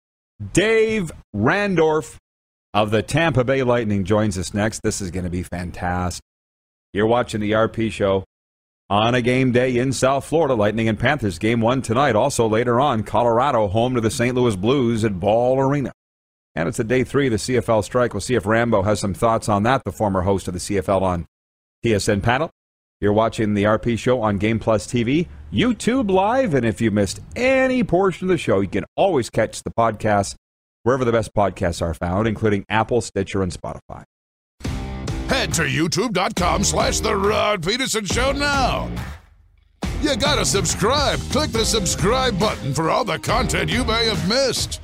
Dave 0.53 1.13
Randorf 1.35 2.17
of 2.73 2.91
the 2.91 3.03
Tampa 3.03 3.45
Bay 3.45 3.63
Lightning 3.63 4.05
joins 4.05 4.39
us 4.39 4.55
next. 4.55 4.81
This 4.83 5.01
is 5.01 5.11
going 5.11 5.25
to 5.25 5.31
be 5.31 5.43
fantastic. 5.43 6.23
You're 6.93 7.07
watching 7.07 7.41
the 7.41 7.53
RP 7.53 7.91
show 7.91 8.25
on 8.89 9.15
a 9.15 9.23
game 9.23 9.53
day 9.53 9.77
in 9.77 9.93
South 9.93 10.25
Florida. 10.25 10.55
Lightning 10.55 10.89
and 10.89 10.99
Panthers 10.99 11.39
game 11.39 11.61
one 11.61 11.83
tonight. 11.83 12.17
Also 12.17 12.47
later 12.47 12.81
on, 12.81 13.03
Colorado 13.03 13.69
home 13.69 13.95
to 13.95 14.01
the 14.01 14.11
St. 14.11 14.35
Louis 14.35 14.57
Blues 14.57 15.05
at 15.05 15.21
Ball 15.21 15.59
Arena. 15.59 15.93
And 16.55 16.69
it's 16.69 16.79
a 16.79 16.85
day 16.85 17.05
three 17.05 17.27
of 17.27 17.33
the 17.33 17.37
CFL 17.37 17.85
strike. 17.85 18.15
We'll 18.15 18.23
see 18.23 18.35
if 18.35 18.47
Rambo 18.47 18.83
has 18.83 19.01
some 19.01 19.13
thoughts 19.13 19.49
on 19.49 19.63
that, 19.65 19.83
the 19.85 19.93
former 19.93 20.23
host 20.23 20.49
of 20.49 20.55
the 20.55 20.61
CFL 20.61 21.03
on 21.03 21.27
TSN 21.85 22.23
panel. 22.23 22.51
You're 23.01 23.13
watching 23.13 23.53
the 23.53 23.65
RP 23.65 23.99
show 23.99 24.23
on 24.23 24.39
Game 24.39 24.59
Plus 24.59 24.87
TV, 24.87 25.29
YouTube 25.53 26.11
Live, 26.11 26.55
and 26.55 26.65
if 26.65 26.81
you 26.81 26.91
missed 26.91 27.21
any 27.35 27.85
portion 27.85 28.27
of 28.27 28.31
the 28.31 28.39
show, 28.39 28.61
you 28.61 28.69
can 28.69 28.85
always 28.97 29.29
catch 29.29 29.63
the 29.63 29.71
podcast 29.71 30.35
wherever 30.83 31.05
the 31.05 31.13
best 31.13 31.35
podcasts 31.35 31.83
are 31.83 31.93
found, 31.93 32.27
including 32.27 32.65
Apple, 32.71 33.03
Stitcher, 33.03 33.43
and 33.43 33.53
Spotify. 33.53 34.05
Head 35.29 35.53
to 35.55 35.63
youtube.com 35.63 36.65
slash 36.65 37.01
The 37.01 37.15
Rod 37.15 37.63
Pedersen 37.63 38.07
Show 38.07 38.33
now. 38.33 38.91
You 40.01 40.17
gotta 40.17 40.45
subscribe. 40.45 41.19
Click 41.31 41.51
the 41.51 41.65
subscribe 41.65 42.39
button 42.39 42.73
for 42.73 42.91
all 42.91 43.05
the 43.05 43.19
content 43.19 43.69
you 43.71 43.85
may 43.85 44.07
have 44.07 44.27
missed. 44.29 44.81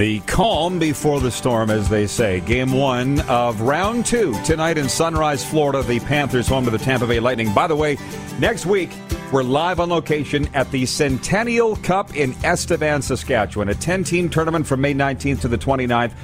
The 0.00 0.20
calm 0.20 0.78
before 0.78 1.20
the 1.20 1.30
storm, 1.30 1.68
as 1.68 1.90
they 1.90 2.06
say. 2.06 2.40
Game 2.40 2.72
one 2.72 3.20
of 3.28 3.60
round 3.60 4.06
two 4.06 4.32
tonight 4.44 4.78
in 4.78 4.88
Sunrise, 4.88 5.44
Florida. 5.44 5.82
The 5.82 6.00
Panthers 6.00 6.48
home 6.48 6.64
to 6.64 6.70
the 6.70 6.78
Tampa 6.78 7.06
Bay 7.06 7.20
Lightning. 7.20 7.52
By 7.52 7.66
the 7.66 7.76
way, 7.76 7.98
next 8.38 8.64
week 8.64 8.88
we're 9.30 9.42
live 9.42 9.78
on 9.78 9.90
location 9.90 10.48
at 10.54 10.70
the 10.70 10.86
Centennial 10.86 11.76
Cup 11.76 12.16
in 12.16 12.34
Estevan, 12.44 13.02
Saskatchewan, 13.02 13.68
a 13.68 13.74
10 13.74 14.02
team 14.04 14.30
tournament 14.30 14.66
from 14.66 14.80
May 14.80 14.94
19th 14.94 15.42
to 15.42 15.48
the 15.48 15.58
29th, 15.58 16.14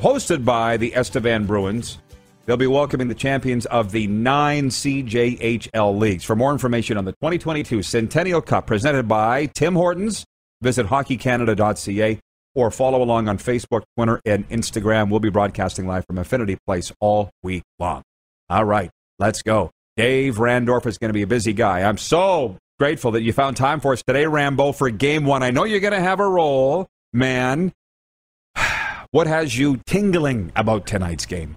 hosted 0.00 0.42
by 0.42 0.78
the 0.78 0.94
Estevan 0.94 1.44
Bruins. 1.44 1.98
They'll 2.46 2.56
be 2.56 2.66
welcoming 2.66 3.08
the 3.08 3.14
champions 3.14 3.66
of 3.66 3.92
the 3.92 4.06
nine 4.06 4.70
CJHL 4.70 5.98
leagues. 5.98 6.24
For 6.24 6.34
more 6.34 6.50
information 6.50 6.96
on 6.96 7.04
the 7.04 7.12
2022 7.12 7.82
Centennial 7.82 8.40
Cup 8.40 8.66
presented 8.66 9.06
by 9.06 9.44
Tim 9.44 9.74
Hortons, 9.74 10.24
visit 10.62 10.86
hockeycanada.ca 10.86 12.18
or 12.54 12.70
follow 12.70 13.02
along 13.02 13.28
on 13.28 13.38
Facebook, 13.38 13.82
Twitter, 13.96 14.20
and 14.24 14.48
Instagram. 14.48 15.10
We'll 15.10 15.20
be 15.20 15.30
broadcasting 15.30 15.86
live 15.86 16.04
from 16.06 16.18
Affinity 16.18 16.58
Place 16.66 16.92
all 17.00 17.30
week 17.42 17.62
long. 17.78 18.02
All 18.50 18.64
right, 18.64 18.90
let's 19.18 19.42
go. 19.42 19.70
Dave 19.96 20.36
Randorf 20.36 20.86
is 20.86 20.98
going 20.98 21.10
to 21.10 21.14
be 21.14 21.22
a 21.22 21.26
busy 21.26 21.52
guy. 21.52 21.82
I'm 21.82 21.98
so 21.98 22.56
grateful 22.78 23.12
that 23.12 23.22
you 23.22 23.32
found 23.32 23.56
time 23.56 23.80
for 23.80 23.92
us 23.92 24.02
today, 24.02 24.26
Rambo, 24.26 24.72
for 24.72 24.90
game 24.90 25.24
one. 25.24 25.42
I 25.42 25.50
know 25.50 25.64
you're 25.64 25.80
going 25.80 25.92
to 25.92 26.00
have 26.00 26.20
a 26.20 26.28
role, 26.28 26.86
man. 27.12 27.72
What 29.10 29.26
has 29.26 29.58
you 29.58 29.78
tingling 29.84 30.52
about 30.56 30.86
tonight's 30.86 31.26
game? 31.26 31.54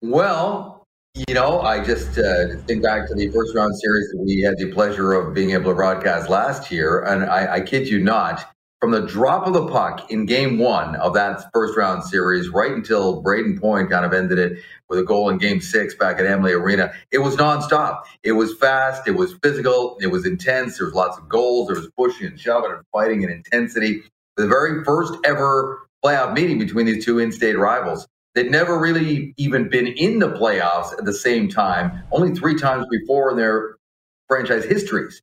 Well, 0.00 0.86
you 1.14 1.34
know, 1.34 1.60
I 1.60 1.84
just 1.84 2.18
uh, 2.18 2.56
think 2.66 2.82
back 2.82 3.06
to 3.08 3.14
the 3.14 3.28
first 3.30 3.54
round 3.54 3.76
series 3.78 4.08
that 4.10 4.22
we 4.24 4.40
had 4.40 4.56
the 4.56 4.72
pleasure 4.72 5.12
of 5.12 5.34
being 5.34 5.50
able 5.50 5.72
to 5.72 5.74
broadcast 5.74 6.30
last 6.30 6.70
year, 6.70 7.02
and 7.02 7.24
I, 7.24 7.56
I 7.56 7.60
kid 7.60 7.88
you 7.88 7.98
not, 7.98 8.50
from 8.80 8.92
the 8.92 9.06
drop 9.06 9.46
of 9.46 9.52
the 9.52 9.66
puck 9.66 10.10
in 10.10 10.24
game 10.24 10.58
one 10.58 10.96
of 10.96 11.12
that 11.12 11.50
first 11.52 11.76
round 11.76 12.02
series 12.02 12.48
right 12.48 12.72
until 12.72 13.22
Brayden 13.22 13.60
Point 13.60 13.90
kind 13.90 14.06
of 14.06 14.14
ended 14.14 14.38
it 14.38 14.58
with 14.88 14.98
a 14.98 15.04
goal 15.04 15.28
in 15.28 15.36
game 15.36 15.60
six 15.60 15.94
back 15.94 16.18
at 16.18 16.26
Amalie 16.26 16.52
Arena, 16.52 16.92
it 17.12 17.18
was 17.18 17.36
nonstop. 17.36 18.02
It 18.22 18.32
was 18.32 18.54
fast, 18.56 19.06
it 19.06 19.12
was 19.12 19.34
physical, 19.42 19.98
it 20.00 20.06
was 20.06 20.24
intense. 20.24 20.78
There 20.78 20.86
was 20.86 20.94
lots 20.94 21.18
of 21.18 21.28
goals, 21.28 21.68
there 21.68 21.76
was 21.76 21.90
pushing 21.96 22.26
and 22.26 22.40
shoving 22.40 22.72
and 22.72 22.80
fighting 22.90 23.22
and 23.22 23.32
intensity. 23.32 24.02
The 24.36 24.48
very 24.48 24.82
first 24.82 25.12
ever 25.24 25.86
playoff 26.02 26.34
meeting 26.34 26.58
between 26.58 26.86
these 26.86 27.04
two 27.04 27.18
in 27.18 27.30
state 27.32 27.58
rivals. 27.58 28.08
They'd 28.34 28.50
never 28.50 28.78
really 28.78 29.34
even 29.36 29.68
been 29.68 29.88
in 29.88 30.20
the 30.20 30.30
playoffs 30.30 30.96
at 30.96 31.04
the 31.04 31.12
same 31.12 31.48
time, 31.48 32.04
only 32.12 32.34
three 32.34 32.54
times 32.54 32.86
before 32.90 33.30
in 33.30 33.36
their 33.36 33.76
franchise 34.28 34.64
histories. 34.64 35.20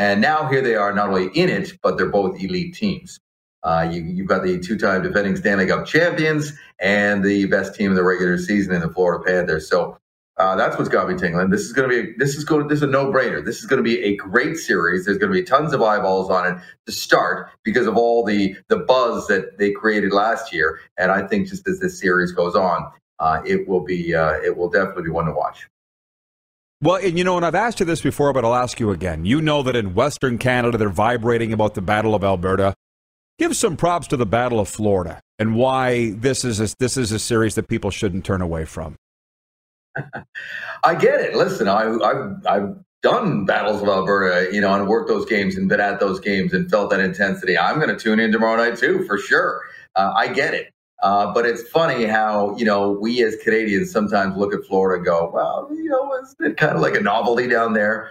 And 0.00 0.22
now 0.22 0.48
here 0.48 0.62
they 0.62 0.76
are, 0.76 0.94
not 0.94 1.10
only 1.10 1.28
in 1.34 1.50
it, 1.50 1.74
but 1.82 1.98
they're 1.98 2.08
both 2.10 2.42
elite 2.42 2.74
teams. 2.74 3.20
Uh, 3.62 3.86
you, 3.92 4.16
have 4.18 4.28
got 4.28 4.42
the 4.42 4.58
two-time 4.58 5.02
defending 5.02 5.36
Stanley 5.36 5.66
Cup 5.66 5.86
champions 5.86 6.54
and 6.80 7.22
the 7.22 7.46
best 7.46 7.74
team 7.74 7.90
in 7.90 7.96
the 7.96 8.04
regular 8.04 8.38
season 8.38 8.74
in 8.74 8.80
the 8.80 8.90
Florida 8.90 9.22
Panthers. 9.24 9.68
So 9.68 9.98
Uh, 10.38 10.56
that's 10.56 10.78
what's 10.78 10.88
got 10.88 11.06
me 11.08 11.16
tingling. 11.16 11.50
This 11.50 11.62
is 11.62 11.72
going 11.74 11.90
to 11.90 11.94
be 12.02 12.14
this 12.16 12.34
is 12.34 12.44
going 12.44 12.66
this 12.68 12.78
is 12.78 12.84
a 12.84 12.86
no 12.86 13.12
brainer. 13.12 13.44
This 13.44 13.60
is 13.60 13.66
going 13.66 13.76
to 13.78 13.84
be 13.84 14.02
a 14.02 14.16
great 14.16 14.56
series. 14.56 15.04
There's 15.04 15.18
going 15.18 15.30
to 15.32 15.38
be 15.38 15.44
tons 15.44 15.74
of 15.74 15.82
eyeballs 15.82 16.30
on 16.30 16.50
it 16.50 16.58
to 16.86 16.92
start 16.92 17.50
because 17.62 17.86
of 17.86 17.98
all 17.98 18.24
the 18.24 18.56
the 18.68 18.78
buzz 18.78 19.26
that 19.28 19.58
they 19.58 19.70
created 19.72 20.12
last 20.12 20.52
year. 20.54 20.80
And 20.98 21.12
I 21.12 21.26
think 21.28 21.48
just 21.48 21.68
as 21.68 21.80
this 21.80 22.00
series 22.00 22.32
goes 22.32 22.56
on, 22.56 22.90
uh, 23.20 23.42
it 23.46 23.68
will 23.68 23.84
be 23.84 24.14
uh, 24.14 24.34
it 24.42 24.56
will 24.56 24.70
definitely 24.70 25.04
be 25.04 25.10
one 25.10 25.26
to 25.26 25.32
watch. 25.32 25.68
Well, 26.82 26.96
and 26.96 27.18
you 27.18 27.24
know, 27.24 27.36
and 27.36 27.44
I've 27.44 27.54
asked 27.54 27.80
you 27.80 27.86
this 27.86 28.00
before, 28.00 28.32
but 28.32 28.44
I'll 28.44 28.54
ask 28.54 28.80
you 28.80 28.90
again. 28.90 29.26
You 29.26 29.42
know 29.42 29.62
that 29.62 29.76
in 29.76 29.94
Western 29.94 30.38
Canada, 30.38 30.78
they're 30.78 30.88
vibrating 30.88 31.52
about 31.52 31.74
the 31.74 31.82
Battle 31.82 32.14
of 32.14 32.24
Alberta. 32.24 32.74
Give 33.38 33.54
some 33.54 33.76
props 33.76 34.06
to 34.08 34.16
the 34.16 34.26
Battle 34.26 34.60
of 34.60 34.68
Florida 34.68 35.20
and 35.38 35.54
why 35.54 36.12
this 36.12 36.44
is 36.44 36.60
a, 36.60 36.74
this 36.78 36.96
is 36.96 37.12
a 37.12 37.18
series 37.18 37.54
that 37.54 37.68
people 37.68 37.90
shouldn't 37.90 38.24
turn 38.24 38.40
away 38.40 38.64
from. 38.64 38.96
I 40.84 40.94
get 40.94 41.20
it. 41.20 41.34
Listen, 41.34 41.68
I, 41.68 41.96
I've, 42.02 42.46
I've 42.46 42.76
done 43.02 43.44
battles 43.44 43.82
of 43.82 43.88
Alberta, 43.88 44.54
you 44.54 44.60
know, 44.60 44.74
and 44.74 44.88
worked 44.88 45.08
those 45.08 45.26
games 45.26 45.56
and 45.56 45.68
been 45.68 45.80
at 45.80 46.00
those 46.00 46.20
games 46.20 46.52
and 46.52 46.70
felt 46.70 46.90
that 46.90 47.00
intensity. 47.00 47.58
I'm 47.58 47.76
going 47.76 47.88
to 47.88 47.96
tune 47.96 48.20
in 48.20 48.32
tomorrow 48.32 48.56
night 48.56 48.78
too, 48.78 49.04
for 49.06 49.18
sure. 49.18 49.62
Uh, 49.96 50.12
I 50.16 50.28
get 50.28 50.54
it. 50.54 50.70
Uh, 51.02 51.32
but 51.32 51.46
it's 51.46 51.62
funny 51.70 52.04
how, 52.04 52.54
you 52.56 52.64
know, 52.64 52.90
we 52.92 53.22
as 53.22 53.36
Canadians 53.42 53.90
sometimes 53.90 54.36
look 54.36 54.52
at 54.52 54.64
Florida 54.66 54.96
and 54.96 55.04
go, 55.04 55.30
well, 55.32 55.68
you 55.70 55.88
know, 55.88 56.12
it's 56.20 56.34
kind 56.58 56.76
of 56.76 56.82
like 56.82 56.94
a 56.94 57.00
novelty 57.00 57.48
down 57.48 57.72
there? 57.72 58.10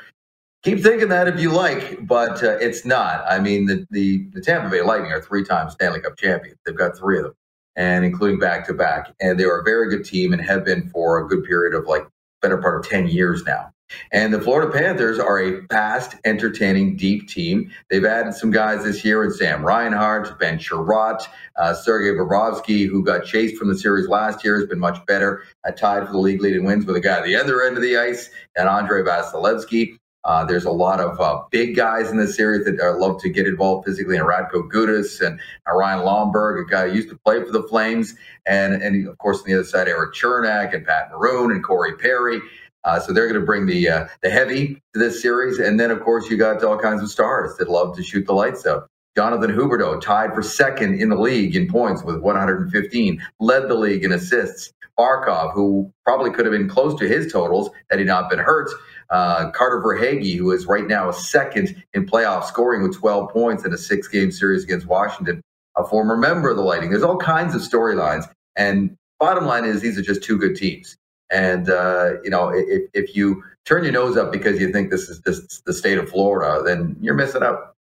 Keep 0.64 0.82
thinking 0.82 1.08
that 1.10 1.28
if 1.28 1.40
you 1.40 1.52
like, 1.52 2.06
but 2.06 2.44
uh, 2.44 2.58
it's 2.60 2.86
not. 2.86 3.24
I 3.30 3.40
mean, 3.40 3.66
the, 3.66 3.86
the, 3.92 4.28
the 4.34 4.42
Tampa 4.42 4.70
Bay 4.70 4.82
Lightning 4.82 5.12
are 5.12 5.22
three 5.22 5.44
times 5.44 5.74
Stanley 5.74 6.02
Cup 6.02 6.18
champions. 6.18 6.58
They've 6.66 6.76
got 6.76 6.98
three 6.98 7.18
of 7.18 7.24
them 7.24 7.34
and 7.76 8.04
including 8.04 8.40
back 8.40 8.68
to 8.68 8.74
back. 8.74 9.14
And 9.22 9.40
they 9.40 9.46
are 9.46 9.60
a 9.60 9.64
very 9.64 9.90
good 9.90 10.04
team 10.04 10.34
and 10.34 10.42
have 10.42 10.66
been 10.66 10.90
for 10.90 11.18
a 11.18 11.28
good 11.28 11.46
period 11.46 11.74
of 11.74 11.86
like 11.86 12.06
better 12.42 12.58
part 12.58 12.84
of 12.84 12.90
10 12.90 13.08
years 13.08 13.44
now. 13.46 13.72
And 14.12 14.34
the 14.34 14.42
Florida 14.42 14.72
Panthers 14.72 15.20
are 15.20 15.40
a 15.42 15.66
fast, 15.68 16.16
entertaining, 16.26 16.96
deep 16.96 17.28
team. 17.28 17.72
They've 17.90 18.06
added 18.06 18.34
some 18.34 18.52
guys 18.52 18.84
this 18.84 19.04
year 19.04 19.24
in 19.24 19.32
Sam 19.32 19.66
Reinhart, 19.66 20.40
Ben 20.40 20.58
Chiarot, 20.58 21.28
uh, 21.56 21.74
Sergei 21.74 22.18
Bobrovsky, 22.18 22.88
who 22.88 23.04
got 23.04 23.26
chased 23.26 23.58
from 23.58 23.70
the 23.70 23.78
series 23.78 24.08
last 24.08 24.44
year, 24.44 24.58
has 24.58 24.68
been 24.68 24.80
much 24.80 25.06
better, 25.06 25.44
uh, 25.68 25.72
tied 25.72 26.06
for 26.06 26.12
the 26.12 26.20
league 26.20 26.42
leading 26.42 26.66
wins 26.66 26.86
with 26.86 26.96
a 26.96 27.02
guy 27.02 27.18
at 27.18 27.26
the 27.26 27.36
other 27.36 27.64
end 27.64 27.78
of 27.78 27.84
the 27.84 27.98
ice, 27.98 28.30
and 28.56 28.68
Andrei 28.68 29.02
Vasilevskiy. 29.02 29.98
Uh, 30.26 30.44
there's 30.44 30.66
a 30.66 30.72
lot 30.72 31.00
of 31.00 31.20
uh, 31.20 31.42
big 31.50 31.76
guys 31.76 32.12
in 32.12 32.18
the 32.18 32.28
series 32.28 32.66
that 32.66 32.78
uh, 32.82 32.98
love 32.98 33.22
to 33.22 33.30
get 33.30 33.48
involved 33.48 33.86
physically, 33.86 34.18
and 34.18 34.28
Radko 34.28 34.70
Gudas 34.70 35.26
and 35.26 35.40
Ryan 35.66 36.06
Lomberg, 36.06 36.62
a 36.62 36.70
guy 36.70 36.90
who 36.90 36.96
used 36.96 37.10
to 37.10 37.18
play 37.26 37.42
for 37.44 37.52
the 37.52 37.64
Flames, 37.64 38.16
and 38.46 38.74
and 38.74 39.08
of 39.08 39.18
course 39.18 39.40
on 39.40 39.46
the 39.46 39.54
other 39.54 39.64
side, 39.64 39.88
Erik 39.88 40.14
Cernak 40.14 40.76
and 40.76 40.86
Pat 40.86 41.10
Maroon 41.12 41.52
and 41.52 41.64
Corey 41.64 41.96
Perry. 41.96 42.42
Uh, 42.84 43.00
so 43.00 43.12
they're 43.12 43.28
going 43.28 43.40
to 43.40 43.46
bring 43.46 43.66
the 43.66 43.90
uh, 43.90 44.08
the 44.22 44.30
heavy 44.30 44.76
to 44.94 45.00
this 45.00 45.22
series, 45.22 45.60
and 45.60 45.80
then 45.80 45.92
of 45.92 46.02
course 46.02 46.30
you 46.30 46.38
got 46.38 46.64
all 46.64 46.78
kinds 46.78 47.02
of 47.02 47.10
stars 47.10 47.56
that 47.58 47.70
love 47.70 47.96
to 47.96 48.04
shoot 48.04 48.26
the 48.26 48.34
lights 48.34 48.66
out. 48.66 48.88
Jonathan 49.18 49.52
Huberdeau 49.52 50.00
tied 50.00 50.34
for 50.34 50.42
second 50.42 51.02
in 51.02 51.10
the 51.10 51.20
league 51.20 51.56
in 51.56 51.68
points 51.68 52.04
with 52.04 52.20
115, 52.20 53.22
led 53.40 53.68
the 53.68 53.76
league 53.76 54.04
in 54.04 54.12
assists. 54.12 54.72
Barkov, 54.98 55.54
who 55.54 55.92
probably 56.04 56.30
could 56.30 56.46
have 56.46 56.52
been 56.52 56.68
close 56.68 57.00
to 57.00 57.08
his 57.08 57.32
totals 57.32 57.70
had 57.90 58.00
he 58.00 58.06
not 58.06 58.30
been 58.30 58.40
hurt. 58.40 58.70
Uh, 59.10 59.50
Carter 59.52 59.82
Verhaeghe, 59.82 60.38
who 60.38 60.52
is 60.52 60.66
right 60.66 60.88
now 60.88 61.08
a 61.08 61.14
second 61.14 61.84
in 61.94 62.06
playoff 62.06 62.44
scoring 62.44 62.84
with 62.84 62.98
12 62.98 63.30
points 63.30 63.66
in 63.66 63.74
a 63.74 63.78
six 63.78 64.10
game 64.10 64.30
series 64.30 64.66
against 64.66 64.88
Washington, 64.88 65.42
a 65.78 65.86
former 65.86 66.18
member 66.18 66.50
of 66.50 66.58
the 66.58 66.64
Lightning. 66.64 66.90
There's 66.90 67.04
all 67.04 67.18
kinds 67.18 67.56
of 67.56 67.62
storylines. 67.62 68.26
And 68.58 68.98
bottom 69.20 69.46
line 69.46 69.64
is, 69.64 69.82
these 69.82 69.98
are 69.98 70.02
just 70.02 70.22
two 70.22 70.38
good 70.38 70.58
teams. 70.58 70.98
And, 71.32 71.70
uh, 71.70 72.14
you 72.24 72.30
know, 72.30 72.50
if, 72.50 72.90
if 72.94 73.16
you 73.16 73.44
turn 73.66 73.84
your 73.84 73.94
nose 73.94 74.18
up 74.18 74.32
because 74.32 74.60
you 74.60 74.72
think 74.72 74.90
this 74.90 75.10
is 75.10 75.20
just 75.20 75.64
the 75.66 75.74
state 75.74 75.98
of 75.98 76.10
Florida, 76.10 76.64
then 76.64 76.96
you're 77.00 77.14
missing 77.14 77.44
out. 77.44 77.76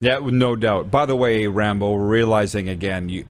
Yeah, 0.00 0.20
no 0.22 0.56
doubt. 0.56 0.90
By 0.90 1.06
the 1.06 1.16
way, 1.16 1.46
Rambo, 1.46 1.94
realizing 1.94 2.68
again, 2.68 3.08
you, 3.08 3.26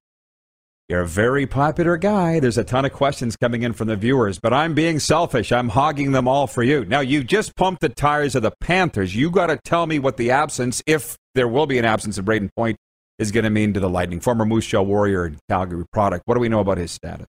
you're 0.89 1.01
a 1.01 1.07
very 1.07 1.47
popular 1.47 1.97
guy. 1.97 2.41
There's 2.41 2.59
a 2.59 2.64
ton 2.64 2.85
of 2.85 2.93
questions 2.93 3.37
coming 3.37 3.62
in 3.62 3.73
from 3.73 3.89
the 3.89 3.97
viewers, 3.97 4.39
but 4.39 4.53
I'm 4.53 4.75
being 4.75 5.01
selfish. 5.01 5.51
I'm 5.51 5.71
hogging 5.71 6.12
them 6.12 6.29
all 6.29 6.47
for 6.47 6.62
you. 6.62 6.85
Now, 6.85 7.01
you 7.01 7.25
just 7.25 7.57
pumped 7.57 7.81
the 7.81 7.89
tires 7.89 8.35
of 8.35 8.43
the 8.43 8.53
Panthers. 8.61 9.16
You 9.16 9.31
got 9.31 9.47
to 9.47 9.59
tell 9.64 9.87
me 9.87 9.99
what 9.99 10.16
the 10.16 10.31
absence, 10.31 10.83
if 10.87 11.16
there 11.35 11.49
will 11.49 11.66
be 11.66 11.79
an 11.79 11.85
absence 11.85 12.19
of 12.19 12.25
Brayden 12.25 12.51
Point, 12.55 12.77
is 13.19 13.33
going 13.33 13.45
to 13.45 13.51
mean 13.51 13.73
to 13.73 13.81
the 13.81 13.91
Lightning. 13.91 14.21
Former 14.21 14.45
Moose 14.45 14.66
Jaw 14.66 14.83
Warrior 14.83 15.25
and 15.25 15.39
Calgary 15.49 15.85
product. 15.93 16.23
What 16.27 16.35
do 16.35 16.41
we 16.41 16.49
know 16.49 16.61
about 16.61 16.79
his 16.79 16.93
status? 16.93 17.27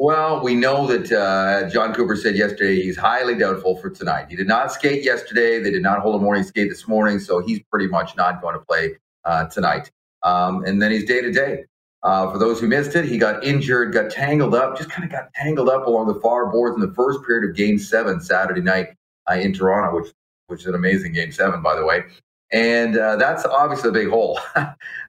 Well, 0.00 0.44
we 0.44 0.54
know 0.54 0.86
that 0.86 1.10
uh, 1.10 1.68
Jon 1.68 1.92
Cooper 1.92 2.14
said 2.14 2.36
yesterday 2.36 2.80
he's 2.80 2.96
highly 2.96 3.34
doubtful 3.34 3.76
for 3.78 3.90
tonight. 3.90 4.26
He 4.30 4.36
did 4.36 4.46
not 4.46 4.70
skate 4.70 5.02
yesterday. 5.02 5.58
They 5.58 5.72
did 5.72 5.82
not 5.82 5.98
hold 6.00 6.14
a 6.14 6.22
morning 6.22 6.44
skate 6.44 6.70
this 6.70 6.86
morning, 6.86 7.18
so 7.18 7.40
he's 7.40 7.60
pretty 7.64 7.88
much 7.88 8.16
not 8.16 8.40
going 8.40 8.54
to 8.54 8.64
play 8.64 8.94
uh, 9.24 9.46
tonight. 9.46 9.90
Um, 10.22 10.64
and 10.64 10.80
then 10.80 10.92
he's 10.92 11.04
day 11.04 11.20
to 11.20 11.32
day. 11.32 11.64
Uh, 12.04 12.30
for 12.30 12.38
those 12.38 12.60
who 12.60 12.68
missed 12.68 12.94
it, 12.94 13.06
he 13.06 13.18
got 13.18 13.42
injured, 13.42 13.92
got 13.92 14.08
tangled 14.08 14.54
up, 14.54 14.78
just 14.78 14.88
kind 14.88 15.04
of 15.04 15.10
got 15.10 15.32
tangled 15.34 15.68
up 15.68 15.88
along 15.88 16.06
the 16.06 16.20
far 16.20 16.46
boards 16.46 16.76
in 16.76 16.80
the 16.80 16.94
first 16.94 17.18
period 17.26 17.50
of 17.50 17.56
Game 17.56 17.76
Seven 17.76 18.20
Saturday 18.20 18.60
night 18.60 18.90
uh, 19.28 19.34
in 19.34 19.52
Toronto, 19.52 19.96
which 19.96 20.12
which 20.46 20.60
is 20.60 20.66
an 20.66 20.76
amazing 20.76 21.12
Game 21.12 21.32
Seven, 21.32 21.60
by 21.60 21.74
the 21.74 21.84
way. 21.84 22.04
And 22.50 22.96
uh, 22.96 23.16
that's 23.16 23.44
obviously 23.44 23.90
a 23.90 23.92
big 23.92 24.08
hole. 24.08 24.38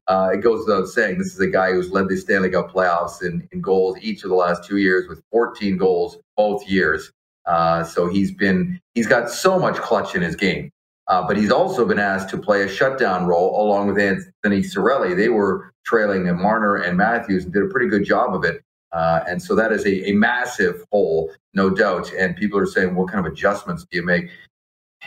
Uh, 0.10 0.32
it 0.34 0.38
goes 0.38 0.66
without 0.66 0.88
saying. 0.88 1.20
This 1.20 1.36
is 1.36 1.40
a 1.40 1.46
guy 1.46 1.72
who's 1.72 1.92
led 1.92 2.10
the 2.10 2.18
Stanley 2.18 2.50
Cup 2.50 2.72
playoffs 2.72 3.22
in, 3.22 3.48
in 3.52 3.62
goals 3.62 3.96
each 4.02 4.24
of 4.24 4.32
the 4.32 4.36
last 4.36 4.64
two 4.64 4.78
years 4.78 5.08
with 5.08 5.22
14 5.32 5.78
goals 5.78 6.18
both 6.36 6.68
years. 6.68 7.12
Uh, 7.46 7.84
so 7.84 8.10
he's 8.10 8.32
been 8.32 8.82
he's 8.96 9.06
got 9.06 9.30
so 9.30 9.60
much 9.60 9.76
clutch 9.76 10.16
in 10.16 10.24
his 10.24 10.36
game. 10.36 10.72
Uh, 11.10 11.28
but 11.28 11.38
he's 11.38 11.52
also 11.52 11.86
been 11.86 12.00
asked 12.00 12.30
to 12.30 12.38
play 12.38 12.64
a 12.64 12.68
shutdown 12.68 13.28
role 13.28 13.64
along 13.64 13.88
with 13.88 14.00
Anthony 14.00 14.62
Cirelli. 14.62 15.16
They 15.16 15.30
were 15.30 15.74
trailing 15.84 16.26
Marner 16.40 16.76
and 16.76 16.98
Matthews 16.98 17.44
and 17.44 17.54
did 17.54 17.64
a 17.64 17.68
pretty 17.68 17.88
good 17.88 18.04
job 18.04 18.36
of 18.36 18.44
it. 18.44 18.64
Uh, 18.92 19.22
and 19.28 19.42
so 19.42 19.56
that 19.56 19.72
is 19.72 19.86
a, 19.86 20.10
a, 20.10 20.14
massive 20.14 20.84
hole, 20.92 21.32
no 21.54 21.70
doubt. 21.70 22.12
And 22.14 22.36
people 22.36 22.60
are 22.60 22.66
saying, 22.66 22.96
what 22.96 23.12
kind 23.12 23.26
of 23.26 23.32
adjustments 23.32 23.86
do 23.90 23.98
you 23.98 24.04
make? 24.04 24.30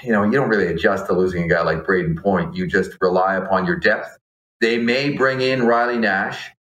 You 0.03 0.13
know, 0.13 0.25
you 0.25 0.33
don't 0.33 0.49
really 0.49 0.67
adjust 0.67 1.07
to 1.07 1.13
losing 1.13 1.45
a 1.45 1.49
guy 1.49 1.63
like 1.63 1.85
Brayden 1.85 2.21
Point. 2.21 2.57
You 2.57 2.67
just 2.67 2.97
rely 3.01 3.37
upon 3.37 3.67
your 3.67 3.77
depth. 3.77 4.19
They 4.61 4.79
may 4.79 5.11
bring 5.11 5.41
in 5.41 5.65
Riley 5.65 5.99
Nash, 5.99 6.51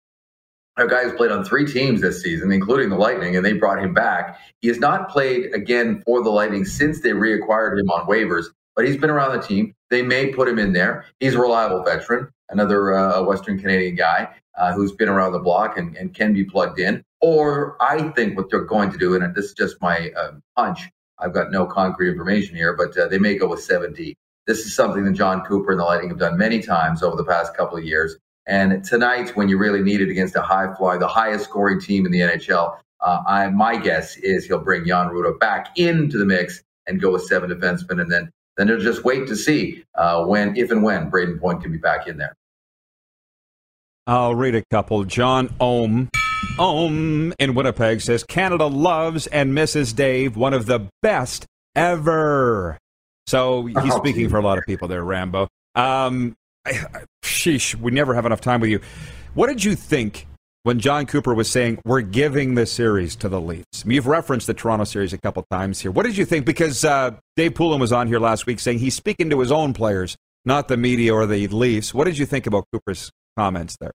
a 0.76 0.86
guy 0.86 1.04
who's 1.04 1.14
played 1.14 1.30
on 1.30 1.44
three 1.44 1.66
teams 1.66 2.00
this 2.00 2.22
season, 2.22 2.52
including 2.52 2.90
the 2.90 2.96
Lightning, 2.96 3.36
and 3.36 3.44
they 3.44 3.52
brought 3.54 3.82
him 3.82 3.94
back. 3.94 4.38
He 4.60 4.68
has 4.68 4.78
not 4.78 5.08
played 5.08 5.54
again 5.54 6.02
for 6.04 6.22
the 6.22 6.30
Lightning 6.30 6.64
since 6.64 7.00
they 7.00 7.10
reacquired 7.10 7.78
him 7.78 7.90
on 7.90 8.06
waivers 8.06 8.46
but 8.74 8.86
he's 8.86 8.96
been 8.96 9.10
around 9.10 9.36
the 9.36 9.46
team. 9.46 9.74
They 9.90 10.02
may 10.02 10.32
put 10.32 10.48
him 10.48 10.58
in 10.58 10.72
there. 10.72 11.04
He's 11.20 11.34
a 11.34 11.38
reliable 11.38 11.82
veteran, 11.82 12.28
another 12.48 12.94
uh, 12.94 13.22
Western 13.22 13.58
Canadian 13.58 13.96
guy 13.96 14.28
uh, 14.56 14.72
who's 14.72 14.92
been 14.92 15.08
around 15.08 15.32
the 15.32 15.38
block 15.38 15.76
and, 15.76 15.96
and, 15.96 16.14
can 16.14 16.32
be 16.32 16.44
plugged 16.44 16.78
in. 16.78 17.04
Or 17.20 17.76
I 17.80 18.08
think 18.10 18.36
what 18.36 18.50
they're 18.50 18.64
going 18.64 18.90
to 18.92 18.98
do, 18.98 19.14
and 19.14 19.34
this 19.34 19.46
is 19.46 19.52
just 19.54 19.80
my 19.80 20.10
uh, 20.16 20.32
hunch, 20.56 20.88
I've 21.22 21.32
got 21.32 21.50
no 21.50 21.66
concrete 21.66 22.10
information 22.10 22.56
here, 22.56 22.74
but 22.76 22.96
uh, 22.96 23.08
they 23.08 23.18
may 23.18 23.36
go 23.36 23.48
with 23.48 23.66
7D. 23.66 24.14
This 24.46 24.60
is 24.66 24.74
something 24.74 25.04
that 25.04 25.12
Jon 25.12 25.42
Cooper 25.44 25.72
and 25.72 25.80
the 25.80 25.84
Lightning 25.84 26.10
have 26.10 26.18
done 26.18 26.36
many 26.36 26.60
times 26.60 27.02
over 27.02 27.16
the 27.16 27.24
past 27.24 27.56
couple 27.56 27.78
of 27.78 27.84
years. 27.84 28.16
And 28.46 28.84
tonight, 28.84 29.36
when 29.36 29.48
you 29.48 29.56
really 29.56 29.82
need 29.82 30.00
it 30.00 30.10
against 30.10 30.34
a 30.34 30.42
high 30.42 30.74
fly, 30.74 30.96
the 30.98 31.06
highest 31.06 31.44
scoring 31.44 31.80
team 31.80 32.06
in 32.06 32.12
the 32.12 32.20
NHL, 32.20 32.76
uh, 33.00 33.22
I, 33.26 33.48
my 33.50 33.76
guess 33.76 34.16
is 34.16 34.44
he'll 34.44 34.58
bring 34.58 34.84
Jan 34.84 35.08
Rutta 35.08 35.38
back 35.38 35.78
into 35.78 36.18
the 36.18 36.24
mix 36.24 36.62
and 36.86 37.00
go 37.00 37.12
with 37.12 37.22
seven 37.22 37.50
defensemen 37.50 38.00
and 38.00 38.10
then 38.10 38.30
then 38.56 38.66
they'll 38.66 38.78
just 38.78 39.04
wait 39.04 39.26
to 39.28 39.36
see 39.36 39.84
uh, 39.94 40.24
when, 40.24 40.56
if 40.56 40.70
and 40.70 40.82
when 40.82 41.10
Brayden 41.10 41.40
Point 41.40 41.62
can 41.62 41.72
be 41.72 41.78
back 41.78 42.06
in 42.06 42.18
there. 42.18 42.34
I'll 44.06 44.34
read 44.34 44.54
a 44.54 44.62
couple. 44.70 45.04
John 45.04 45.54
Ohm, 45.60 46.08
Ohm 46.58 47.32
in 47.38 47.54
Winnipeg 47.54 48.00
says 48.00 48.24
Canada 48.24 48.66
loves 48.66 49.26
and 49.28 49.54
misses 49.54 49.92
Dave, 49.92 50.36
one 50.36 50.54
of 50.54 50.66
the 50.66 50.88
best 51.02 51.46
ever. 51.74 52.78
So 53.26 53.66
he's 53.66 53.76
oh, 53.78 53.98
speaking 53.98 54.22
geez. 54.22 54.30
for 54.30 54.38
a 54.38 54.42
lot 54.42 54.58
of 54.58 54.64
people 54.66 54.88
there, 54.88 55.04
Rambo. 55.04 55.48
Um, 55.74 56.34
sheesh, 57.24 57.74
we 57.74 57.90
never 57.90 58.14
have 58.14 58.26
enough 58.26 58.40
time 58.40 58.60
with 58.60 58.70
you. 58.70 58.80
What 59.34 59.46
did 59.48 59.64
you 59.64 59.74
think 59.74 60.26
when 60.64 60.78
Jon 60.78 61.06
Cooper 61.06 61.34
was 61.34 61.50
saying 61.50 61.80
we're 61.84 62.02
giving 62.02 62.54
the 62.54 62.66
series 62.66 63.16
to 63.16 63.28
the 63.28 63.40
Leafs. 63.40 63.84
I 63.84 63.88
mean, 63.88 63.96
You've 63.96 64.06
referenced 64.06 64.46
the 64.46 64.54
Toronto 64.54 64.84
series 64.84 65.12
a 65.12 65.18
couple 65.18 65.44
times 65.50 65.80
here. 65.80 65.90
What 65.90 66.06
did 66.06 66.16
you 66.16 66.24
think? 66.24 66.46
Because 66.46 66.84
uh, 66.84 67.16
Dave 67.36 67.54
Poulin 67.54 67.80
was 67.80 67.92
on 67.92 68.06
here 68.06 68.20
last 68.20 68.46
week 68.46 68.60
saying 68.60 68.78
he's 68.78 68.94
speaking 68.94 69.30
to 69.30 69.40
his 69.40 69.50
own 69.50 69.72
players, 69.72 70.16
not 70.44 70.68
the 70.68 70.76
media 70.76 71.14
or 71.14 71.26
the 71.26 71.48
Leafs. 71.48 71.92
What 71.92 72.04
did 72.04 72.18
you 72.18 72.26
think 72.26 72.46
about 72.46 72.64
Cooper's 72.72 73.10
comments 73.36 73.76
there? 73.80 73.92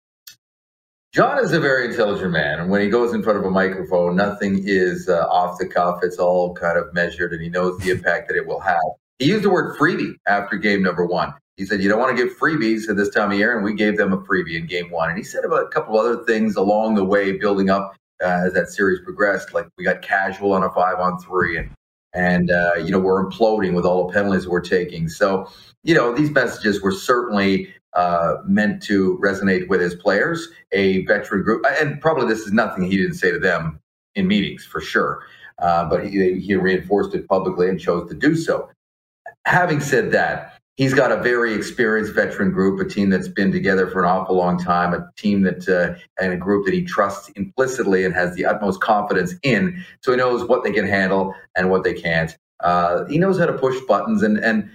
Jon 1.13 1.39
is 1.43 1.53
a 1.53 1.59
very 1.59 1.85
intelligent 1.85 2.31
man, 2.31 2.59
and 2.59 2.69
when 2.69 2.81
he 2.81 2.89
goes 2.89 3.13
in 3.13 3.23
front 3.23 3.39
of 3.39 3.45
a 3.45 3.49
microphone, 3.49 4.15
nothing 4.15 4.61
is 4.63 5.07
uh, 5.07 5.27
off 5.29 5.57
the 5.57 5.65
cuff. 5.65 5.99
It's 6.03 6.17
all 6.17 6.53
kind 6.53 6.77
of 6.77 6.93
measured, 6.93 7.33
and 7.33 7.41
he 7.41 7.49
knows 7.49 7.79
the 7.79 7.91
impact 7.91 8.27
that 8.27 8.37
it 8.37 8.45
will 8.45 8.59
have. 8.59 8.77
He 9.19 9.25
used 9.25 9.43
the 9.43 9.49
word 9.49 9.77
freebie 9.77 10.13
after 10.27 10.57
game 10.57 10.83
number 10.83 11.05
one. 11.05 11.33
He 11.55 11.65
said, 11.65 11.81
You 11.81 11.89
don't 11.89 11.99
want 11.99 12.15
to 12.15 12.23
give 12.23 12.37
freebies 12.37 12.87
at 12.87 12.95
this 12.97 13.09
time 13.09 13.31
of 13.31 13.37
year. 13.37 13.55
And 13.55 13.65
we 13.65 13.73
gave 13.73 13.97
them 13.97 14.13
a 14.13 14.17
freebie 14.17 14.55
in 14.55 14.67
game 14.67 14.91
one. 14.91 15.09
And 15.09 15.17
he 15.17 15.23
said 15.23 15.43
about 15.43 15.63
a 15.63 15.67
couple 15.69 15.99
other 15.99 16.23
things 16.23 16.55
along 16.55 16.95
the 16.95 17.03
way, 17.03 17.31
building 17.31 17.69
up 17.69 17.95
uh, 18.21 18.43
as 18.45 18.53
that 18.53 18.69
series 18.69 18.99
progressed. 19.03 19.53
Like 19.53 19.67
we 19.77 19.83
got 19.83 20.01
casual 20.01 20.53
on 20.53 20.63
a 20.63 20.69
five 20.71 20.99
on 20.99 21.19
three, 21.19 21.57
and 21.57 21.71
and 22.13 22.51
uh, 22.51 22.75
you 22.75 22.91
know 22.91 22.99
we're 22.99 23.27
imploding 23.27 23.73
with 23.73 23.85
all 23.85 24.07
the 24.07 24.13
penalties 24.13 24.47
we're 24.47 24.61
taking. 24.61 25.09
So 25.09 25.49
you 25.83 25.95
know 25.95 26.13
these 26.13 26.29
messages 26.29 26.81
were 26.81 26.91
certainly 26.91 27.73
uh, 27.93 28.35
meant 28.45 28.81
to 28.83 29.19
resonate 29.23 29.67
with 29.67 29.81
his 29.81 29.95
players, 29.95 30.47
a 30.71 31.05
veteran 31.05 31.43
group, 31.43 31.65
and 31.79 31.99
probably 32.01 32.27
this 32.27 32.45
is 32.45 32.53
nothing 32.53 32.83
he 32.83 32.97
didn't 32.97 33.15
say 33.15 33.31
to 33.31 33.39
them 33.39 33.79
in 34.15 34.27
meetings 34.27 34.65
for 34.65 34.81
sure. 34.81 35.23
Uh, 35.59 35.89
but 35.89 36.07
he, 36.07 36.39
he 36.39 36.55
reinforced 36.55 37.15
it 37.15 37.27
publicly 37.27 37.67
and 37.67 37.79
chose 37.79 38.07
to 38.09 38.15
do 38.15 38.35
so. 38.35 38.69
Having 39.45 39.79
said 39.79 40.11
that, 40.11 40.57
he's 40.75 40.93
got 40.93 41.11
a 41.11 41.17
very 41.17 41.53
experienced 41.53 42.13
veteran 42.13 42.51
group, 42.51 42.79
a 42.79 42.87
team 42.87 43.09
that's 43.09 43.27
been 43.27 43.51
together 43.51 43.87
for 43.87 44.03
an 44.03 44.09
awful 44.09 44.35
long 44.35 44.57
time, 44.57 44.93
a 44.93 45.09
team 45.17 45.41
that 45.41 45.67
uh, 45.67 45.99
and 46.23 46.31
a 46.31 46.37
group 46.37 46.65
that 46.65 46.73
he 46.73 46.83
trusts 46.83 47.29
implicitly 47.29 48.05
and 48.05 48.13
has 48.13 48.35
the 48.35 48.45
utmost 48.45 48.79
confidence 48.81 49.33
in. 49.43 49.83
So 50.01 50.11
he 50.11 50.17
knows 50.17 50.47
what 50.47 50.63
they 50.63 50.71
can 50.71 50.87
handle 50.87 51.33
and 51.55 51.69
what 51.69 51.83
they 51.83 51.93
can't. 51.93 52.37
Uh, 52.59 53.05
he 53.05 53.17
knows 53.17 53.37
how 53.39 53.45
to 53.45 53.53
push 53.53 53.79
buttons 53.87 54.23
and 54.23 54.37
and 54.37 54.69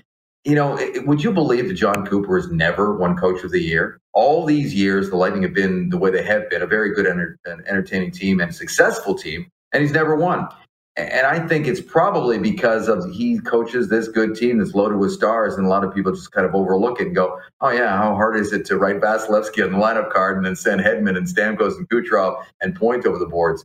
you 0.44 0.54
know, 0.54 0.78
would 1.06 1.22
you 1.22 1.32
believe 1.32 1.68
that 1.68 1.74
Jon 1.74 2.04
Cooper 2.06 2.36
has 2.36 2.50
never 2.50 2.96
won 2.96 3.16
Coach 3.16 3.44
of 3.44 3.52
the 3.52 3.60
Year? 3.60 4.00
All 4.12 4.44
these 4.44 4.74
years, 4.74 5.08
the 5.08 5.16
Lightning 5.16 5.42
have 5.42 5.54
been 5.54 5.88
the 5.88 5.98
way 5.98 6.10
they 6.10 6.22
have 6.24 6.50
been, 6.50 6.62
a 6.62 6.66
very 6.66 6.92
good, 6.94 7.06
enter- 7.06 7.38
entertaining 7.46 8.10
team 8.10 8.40
and 8.40 8.50
a 8.50 8.54
successful 8.54 9.14
team, 9.14 9.46
and 9.72 9.82
he's 9.82 9.92
never 9.92 10.16
won. 10.16 10.48
And 10.96 11.26
I 11.26 11.46
think 11.46 11.66
it's 11.66 11.80
probably 11.80 12.38
because 12.38 12.86
of 12.86 13.10
he 13.10 13.38
coaches 13.38 13.88
this 13.88 14.08
good 14.08 14.34
team 14.34 14.58
that's 14.58 14.74
loaded 14.74 14.98
with 14.98 15.12
stars, 15.12 15.54
and 15.54 15.64
a 15.64 15.68
lot 15.68 15.84
of 15.84 15.94
people 15.94 16.12
just 16.12 16.32
kind 16.32 16.46
of 16.46 16.54
overlook 16.54 17.00
it 17.00 17.06
and 17.06 17.16
go, 17.16 17.38
"Oh 17.62 17.70
yeah, 17.70 17.96
how 17.96 18.14
hard 18.14 18.36
is 18.36 18.52
it 18.52 18.66
to 18.66 18.76
write 18.76 19.00
Vasilevskiy 19.00 19.64
on 19.64 19.72
the 19.72 19.78
lineup 19.78 20.10
card 20.12 20.36
and 20.36 20.44
then 20.44 20.54
send 20.54 20.82
Hedman 20.82 21.16
and 21.16 21.26
Stamkos 21.26 21.78
and 21.78 21.88
Kucherov 21.88 22.44
and 22.60 22.74
point 22.74 23.06
over 23.06 23.18
the 23.18 23.26
boards?" 23.26 23.64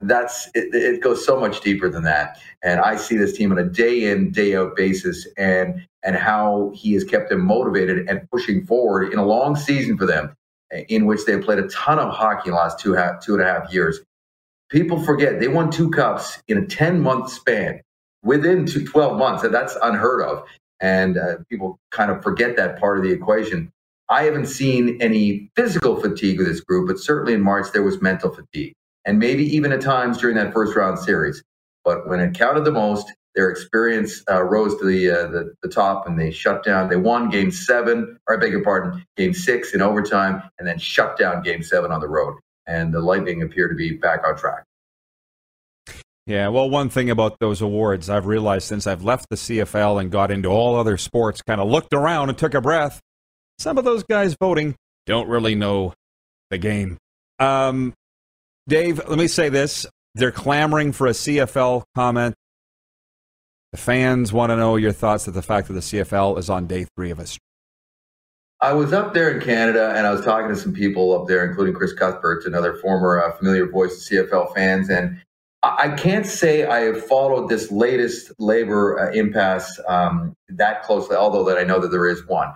That's 0.00 0.46
it, 0.54 0.72
it 0.72 1.02
goes 1.02 1.24
so 1.26 1.40
much 1.40 1.60
deeper 1.60 1.88
than 1.88 2.04
that. 2.04 2.38
And 2.62 2.78
I 2.78 2.96
see 2.96 3.16
this 3.16 3.36
team 3.36 3.50
on 3.50 3.58
a 3.58 3.64
day 3.64 4.04
in 4.04 4.30
day 4.30 4.54
out 4.54 4.76
basis, 4.76 5.26
and 5.36 5.84
and 6.02 6.16
how 6.16 6.72
he 6.74 6.92
has 6.94 7.04
kept 7.04 7.28
them 7.28 7.44
motivated 7.44 8.08
and 8.08 8.28
pushing 8.30 8.64
forward 8.66 9.12
in 9.12 9.18
a 9.18 9.24
long 9.24 9.56
season 9.56 9.98
for 9.98 10.06
them, 10.06 10.34
in 10.88 11.06
which 11.06 11.24
they 11.26 11.38
played 11.38 11.58
a 11.58 11.68
ton 11.68 11.98
of 11.98 12.12
hockey 12.12 12.48
in 12.48 12.52
the 12.52 12.56
last 12.56 12.78
two 12.78 12.92
half, 12.92 13.20
two 13.22 13.34
and 13.34 13.42
a 13.42 13.46
half 13.46 13.72
years 13.72 14.00
people 14.70 15.02
forget 15.02 15.40
they 15.40 15.48
won 15.48 15.70
two 15.70 15.90
cups 15.90 16.42
in 16.48 16.56
a 16.56 16.66
10 16.66 17.00
month 17.00 17.30
span 17.30 17.80
within 18.22 18.64
two, 18.64 18.86
12 18.86 19.18
months. 19.18 19.44
And 19.44 19.52
that's 19.52 19.76
unheard 19.82 20.22
of. 20.22 20.44
And 20.80 21.18
uh, 21.18 21.36
people 21.50 21.78
kind 21.90 22.10
of 22.10 22.22
forget 22.22 22.56
that 22.56 22.78
part 22.78 22.96
of 22.96 23.04
the 23.04 23.10
equation. 23.10 23.70
I 24.08 24.22
haven't 24.22 24.46
seen 24.46 25.00
any 25.00 25.50
physical 25.54 26.00
fatigue 26.00 26.38
with 26.38 26.46
this 26.46 26.60
group, 26.60 26.88
but 26.88 26.98
certainly 26.98 27.34
in 27.34 27.42
March 27.42 27.66
there 27.72 27.82
was 27.82 28.00
mental 28.00 28.32
fatigue. 28.32 28.72
And 29.04 29.18
maybe 29.18 29.44
even 29.44 29.72
at 29.72 29.80
times 29.80 30.18
during 30.18 30.36
that 30.36 30.52
first 30.52 30.74
round 30.74 30.98
series. 30.98 31.42
But 31.84 32.08
when 32.08 32.20
it 32.20 32.34
counted 32.34 32.64
the 32.64 32.72
most, 32.72 33.12
their 33.34 33.50
experience 33.50 34.22
uh, 34.30 34.42
rose 34.42 34.76
to 34.78 34.84
the, 34.84 35.10
uh, 35.10 35.26
the, 35.28 35.54
the 35.62 35.68
top 35.68 36.06
and 36.06 36.18
they 36.18 36.30
shut 36.30 36.64
down. 36.64 36.88
They 36.88 36.96
won 36.96 37.30
game 37.30 37.50
seven, 37.50 38.18
or 38.28 38.36
I 38.36 38.40
beg 38.40 38.52
your 38.52 38.64
pardon, 38.64 39.04
game 39.16 39.32
six 39.32 39.74
in 39.74 39.82
overtime, 39.82 40.42
and 40.58 40.66
then 40.66 40.78
shut 40.78 41.16
down 41.16 41.42
game 41.42 41.62
seven 41.62 41.92
on 41.92 42.00
the 42.00 42.08
road 42.08 42.34
and 42.70 42.94
the 42.94 43.00
Lightning 43.00 43.42
appear 43.42 43.68
to 43.68 43.74
be 43.74 43.92
back 43.92 44.20
on 44.26 44.36
track. 44.36 44.64
Yeah, 46.26 46.48
well, 46.48 46.70
one 46.70 46.88
thing 46.88 47.10
about 47.10 47.40
those 47.40 47.60
awards 47.60 48.08
I've 48.08 48.26
realized 48.26 48.68
since 48.68 48.86
I've 48.86 49.02
left 49.02 49.26
the 49.30 49.36
CFL 49.36 50.00
and 50.00 50.10
got 50.10 50.30
into 50.30 50.48
all 50.48 50.76
other 50.76 50.96
sports, 50.96 51.42
kind 51.42 51.60
of 51.60 51.68
looked 51.68 51.92
around 51.92 52.28
and 52.28 52.38
took 52.38 52.54
a 52.54 52.60
breath. 52.60 53.00
Some 53.58 53.78
of 53.78 53.84
those 53.84 54.04
guys 54.04 54.36
voting 54.40 54.76
don't 55.06 55.28
really 55.28 55.56
know 55.56 55.92
the 56.50 56.58
game. 56.58 56.98
Um, 57.40 57.94
Dave, 58.68 59.00
let 59.08 59.18
me 59.18 59.26
say 59.26 59.48
this. 59.48 59.86
They're 60.14 60.30
clamoring 60.30 60.92
for 60.92 61.08
a 61.08 61.10
CFL 61.10 61.82
comment. 61.96 62.34
The 63.72 63.78
fans 63.78 64.32
want 64.32 64.50
to 64.50 64.56
know 64.56 64.74
your 64.74 64.90
thoughts 64.90 65.28
of 65.28 65.34
the 65.34 65.42
fact 65.42 65.68
that 65.68 65.74
the 65.74 65.80
CFL 65.80 66.38
is 66.38 66.50
on 66.50 66.66
day 66.66 66.86
three 66.96 67.12
of 67.12 67.20
a 67.20 67.26
I 68.60 68.72
was 68.72 68.92
up 68.92 69.14
there 69.14 69.30
in 69.30 69.40
Canada 69.40 69.94
and 69.96 70.06
I 70.06 70.10
was 70.10 70.22
talking 70.24 70.48
to 70.48 70.56
some 70.56 70.74
people 70.74 71.18
up 71.18 71.28
there, 71.28 71.48
including 71.48 71.74
Chris 71.74 71.92
Cuthbert, 71.92 72.44
another 72.44 72.74
former 72.74 73.22
uh, 73.22 73.32
familiar 73.36 73.66
voice 73.66 74.10
of 74.10 74.28
CFL 74.28 74.54
fans. 74.54 74.90
And 74.90 75.22
I 75.62 75.90
can't 75.90 76.26
say 76.26 76.64
I 76.64 76.80
have 76.80 77.06
followed 77.06 77.48
this 77.48 77.70
latest 77.70 78.32
labor 78.38 78.98
uh, 78.98 79.12
impasse 79.12 79.78
um, 79.86 80.34
that 80.48 80.82
closely, 80.82 81.16
although 81.16 81.44
that 81.44 81.56
I 81.56 81.62
know 81.62 81.78
that 81.78 81.88
there 81.88 82.06
is 82.06 82.26
one. 82.26 82.52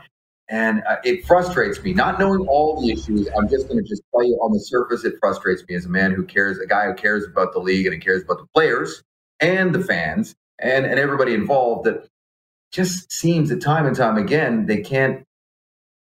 And 0.50 0.82
uh, 0.88 0.96
it 1.04 1.24
frustrates 1.26 1.82
me 1.82 1.94
not 1.94 2.18
knowing 2.18 2.46
all 2.48 2.82
the 2.82 2.90
issues. 2.90 3.28
I'm 3.38 3.48
just 3.48 3.68
going 3.68 3.82
to 3.82 3.88
just 3.88 4.02
tell 4.10 4.24
you 4.24 4.34
on 4.42 4.52
the 4.52 4.60
surface, 4.60 5.04
it 5.04 5.14
frustrates 5.20 5.62
me 5.68 5.76
as 5.76 5.86
a 5.86 5.90
man 5.90 6.10
who 6.10 6.24
cares, 6.24 6.58
a 6.58 6.66
guy 6.66 6.86
who 6.86 6.94
cares 6.94 7.24
about 7.24 7.52
the 7.52 7.60
league 7.60 7.86
and 7.86 7.94
who 7.94 8.00
cares 8.00 8.24
about 8.24 8.38
the 8.38 8.46
players 8.52 9.02
and 9.40 9.74
the 9.74 9.82
fans 9.82 10.34
and, 10.58 10.86
and 10.86 10.98
everybody 10.98 11.34
involved 11.34 11.84
that 11.84 12.08
just 12.72 13.12
seems 13.12 13.48
that 13.50 13.62
time 13.62 13.86
and 13.86 13.96
time 13.96 14.16
again, 14.16 14.66
they 14.66 14.80
can't 14.80 15.24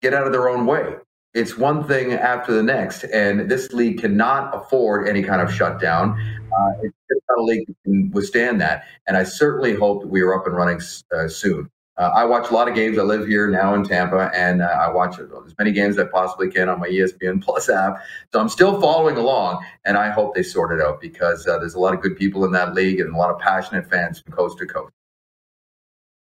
get 0.01 0.15
out 0.15 0.27
of 0.27 0.33
their 0.33 0.49
own 0.49 0.67
way. 0.67 0.97
It's 1.35 1.57
one 1.57 1.85
thing 1.85 2.13
after 2.13 2.53
the 2.53 2.63
next, 2.63 3.05
and 3.05 3.51
this 3.51 3.73
league 3.73 4.01
cannot 4.01 4.55
afford 4.55 5.09
any 5.09 5.23
kind 5.23 5.41
of 5.41 5.53
shutdown. 5.53 6.11
Uh, 6.11 6.73
it's 6.83 6.95
just 7.11 7.23
not 7.31 7.39
a 7.39 7.43
league 7.43 7.67
that 7.67 7.77
can 7.85 8.11
withstand 8.11 8.61
that, 8.61 8.85
and 9.07 9.17
I 9.17 9.25
certainly 9.25 9.75
hope 9.75 10.03
that 10.03 10.09
we 10.09 10.21
are 10.21 10.35
up 10.35 10.47
and 10.47 10.55
running 10.55 10.81
uh, 11.17 11.29
soon. 11.29 11.71
Uh, 11.99 12.11
I 12.15 12.25
watch 12.25 12.51
a 12.51 12.55
lot 12.55 12.69
of 12.69 12.75
games. 12.75 12.99
I 12.99 13.03
live 13.03 13.27
here 13.27 13.49
now 13.49 13.75
in 13.75 13.85
Tampa, 13.85 14.31
and 14.35 14.63
uh, 14.63 14.67
I 14.67 14.91
watch 14.91 15.19
as 15.19 15.55
many 15.59 15.73
games 15.73 15.99
as 15.99 16.07
I 16.07 16.11
possibly 16.11 16.51
can 16.51 16.69
on 16.69 16.81
my 16.81 16.89
ESPN 16.89 17.43
Plus 17.43 17.69
app. 17.69 18.03
So 18.33 18.41
I'm 18.41 18.49
still 18.49 18.81
following 18.81 19.17
along, 19.17 19.65
and 19.85 19.99
I 19.99 20.11
hope 20.11 20.35
they 20.35 20.43
sort 20.43 20.73
it 20.73 20.83
out 20.83 21.01
because 21.01 21.47
uh, 21.47 21.59
there's 21.59 21.75
a 21.75 21.79
lot 21.79 21.93
of 21.93 22.01
good 22.01 22.17
people 22.17 22.45
in 22.47 22.53
that 22.53 22.75
league 22.75 22.99
and 22.99 23.15
a 23.15 23.17
lot 23.17 23.31
of 23.31 23.39
passionate 23.39 23.91
fans 23.91 24.21
from 24.21 24.33
coast 24.33 24.59
to 24.59 24.67
coast. 24.67 24.93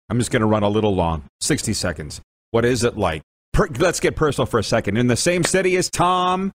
I'm 0.08 0.18
just 0.18 0.32
going 0.32 0.40
to 0.40 0.46
run 0.46 0.64
a 0.64 0.68
little 0.68 0.94
long, 0.94 1.24
60 1.40 1.72
seconds. 1.74 2.20
What 2.50 2.64
is 2.64 2.82
it 2.82 2.96
like 2.98 3.22
per, 3.52 3.68
let's 3.78 4.00
get 4.00 4.16
personal 4.16 4.46
for 4.46 4.58
a 4.58 4.64
second. 4.64 4.96
In 4.96 5.06
the 5.06 5.16
same 5.16 5.44
city 5.44 5.76
as 5.76 5.90
Tom, 5.90 6.52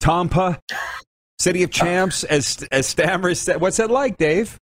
Tampa, 0.00 0.60
City 1.38 1.62
of 1.62 1.70
Champs, 1.72 2.24
as 2.24 2.66
as 2.70 2.86
Stammers 2.86 3.40
said. 3.40 3.60
What's 3.60 3.78
it 3.78 3.90
like, 3.90 4.16
Dave? 4.18 4.58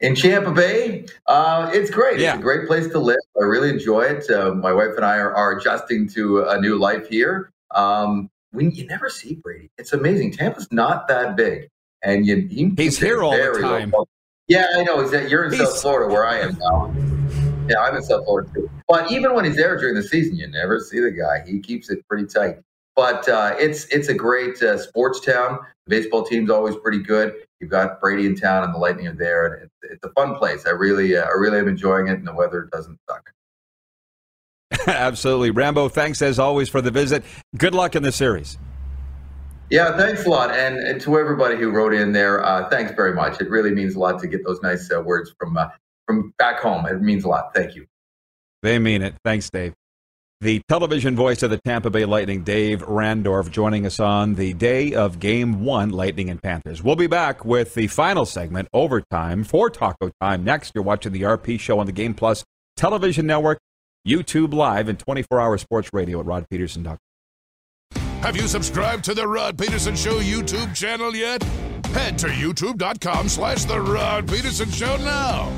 In 0.00 0.14
Tampa 0.14 0.50
Bay, 0.52 1.06
uh, 1.26 1.70
it's 1.72 1.90
great. 1.90 2.20
Yeah. 2.20 2.32
It's 2.32 2.40
a 2.40 2.42
great 2.42 2.66
place 2.66 2.86
to 2.88 2.98
live. 2.98 3.16
I 3.40 3.44
really 3.44 3.70
enjoy 3.70 4.02
it. 4.02 4.30
Uh, 4.30 4.52
my 4.52 4.72
wife 4.72 4.90
and 4.96 5.04
I 5.04 5.16
are, 5.16 5.34
are, 5.34 5.56
adjusting 5.56 6.06
to 6.10 6.42
a 6.42 6.60
new 6.60 6.76
life 6.76 7.08
here. 7.08 7.50
Um, 7.74 8.28
we, 8.52 8.70
you 8.70 8.86
never 8.86 9.08
see 9.08 9.36
Brady. 9.36 9.70
It's 9.78 9.94
amazing. 9.94 10.32
Tampa's 10.32 10.68
not 10.70 11.08
that 11.08 11.34
big, 11.34 11.68
and 12.02 12.26
you, 12.26 12.46
he, 12.50 12.72
he's 12.76 12.98
here 12.98 13.22
all 13.22 13.32
the 13.32 13.58
time. 13.62 13.90
Low. 13.90 14.06
Yeah, 14.48 14.66
I 14.76 14.82
know. 14.82 15.00
You're 15.10 15.46
in 15.46 15.52
he's, 15.52 15.60
South 15.60 15.80
Florida, 15.80 16.12
where 16.12 16.26
I 16.26 16.40
am 16.40 16.58
now. 16.58 16.94
Yeah, 17.68 17.80
I'm 17.80 17.96
in 17.96 18.02
South 18.02 18.24
Florida 18.24 18.50
too. 18.54 18.70
But 18.86 19.10
even 19.10 19.34
when 19.34 19.44
he's 19.46 19.56
there 19.56 19.76
during 19.76 19.94
the 19.94 20.02
season, 20.02 20.36
you 20.36 20.46
never 20.46 20.78
see 20.78 21.00
the 21.00 21.10
guy. 21.10 21.42
He 21.46 21.58
keeps 21.58 21.90
it 21.90 22.06
pretty 22.06 22.26
tight. 22.26 22.56
But 22.94 23.28
uh, 23.28 23.56
it's 23.58 23.86
it's 23.86 24.08
a 24.08 24.14
great 24.14 24.62
uh, 24.62 24.78
sports 24.78 25.20
town. 25.20 25.58
The 25.86 25.90
baseball 25.96 26.24
team's 26.24 26.50
always 26.50 26.76
pretty 26.76 27.00
good. 27.00 27.34
You've 27.60 27.70
got 27.70 28.00
Brady 28.00 28.26
in 28.26 28.36
town, 28.36 28.64
and 28.64 28.74
the 28.74 28.78
Lightning 28.78 29.06
are 29.08 29.14
there, 29.14 29.46
and 29.46 29.64
it's, 29.64 29.92
it's 29.92 30.04
a 30.04 30.10
fun 30.10 30.36
place. 30.36 30.66
I 30.66 30.70
really 30.70 31.16
uh, 31.16 31.24
I 31.24 31.32
really 31.32 31.58
am 31.58 31.68
enjoying 31.68 32.08
it, 32.08 32.18
and 32.18 32.26
the 32.26 32.34
weather 32.34 32.68
doesn't 32.72 32.98
suck. 33.08 33.30
Absolutely, 34.86 35.50
Rambo. 35.50 35.88
Thanks 35.88 36.20
as 36.22 36.38
always 36.38 36.68
for 36.68 36.80
the 36.80 36.90
visit. 36.90 37.24
Good 37.56 37.74
luck 37.74 37.96
in 37.96 38.02
the 38.02 38.12
series. 38.12 38.58
Yeah, 39.70 39.96
thanks 39.96 40.26
a 40.26 40.30
lot, 40.30 40.52
and, 40.52 40.76
and 40.78 41.00
to 41.00 41.18
everybody 41.18 41.56
who 41.56 41.70
wrote 41.70 41.92
in 41.92 42.12
there, 42.12 42.44
uh, 42.44 42.68
thanks 42.68 42.92
very 42.92 43.14
much. 43.14 43.40
It 43.40 43.50
really 43.50 43.72
means 43.72 43.96
a 43.96 43.98
lot 43.98 44.20
to 44.20 44.28
get 44.28 44.44
those 44.44 44.62
nice 44.62 44.90
uh, 44.94 45.00
words 45.00 45.34
from 45.38 45.56
uh, 45.56 45.68
from 46.06 46.32
back 46.38 46.60
home. 46.60 46.86
It 46.86 47.00
means 47.00 47.24
a 47.24 47.28
lot. 47.28 47.52
Thank 47.54 47.74
you. 47.74 47.86
They 48.62 48.78
mean 48.78 49.02
it. 49.02 49.14
Thanks, 49.24 49.50
Dave. 49.50 49.74
The 50.42 50.60
television 50.68 51.16
voice 51.16 51.42
of 51.42 51.48
the 51.48 51.58
Tampa 51.64 51.88
Bay 51.88 52.04
Lightning, 52.04 52.44
Dave 52.44 52.82
Randorf, 52.82 53.50
joining 53.50 53.86
us 53.86 53.98
on 53.98 54.34
the 54.34 54.52
day 54.52 54.92
of 54.92 55.18
Game 55.18 55.64
1, 55.64 55.88
Lightning 55.88 56.28
and 56.28 56.42
Panthers. 56.42 56.82
We'll 56.82 56.94
be 56.94 57.06
back 57.06 57.46
with 57.46 57.74
the 57.74 57.86
final 57.86 58.26
segment, 58.26 58.68
Overtime, 58.74 59.44
for 59.44 59.70
Taco 59.70 60.10
Time. 60.20 60.44
Next, 60.44 60.72
you're 60.74 60.84
watching 60.84 61.12
the 61.12 61.22
RP 61.22 61.58
show 61.58 61.78
on 61.78 61.86
the 61.86 61.92
Game 61.92 62.12
Plus 62.12 62.44
television 62.76 63.26
network, 63.26 63.58
YouTube 64.06 64.52
Live, 64.52 64.90
and 64.90 64.98
24-hour 64.98 65.56
sports 65.56 65.88
radio 65.94 66.20
at 66.20 66.26
rodpedersen.com. 66.26 66.98
Have 68.20 68.36
you 68.36 68.46
subscribed 68.46 69.04
to 69.04 69.14
the 69.14 69.26
Rod 69.26 69.56
Pedersen 69.56 69.96
Show 69.96 70.18
YouTube 70.20 70.74
channel 70.74 71.16
yet? 71.16 71.42
Head 71.94 72.18
to 72.18 72.26
youtube.com 72.26 73.30
slash 73.30 73.64
The 73.64 73.80
Rod 73.80 74.28
Pedersen 74.28 74.70
Show 74.70 74.98
now. 74.98 75.50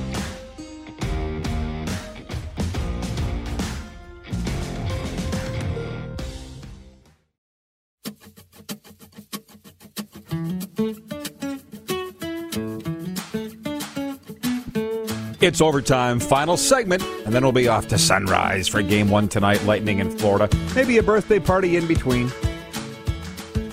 It's 15.41 15.61
overtime, 15.61 16.19
final 16.19 16.57
segment, 16.57 17.03
and 17.25 17.33
then 17.33 17.43
we'll 17.45 17.53
be 17.53 17.69
off 17.69 17.87
to 17.89 17.99
sunrise 17.99 18.67
for 18.67 18.83
game 18.83 19.09
one 19.09 19.29
tonight, 19.29 19.63
Lightning 19.65 20.01
in 20.01 20.11
Florida. 20.19 20.49
Maybe 20.75 20.99
a 20.99 21.03
birthday 21.03 21.39
party 21.39 21.77
in 21.77 21.87
between. 21.87 22.31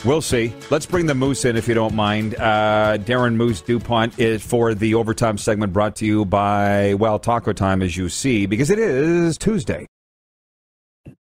We'll 0.06 0.22
see. 0.22 0.53
Let's 0.70 0.86
bring 0.86 1.08
the 1.08 1.16
Moose 1.16 1.43
in 1.43 1.58
if 1.58 1.68
you 1.68 1.74
don't 1.74 1.95
mind. 1.95 2.36
Uh, 2.36 2.99
Darren 2.99 3.34
Moose 3.34 3.62
Dupont 3.62 4.20
is 4.20 4.45
for 4.45 4.76
the 4.76 4.93
overtime 4.93 5.39
segment 5.39 5.74
brought 5.74 5.95
to 5.97 6.06
you 6.06 6.24
by, 6.26 6.93
well, 6.93 7.18
Taco 7.18 7.51
Time, 7.53 7.82
as 7.82 7.97
you 7.97 8.10
see, 8.10 8.45
because 8.45 8.70
it 8.70 8.78
is 8.78 9.36
Tuesday. 9.39 9.88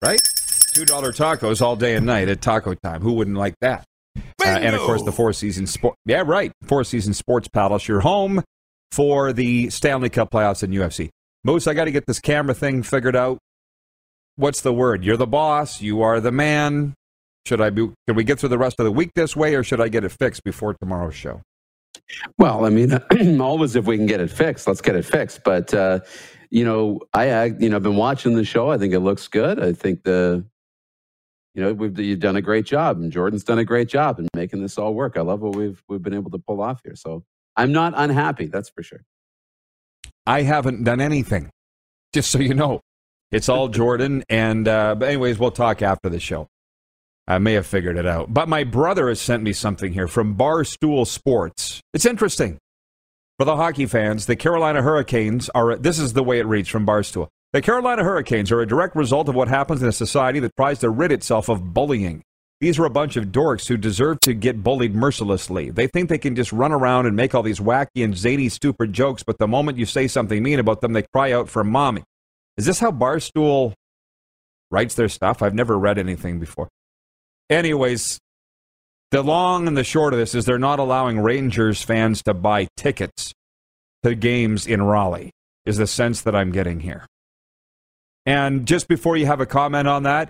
Right? 0.02 0.20
$2 0.20 0.88
tacos 0.88 1.62
all 1.62 1.76
day 1.76 1.96
and 1.96 2.08
night 2.08 2.28
at 2.30 2.42
Taco 2.42 2.74
Time. 2.74 3.02
Who 3.02 3.14
wouldn't 3.14 3.38
like 3.38 3.54
that? 3.62 3.86
Uh, 4.16 4.47
and 4.47 4.76
of 4.76 4.82
course, 4.82 5.03
the 5.03 5.11
Four 5.11 5.34
Seasons 5.34 5.72
Sport. 5.72 5.95
Yeah, 6.05 6.24
right. 6.26 6.51
Four 6.64 6.84
Seasons 6.84 7.18
Sports 7.18 7.47
Palace, 7.47 7.88
your 7.88 8.01
home 8.01 8.43
for 8.91 9.34
the 9.34 9.70
Stanley 9.70 10.09
Cup 10.09 10.32
playoffs 10.32 10.64
and 10.64 10.74
UFC. 10.74 11.09
Moose, 11.43 11.68
I 11.68 11.74
got 11.74 11.86
to 11.86 11.91
get 11.91 12.05
this 12.05 12.20
camera 12.20 12.53
thing 12.53 12.84
figured 12.84 13.16
out. 13.16 13.38
What's 14.36 14.61
the 14.61 14.74
word? 14.74 15.03
You're 15.03 15.18
the 15.18 15.28
boss. 15.28 15.82
You 15.82 16.01
are 16.01 16.20
the 16.20 16.32
man. 16.32 16.93
Should 17.45 17.61
I 17.61 17.70
be? 17.70 17.89
Can 18.07 18.16
we 18.16 18.24
get 18.24 18.39
through 18.39 18.49
the 18.49 18.57
rest 18.57 18.80
of 18.80 18.86
the 18.86 18.91
week 18.91 19.11
this 19.16 19.36
way, 19.36 19.55
or 19.55 19.64
should 19.64 19.82
I 19.82 19.89
get 19.89 20.03
it 20.03 20.09
fixed 20.09 20.43
before 20.43 20.74
tomorrow's 20.76 21.16
show? 21.16 21.41
Well, 22.38 22.66
I 22.66 22.70
mean, 22.70 22.93
always 23.41 23.76
if 23.76 23.86
we 23.86 23.97
can 23.97 24.05
get 24.05 24.22
it 24.22 24.32
fixed, 24.32 24.68
let's 24.68 24.82
get 24.82 24.95
it 24.95 25.05
fixed. 25.05 25.43
But 25.43 25.74
uh, 25.74 25.99
you 26.49 26.64
know, 26.64 27.01
I, 27.14 27.32
I 27.32 27.45
you 27.45 27.70
know, 27.70 27.76
I've 27.76 27.84
been 27.84 27.97
watching 27.97 28.36
the 28.36 28.45
show. 28.45 28.70
I 28.70 28.78
think 28.78 28.93
it 28.93 29.01
looks 29.01 29.28
good. 29.28 29.61
I 29.61 29.74
think 29.74 30.03
the 30.03 30.45
you 31.54 31.64
know 31.64 31.74
we've 31.74 31.97
you've 31.99 32.20
done 32.20 32.36
a 32.36 32.41
great 32.41 32.66
job, 32.66 32.97
and 32.97 33.12
Jordan's 33.12 33.43
done 33.43 33.60
a 33.60 33.66
great 33.66 33.88
job 33.88 34.20
in 34.20 34.28
making 34.36 34.62
this 34.62 34.78
all 34.78 34.93
work. 34.93 35.18
I 35.18 35.22
love 35.22 35.41
what 35.41 35.56
we've 35.56 35.82
we've 35.88 36.01
been 36.01 36.14
able 36.14 36.32
to 36.32 36.39
pull 36.39 36.62
off 36.62 36.82
here. 36.84 36.95
So 36.95 37.24
I'm 37.56 37.72
not 37.72 37.93
unhappy. 37.95 38.47
That's 38.47 38.70
for 38.70 38.84
sure. 38.84 39.04
I 40.26 40.43
haven't 40.43 40.84
done 40.84 41.01
anything. 41.01 41.49
Just 42.14 42.32
so 42.32 42.39
you 42.39 42.54
know, 42.54 42.82
it's 43.32 43.49
all 43.49 43.68
Jordan. 43.70 44.24
And 44.30 44.68
uh, 44.68 44.95
but 44.95 45.10
anyways, 45.10 45.38
we'll 45.38 45.51
talk 45.51 45.82
after 45.82 46.10
the 46.10 46.20
show. 46.20 46.47
I 47.28 47.38
may 47.38 47.54
have 47.54 47.66
figured 47.66 47.97
it 47.97 48.06
out. 48.06 48.34
But 48.34 48.49
my 48.49 48.64
brother 48.64 49.08
has 49.08 49.22
sent 49.22 49.43
me 49.43 49.54
something 49.54 49.93
here 49.93 50.08
from 50.08 50.36
Barstool 50.36 51.08
Sports. 51.08 51.82
It's 51.93 52.06
interesting. 52.06 52.58
For 53.39 53.45
the 53.45 53.56
hockey 53.56 53.86
fans, 53.86 54.26
the 54.26 54.36
Carolina 54.36 54.82
Hurricanes 54.82 55.49
are, 55.56 55.76
this 55.76 55.99
is 55.99 56.14
the 56.14 56.24
way 56.24 56.39
it 56.39 56.45
reads 56.45 56.70
from 56.70 56.86
Barstool. 56.86 57.30
The 57.54 57.62
Carolina 57.62 58.04
Hurricanes 58.04 58.51
are 58.51 58.62
a 58.62 58.68
direct 58.68 58.95
result 58.95 59.30
of 59.30 59.36
what 59.36 59.47
happens 59.47 59.84
in 59.84 59.88
a 59.88 59.91
society 59.91 60.39
that 60.39 60.56
tries 60.56 60.80
to 60.80 60.89
rid 60.89 61.12
itself 61.12 61.49
of 61.49 61.72
bullying. 61.72 62.24
These 62.60 62.80
are 62.80 62.86
a 62.86 62.89
bunch 62.89 63.16
of 63.16 63.26
dorks 63.26 63.68
who 63.68 63.78
deserve 63.78 64.22
to 64.22 64.34
get 64.34 64.64
bullied 64.64 64.95
mercilessly. 64.95 65.70
They 65.70 65.86
think 65.86 66.10
they 66.10 66.18
can 66.18 66.36
just 66.36 66.51
run 66.51 66.72
around 66.72 67.06
and 67.06 67.16
make 67.16 67.36
all 67.36 67.43
these 67.43 67.60
wacky 67.60 68.04
and 68.04 68.18
zany, 68.18 68.49
stupid 68.49 68.91
jokes, 68.91 69.22
but 69.22 69.38
the 69.38 69.47
moment 69.47 69.78
you 69.78 69.86
say 69.86 70.08
something 70.08 70.41
mean 70.41 70.58
about 70.58 70.82
them, 70.82 70.93
they 70.93 71.04
cry 71.14 71.32
out 71.32 71.47
for 71.47 71.64
mommy. 71.64 72.01
Is 72.58 72.66
this 72.66 72.80
how 72.80 72.91
Barstool 72.91 73.74
writes 74.72 74.95
their 74.95 75.10
stuff? 75.10 75.43
I've 75.43 75.54
never 75.54 75.78
read 75.78 75.99
anything 75.99 76.39
before. 76.39 76.70
Anyways, 77.51 78.18
the 79.12 79.22
long 79.22 79.68
and 79.68 79.78
the 79.78 79.84
short 79.84 80.14
of 80.14 80.20
this 80.20 80.34
is 80.34 80.45
they're 80.45 80.58
not 80.58 80.80
allowing 80.80 81.20
Rangers 81.20 81.84
fans 81.84 82.24
to 82.24 82.34
buy 82.34 82.68
tickets 82.78 83.32
to 84.01 84.16
games 84.16 84.66
in 84.66 84.82
Raleigh, 84.82 85.30
is 85.68 85.78
the 85.78 85.86
sense 85.86 86.20
that 86.22 86.36
I'm 86.36 86.51
getting 86.51 86.80
here. 86.80 87.06
And 88.26 88.66
just 88.66 88.88
before 88.88 89.18
you 89.18 89.26
have 89.26 89.42
a 89.42 89.46
comment 89.46 89.88
on 89.88 90.04
that, 90.04 90.30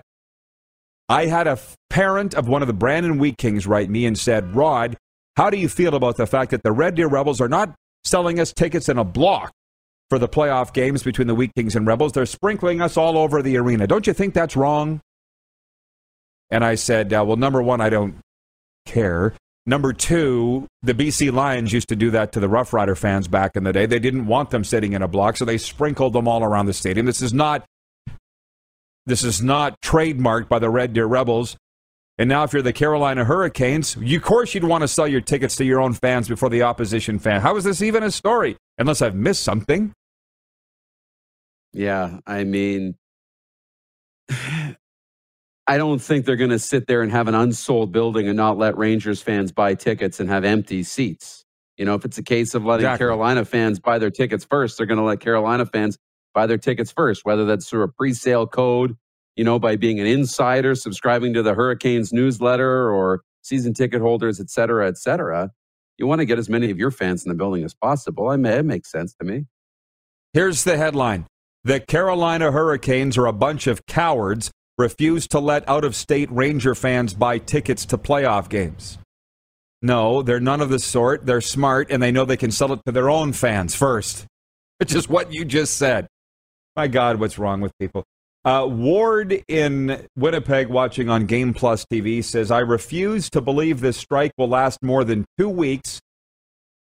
I 1.08 1.26
had 1.26 1.46
a 1.46 1.58
parent 1.90 2.34
of 2.34 2.48
one 2.48 2.62
of 2.62 2.68
the 2.68 2.74
Brandon 2.74 3.18
Wheat 3.18 3.38
Kings 3.38 3.66
write 3.66 3.90
me 3.90 4.06
and 4.06 4.18
said, 4.18 4.54
Rod, 4.56 4.96
how 5.36 5.50
do 5.50 5.56
you 5.56 5.68
feel 5.68 5.94
about 5.94 6.16
the 6.16 6.26
fact 6.26 6.50
that 6.52 6.62
the 6.62 6.72
Red 6.72 6.94
Deer 6.94 7.08
Rebels 7.08 7.40
are 7.40 7.48
not 7.48 7.74
selling 8.04 8.40
us 8.40 8.52
tickets 8.52 8.88
in 8.88 8.98
a 8.98 9.04
block 9.04 9.52
for 10.10 10.18
the 10.18 10.28
playoff 10.28 10.72
games 10.72 11.02
between 11.02 11.28
the 11.28 11.34
Wheat 11.34 11.52
Kings 11.54 11.76
and 11.76 11.86
Rebels? 11.86 12.12
They're 12.12 12.26
sprinkling 12.26 12.80
us 12.80 12.96
all 12.96 13.18
over 13.18 13.42
the 13.42 13.56
arena. 13.58 13.86
Don't 13.86 14.06
you 14.06 14.12
think 14.12 14.34
that's 14.34 14.56
wrong? 14.56 15.00
And 16.50 16.64
I 16.64 16.76
said, 16.76 17.12
uh, 17.12 17.24
well, 17.26 17.36
number 17.36 17.62
one, 17.62 17.80
I 17.80 17.90
don't 17.90 18.16
care. 18.86 19.34
Number 19.66 19.92
two, 19.92 20.66
the 20.82 20.94
BC 20.94 21.32
Lions 21.32 21.72
used 21.72 21.88
to 21.88 21.96
do 21.96 22.10
that 22.10 22.32
to 22.32 22.40
the 22.40 22.48
Rough 22.48 22.72
Rider 22.72 22.94
fans 22.94 23.28
back 23.28 23.56
in 23.56 23.64
the 23.64 23.72
day. 23.72 23.86
They 23.86 23.98
didn't 23.98 24.26
want 24.26 24.50
them 24.50 24.62
sitting 24.62 24.92
in 24.92 25.02
a 25.02 25.08
block, 25.08 25.36
so 25.36 25.44
they 25.44 25.58
sprinkled 25.58 26.12
them 26.12 26.28
all 26.28 26.44
around 26.44 26.66
the 26.66 26.74
stadium. 26.74 27.06
This 27.06 27.22
is 27.22 27.32
not 27.32 27.64
this 29.06 29.22
is 29.22 29.42
not 29.42 29.80
trademarked 29.80 30.48
by 30.48 30.58
the 30.58 30.70
Red 30.70 30.92
Deer 30.92 31.06
Rebels. 31.06 31.56
And 32.16 32.28
now, 32.28 32.44
if 32.44 32.52
you're 32.52 32.62
the 32.62 32.72
Carolina 32.72 33.24
Hurricanes, 33.24 33.96
you, 34.00 34.18
of 34.18 34.22
course 34.22 34.54
you'd 34.54 34.64
want 34.64 34.82
to 34.82 34.88
sell 34.88 35.08
your 35.08 35.20
tickets 35.20 35.56
to 35.56 35.64
your 35.64 35.80
own 35.80 35.94
fans 35.94 36.28
before 36.28 36.48
the 36.48 36.62
opposition 36.62 37.18
fan. 37.18 37.40
How 37.40 37.56
is 37.56 37.64
this 37.64 37.82
even 37.82 38.02
a 38.04 38.10
story? 38.10 38.56
Unless 38.78 39.02
I've 39.02 39.16
missed 39.16 39.42
something. 39.42 39.92
Yeah, 41.72 42.20
I 42.24 42.44
mean, 42.44 42.94
I 44.30 45.78
don't 45.78 45.98
think 45.98 46.24
they're 46.24 46.36
going 46.36 46.50
to 46.50 46.58
sit 46.58 46.86
there 46.86 47.02
and 47.02 47.10
have 47.10 47.26
an 47.26 47.34
unsold 47.34 47.90
building 47.90 48.28
and 48.28 48.36
not 48.36 48.58
let 48.58 48.76
Rangers 48.76 49.20
fans 49.20 49.50
buy 49.50 49.74
tickets 49.74 50.20
and 50.20 50.28
have 50.28 50.44
empty 50.44 50.82
seats. 50.84 51.44
You 51.76 51.84
know, 51.84 51.94
if 51.94 52.04
it's 52.04 52.18
a 52.18 52.22
case 52.22 52.54
of 52.54 52.64
letting 52.64 52.84
exactly. 52.84 53.06
Carolina 53.06 53.44
fans 53.44 53.80
buy 53.80 53.98
their 53.98 54.10
tickets 54.10 54.44
first, 54.44 54.78
they're 54.78 54.86
going 54.86 54.98
to 54.98 55.04
let 55.04 55.18
Carolina 55.18 55.66
fans 55.66 55.98
buy 56.34 56.46
their 56.46 56.58
tickets 56.58 56.92
first, 56.92 57.24
whether 57.24 57.44
that's 57.44 57.68
through 57.68 57.82
a 57.82 57.88
pre-sale 57.88 58.46
code, 58.46 58.96
you 59.36 59.44
know, 59.44 59.58
by 59.58 59.76
being 59.76 60.00
an 60.00 60.06
insider, 60.06 60.74
subscribing 60.74 61.32
to 61.34 61.42
the 61.42 61.54
Hurricanes 61.54 62.12
newsletter 62.12 62.90
or 62.90 63.22
season 63.42 63.72
ticket 63.72 64.00
holders, 64.00 64.40
et 64.40 64.50
cetera, 64.50 64.88
et 64.88 64.98
cetera. 64.98 65.50
You 65.96 66.06
want 66.06 66.20
to 66.20 66.26
get 66.26 66.38
as 66.38 66.48
many 66.48 66.70
of 66.70 66.78
your 66.78 66.90
fans 66.90 67.24
in 67.24 67.28
the 67.28 67.36
building 67.36 67.64
as 67.64 67.72
possible. 67.72 68.28
I 68.28 68.36
may, 68.36 68.58
it 68.58 68.64
makes 68.64 68.90
sense 68.90 69.14
to 69.14 69.24
me. 69.24 69.46
Here's 70.32 70.64
the 70.64 70.76
headline. 70.76 71.26
The 71.62 71.80
Carolina 71.80 72.50
Hurricanes 72.52 73.16
are 73.16 73.26
a 73.26 73.32
bunch 73.32 73.66
of 73.66 73.86
cowards 73.86 74.50
refuse 74.76 75.28
to 75.28 75.38
let 75.38 75.66
out 75.68 75.84
of 75.84 75.94
state 75.94 76.30
Ranger 76.32 76.74
fans 76.74 77.14
buy 77.14 77.38
tickets 77.38 77.86
to 77.86 77.96
playoff 77.96 78.48
games. 78.48 78.98
No, 79.80 80.22
they're 80.22 80.40
none 80.40 80.60
of 80.60 80.70
the 80.70 80.78
sort. 80.78 81.26
They're 81.26 81.40
smart 81.40 81.90
and 81.90 82.02
they 82.02 82.10
know 82.10 82.24
they 82.24 82.36
can 82.36 82.50
sell 82.50 82.72
it 82.72 82.80
to 82.86 82.92
their 82.92 83.08
own 83.08 83.32
fans 83.32 83.74
first, 83.74 84.26
which 84.78 84.94
is 84.94 85.08
what 85.08 85.32
you 85.32 85.44
just 85.44 85.76
said. 85.76 86.06
My 86.76 86.88
God, 86.88 87.20
what's 87.20 87.38
wrong 87.38 87.60
with 87.60 87.72
people? 87.78 88.04
Uh, 88.44 88.66
Ward 88.68 89.42
in 89.48 90.06
Winnipeg, 90.16 90.68
watching 90.68 91.08
on 91.08 91.24
Game 91.26 91.54
Plus 91.54 91.86
TV, 91.86 92.22
says, 92.22 92.50
I 92.50 92.58
refuse 92.58 93.30
to 93.30 93.40
believe 93.40 93.80
this 93.80 93.96
strike 93.96 94.32
will 94.36 94.48
last 94.48 94.82
more 94.82 95.04
than 95.04 95.24
two 95.38 95.48
weeks. 95.48 96.00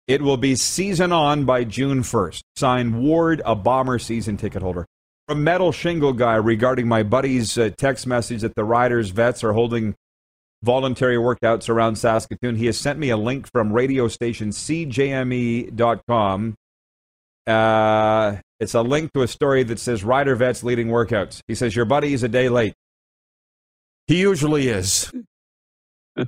It 0.07 0.23
will 0.23 0.39
be 0.39 0.57
season 0.57 1.13
on 1.13 1.45
by 1.45 1.65
June 1.65 2.01
1st. 2.03 2.41
Signed 2.57 3.03
Ward, 3.03 3.43
a 3.45 3.55
bomber 3.55 3.99
season 3.99 4.37
ticket 4.37 4.63
holder 4.63 4.87
from 5.29 5.45
Metal 5.45 5.71
Shingle 5.71 6.13
Guy 6.13 6.35
regarding 6.35 6.89
my 6.89 7.05
buddy's 7.05 7.57
uh, 7.57 7.71
text 7.77 8.05
message 8.07 8.41
that 8.41 8.57
the 8.57 8.65
riders 8.65 9.11
vets 9.11 9.45
are 9.45 9.53
holding 9.53 9.95
voluntary 10.65 11.17
workouts 11.17 11.69
around 11.69 11.95
Saskatoon. 11.97 12.57
He 12.57 12.67
has 12.67 12.77
sent 12.77 12.99
me 12.99 13.11
a 13.11 13.17
link 13.17 13.49
from 13.53 13.73
radio 13.73 14.09
station 14.09 14.49
CJME.com. 14.49 15.77
Uh, 17.51 18.41
it's 18.61 18.75
a 18.75 18.83
link 18.83 19.13
to 19.13 19.23
a 19.23 19.29
story 19.29 19.63
that 19.65 19.79
says 19.79 20.05
rider 20.05 20.37
vets 20.37 20.63
leading 20.63 20.89
workouts. 20.89 21.41
He 21.49 21.55
says 21.55 21.75
your 21.75 21.85
buddy 21.85 22.13
is 22.13 22.23
a 22.23 22.29
day 22.29 22.49
late. 22.49 22.75
He 24.07 24.21
usually 24.21 24.69
is. 24.69 25.13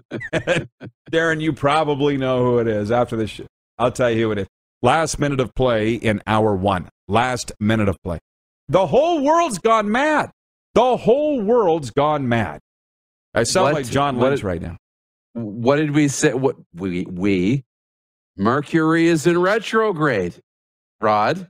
Darren, 1.11 1.41
you 1.41 1.53
probably 1.53 2.17
know 2.17 2.45
who 2.45 2.59
it 2.59 2.69
is 2.69 2.91
after 2.91 3.17
this. 3.17 3.31
Sh- 3.31 3.41
I'll 3.79 3.93
tell 3.93 4.11
you 4.11 4.25
who 4.25 4.33
it 4.33 4.39
is. 4.39 4.47
Last 4.83 5.19
minute 5.19 5.41
of 5.41 5.55
play 5.55 5.95
in 5.95 6.23
hour 6.27 6.55
one. 6.55 6.89
Last 7.09 7.53
minute 7.61 7.89
of 7.89 7.97
play. 8.03 8.19
The 8.69 8.87
whole 8.87 9.23
world's 9.23 9.59
gone 9.59 9.91
mad. 9.91 10.31
The 10.75 10.97
whole 10.97 11.41
world's 11.41 11.91
gone 11.91 12.29
mad. 12.29 12.61
I 13.35 13.45
sound 13.45 13.65
what, 13.65 13.75
like 13.75 13.87
John 13.87 14.19
Lynch 14.19 14.43
right 14.43 14.61
now. 14.61 14.77
What 15.35 15.77
did 15.77 15.93
we 15.93 16.09
say? 16.09 16.35
What 16.35 16.57
we 16.75 17.05
we 17.05 17.65
Mercury 18.37 19.07
is 19.07 19.27
in 19.27 19.41
retrograde. 19.41 20.35
Rod, 21.03 21.49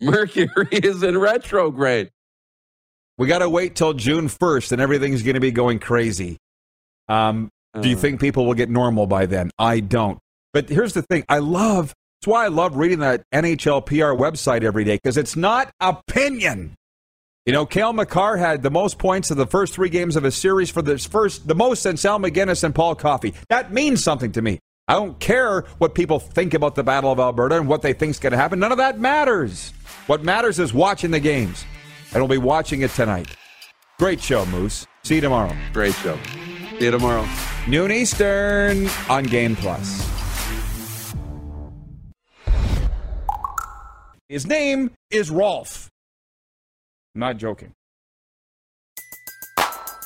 Mercury 0.00 0.68
is 0.72 1.02
in 1.02 1.18
retrograde. 1.18 2.10
We 3.16 3.26
got 3.26 3.40
to 3.40 3.48
wait 3.48 3.74
till 3.74 3.94
June 3.94 4.28
first, 4.28 4.70
and 4.70 4.80
everything's 4.80 5.22
going 5.22 5.34
to 5.34 5.40
be 5.40 5.50
going 5.50 5.80
crazy. 5.80 6.38
Um, 7.08 7.50
uh, 7.74 7.80
do 7.80 7.88
you 7.88 7.96
uh. 7.96 7.98
think 7.98 8.20
people 8.20 8.46
will 8.46 8.54
get 8.54 8.70
normal 8.70 9.06
by 9.06 9.26
then? 9.26 9.50
I 9.58 9.80
don't. 9.80 10.18
But 10.52 10.68
here's 10.68 10.94
the 10.94 11.02
thing: 11.02 11.24
I 11.28 11.38
love 11.38 11.94
that's 12.20 12.28
why 12.28 12.44
I 12.44 12.48
love 12.48 12.76
reading 12.76 12.98
that 12.98 13.22
NHL 13.32 13.86
PR 13.86 14.20
website 14.20 14.64
every 14.64 14.82
day 14.82 14.96
because 14.96 15.16
it's 15.16 15.36
not 15.36 15.70
opinion. 15.78 16.74
You 17.46 17.52
know, 17.52 17.64
Cale 17.64 17.92
Makar 17.92 18.36
had 18.36 18.62
the 18.62 18.70
most 18.70 18.98
points 18.98 19.30
of 19.30 19.36
the 19.36 19.46
first 19.46 19.72
three 19.72 19.88
games 19.88 20.16
of 20.16 20.24
a 20.24 20.32
series 20.32 20.68
for 20.68 20.82
this 20.82 21.06
first, 21.06 21.46
the 21.46 21.54
most 21.54 21.80
since 21.80 22.04
Al 22.04 22.18
MacInnis 22.18 22.64
and 22.64 22.74
Paul 22.74 22.96
Coffey. 22.96 23.34
That 23.48 23.72
means 23.72 24.02
something 24.02 24.32
to 24.32 24.42
me. 24.42 24.58
I 24.88 24.94
don't 24.94 25.18
care 25.20 25.60
what 25.76 25.94
people 25.94 26.18
think 26.18 26.54
about 26.54 26.74
the 26.74 26.82
Battle 26.82 27.12
of 27.12 27.20
Alberta 27.20 27.56
and 27.56 27.68
what 27.68 27.82
they 27.82 27.92
think 27.92 28.10
is 28.10 28.18
going 28.18 28.30
to 28.30 28.38
happen. 28.38 28.58
None 28.58 28.72
of 28.72 28.78
that 28.78 28.98
matters. 28.98 29.74
What 30.06 30.24
matters 30.24 30.58
is 30.58 30.72
watching 30.72 31.10
the 31.10 31.20
games. 31.20 31.66
And 32.14 32.22
we'll 32.22 32.28
be 32.28 32.38
watching 32.38 32.80
it 32.80 32.90
tonight. 32.92 33.36
Great 33.98 34.18
show, 34.18 34.46
Moose. 34.46 34.86
See 35.04 35.16
you 35.16 35.20
tomorrow. 35.20 35.54
Great 35.74 35.94
show. 35.96 36.18
See 36.78 36.86
you 36.86 36.90
tomorrow. 36.90 37.28
Noon 37.66 37.92
Eastern 37.92 38.88
on 39.10 39.24
Game 39.24 39.56
Plus. 39.56 40.08
His 44.30 44.46
name 44.46 44.92
is 45.10 45.30
Rolf. 45.30 45.90
I'm 47.14 47.20
not 47.20 47.36
joking. 47.36 47.74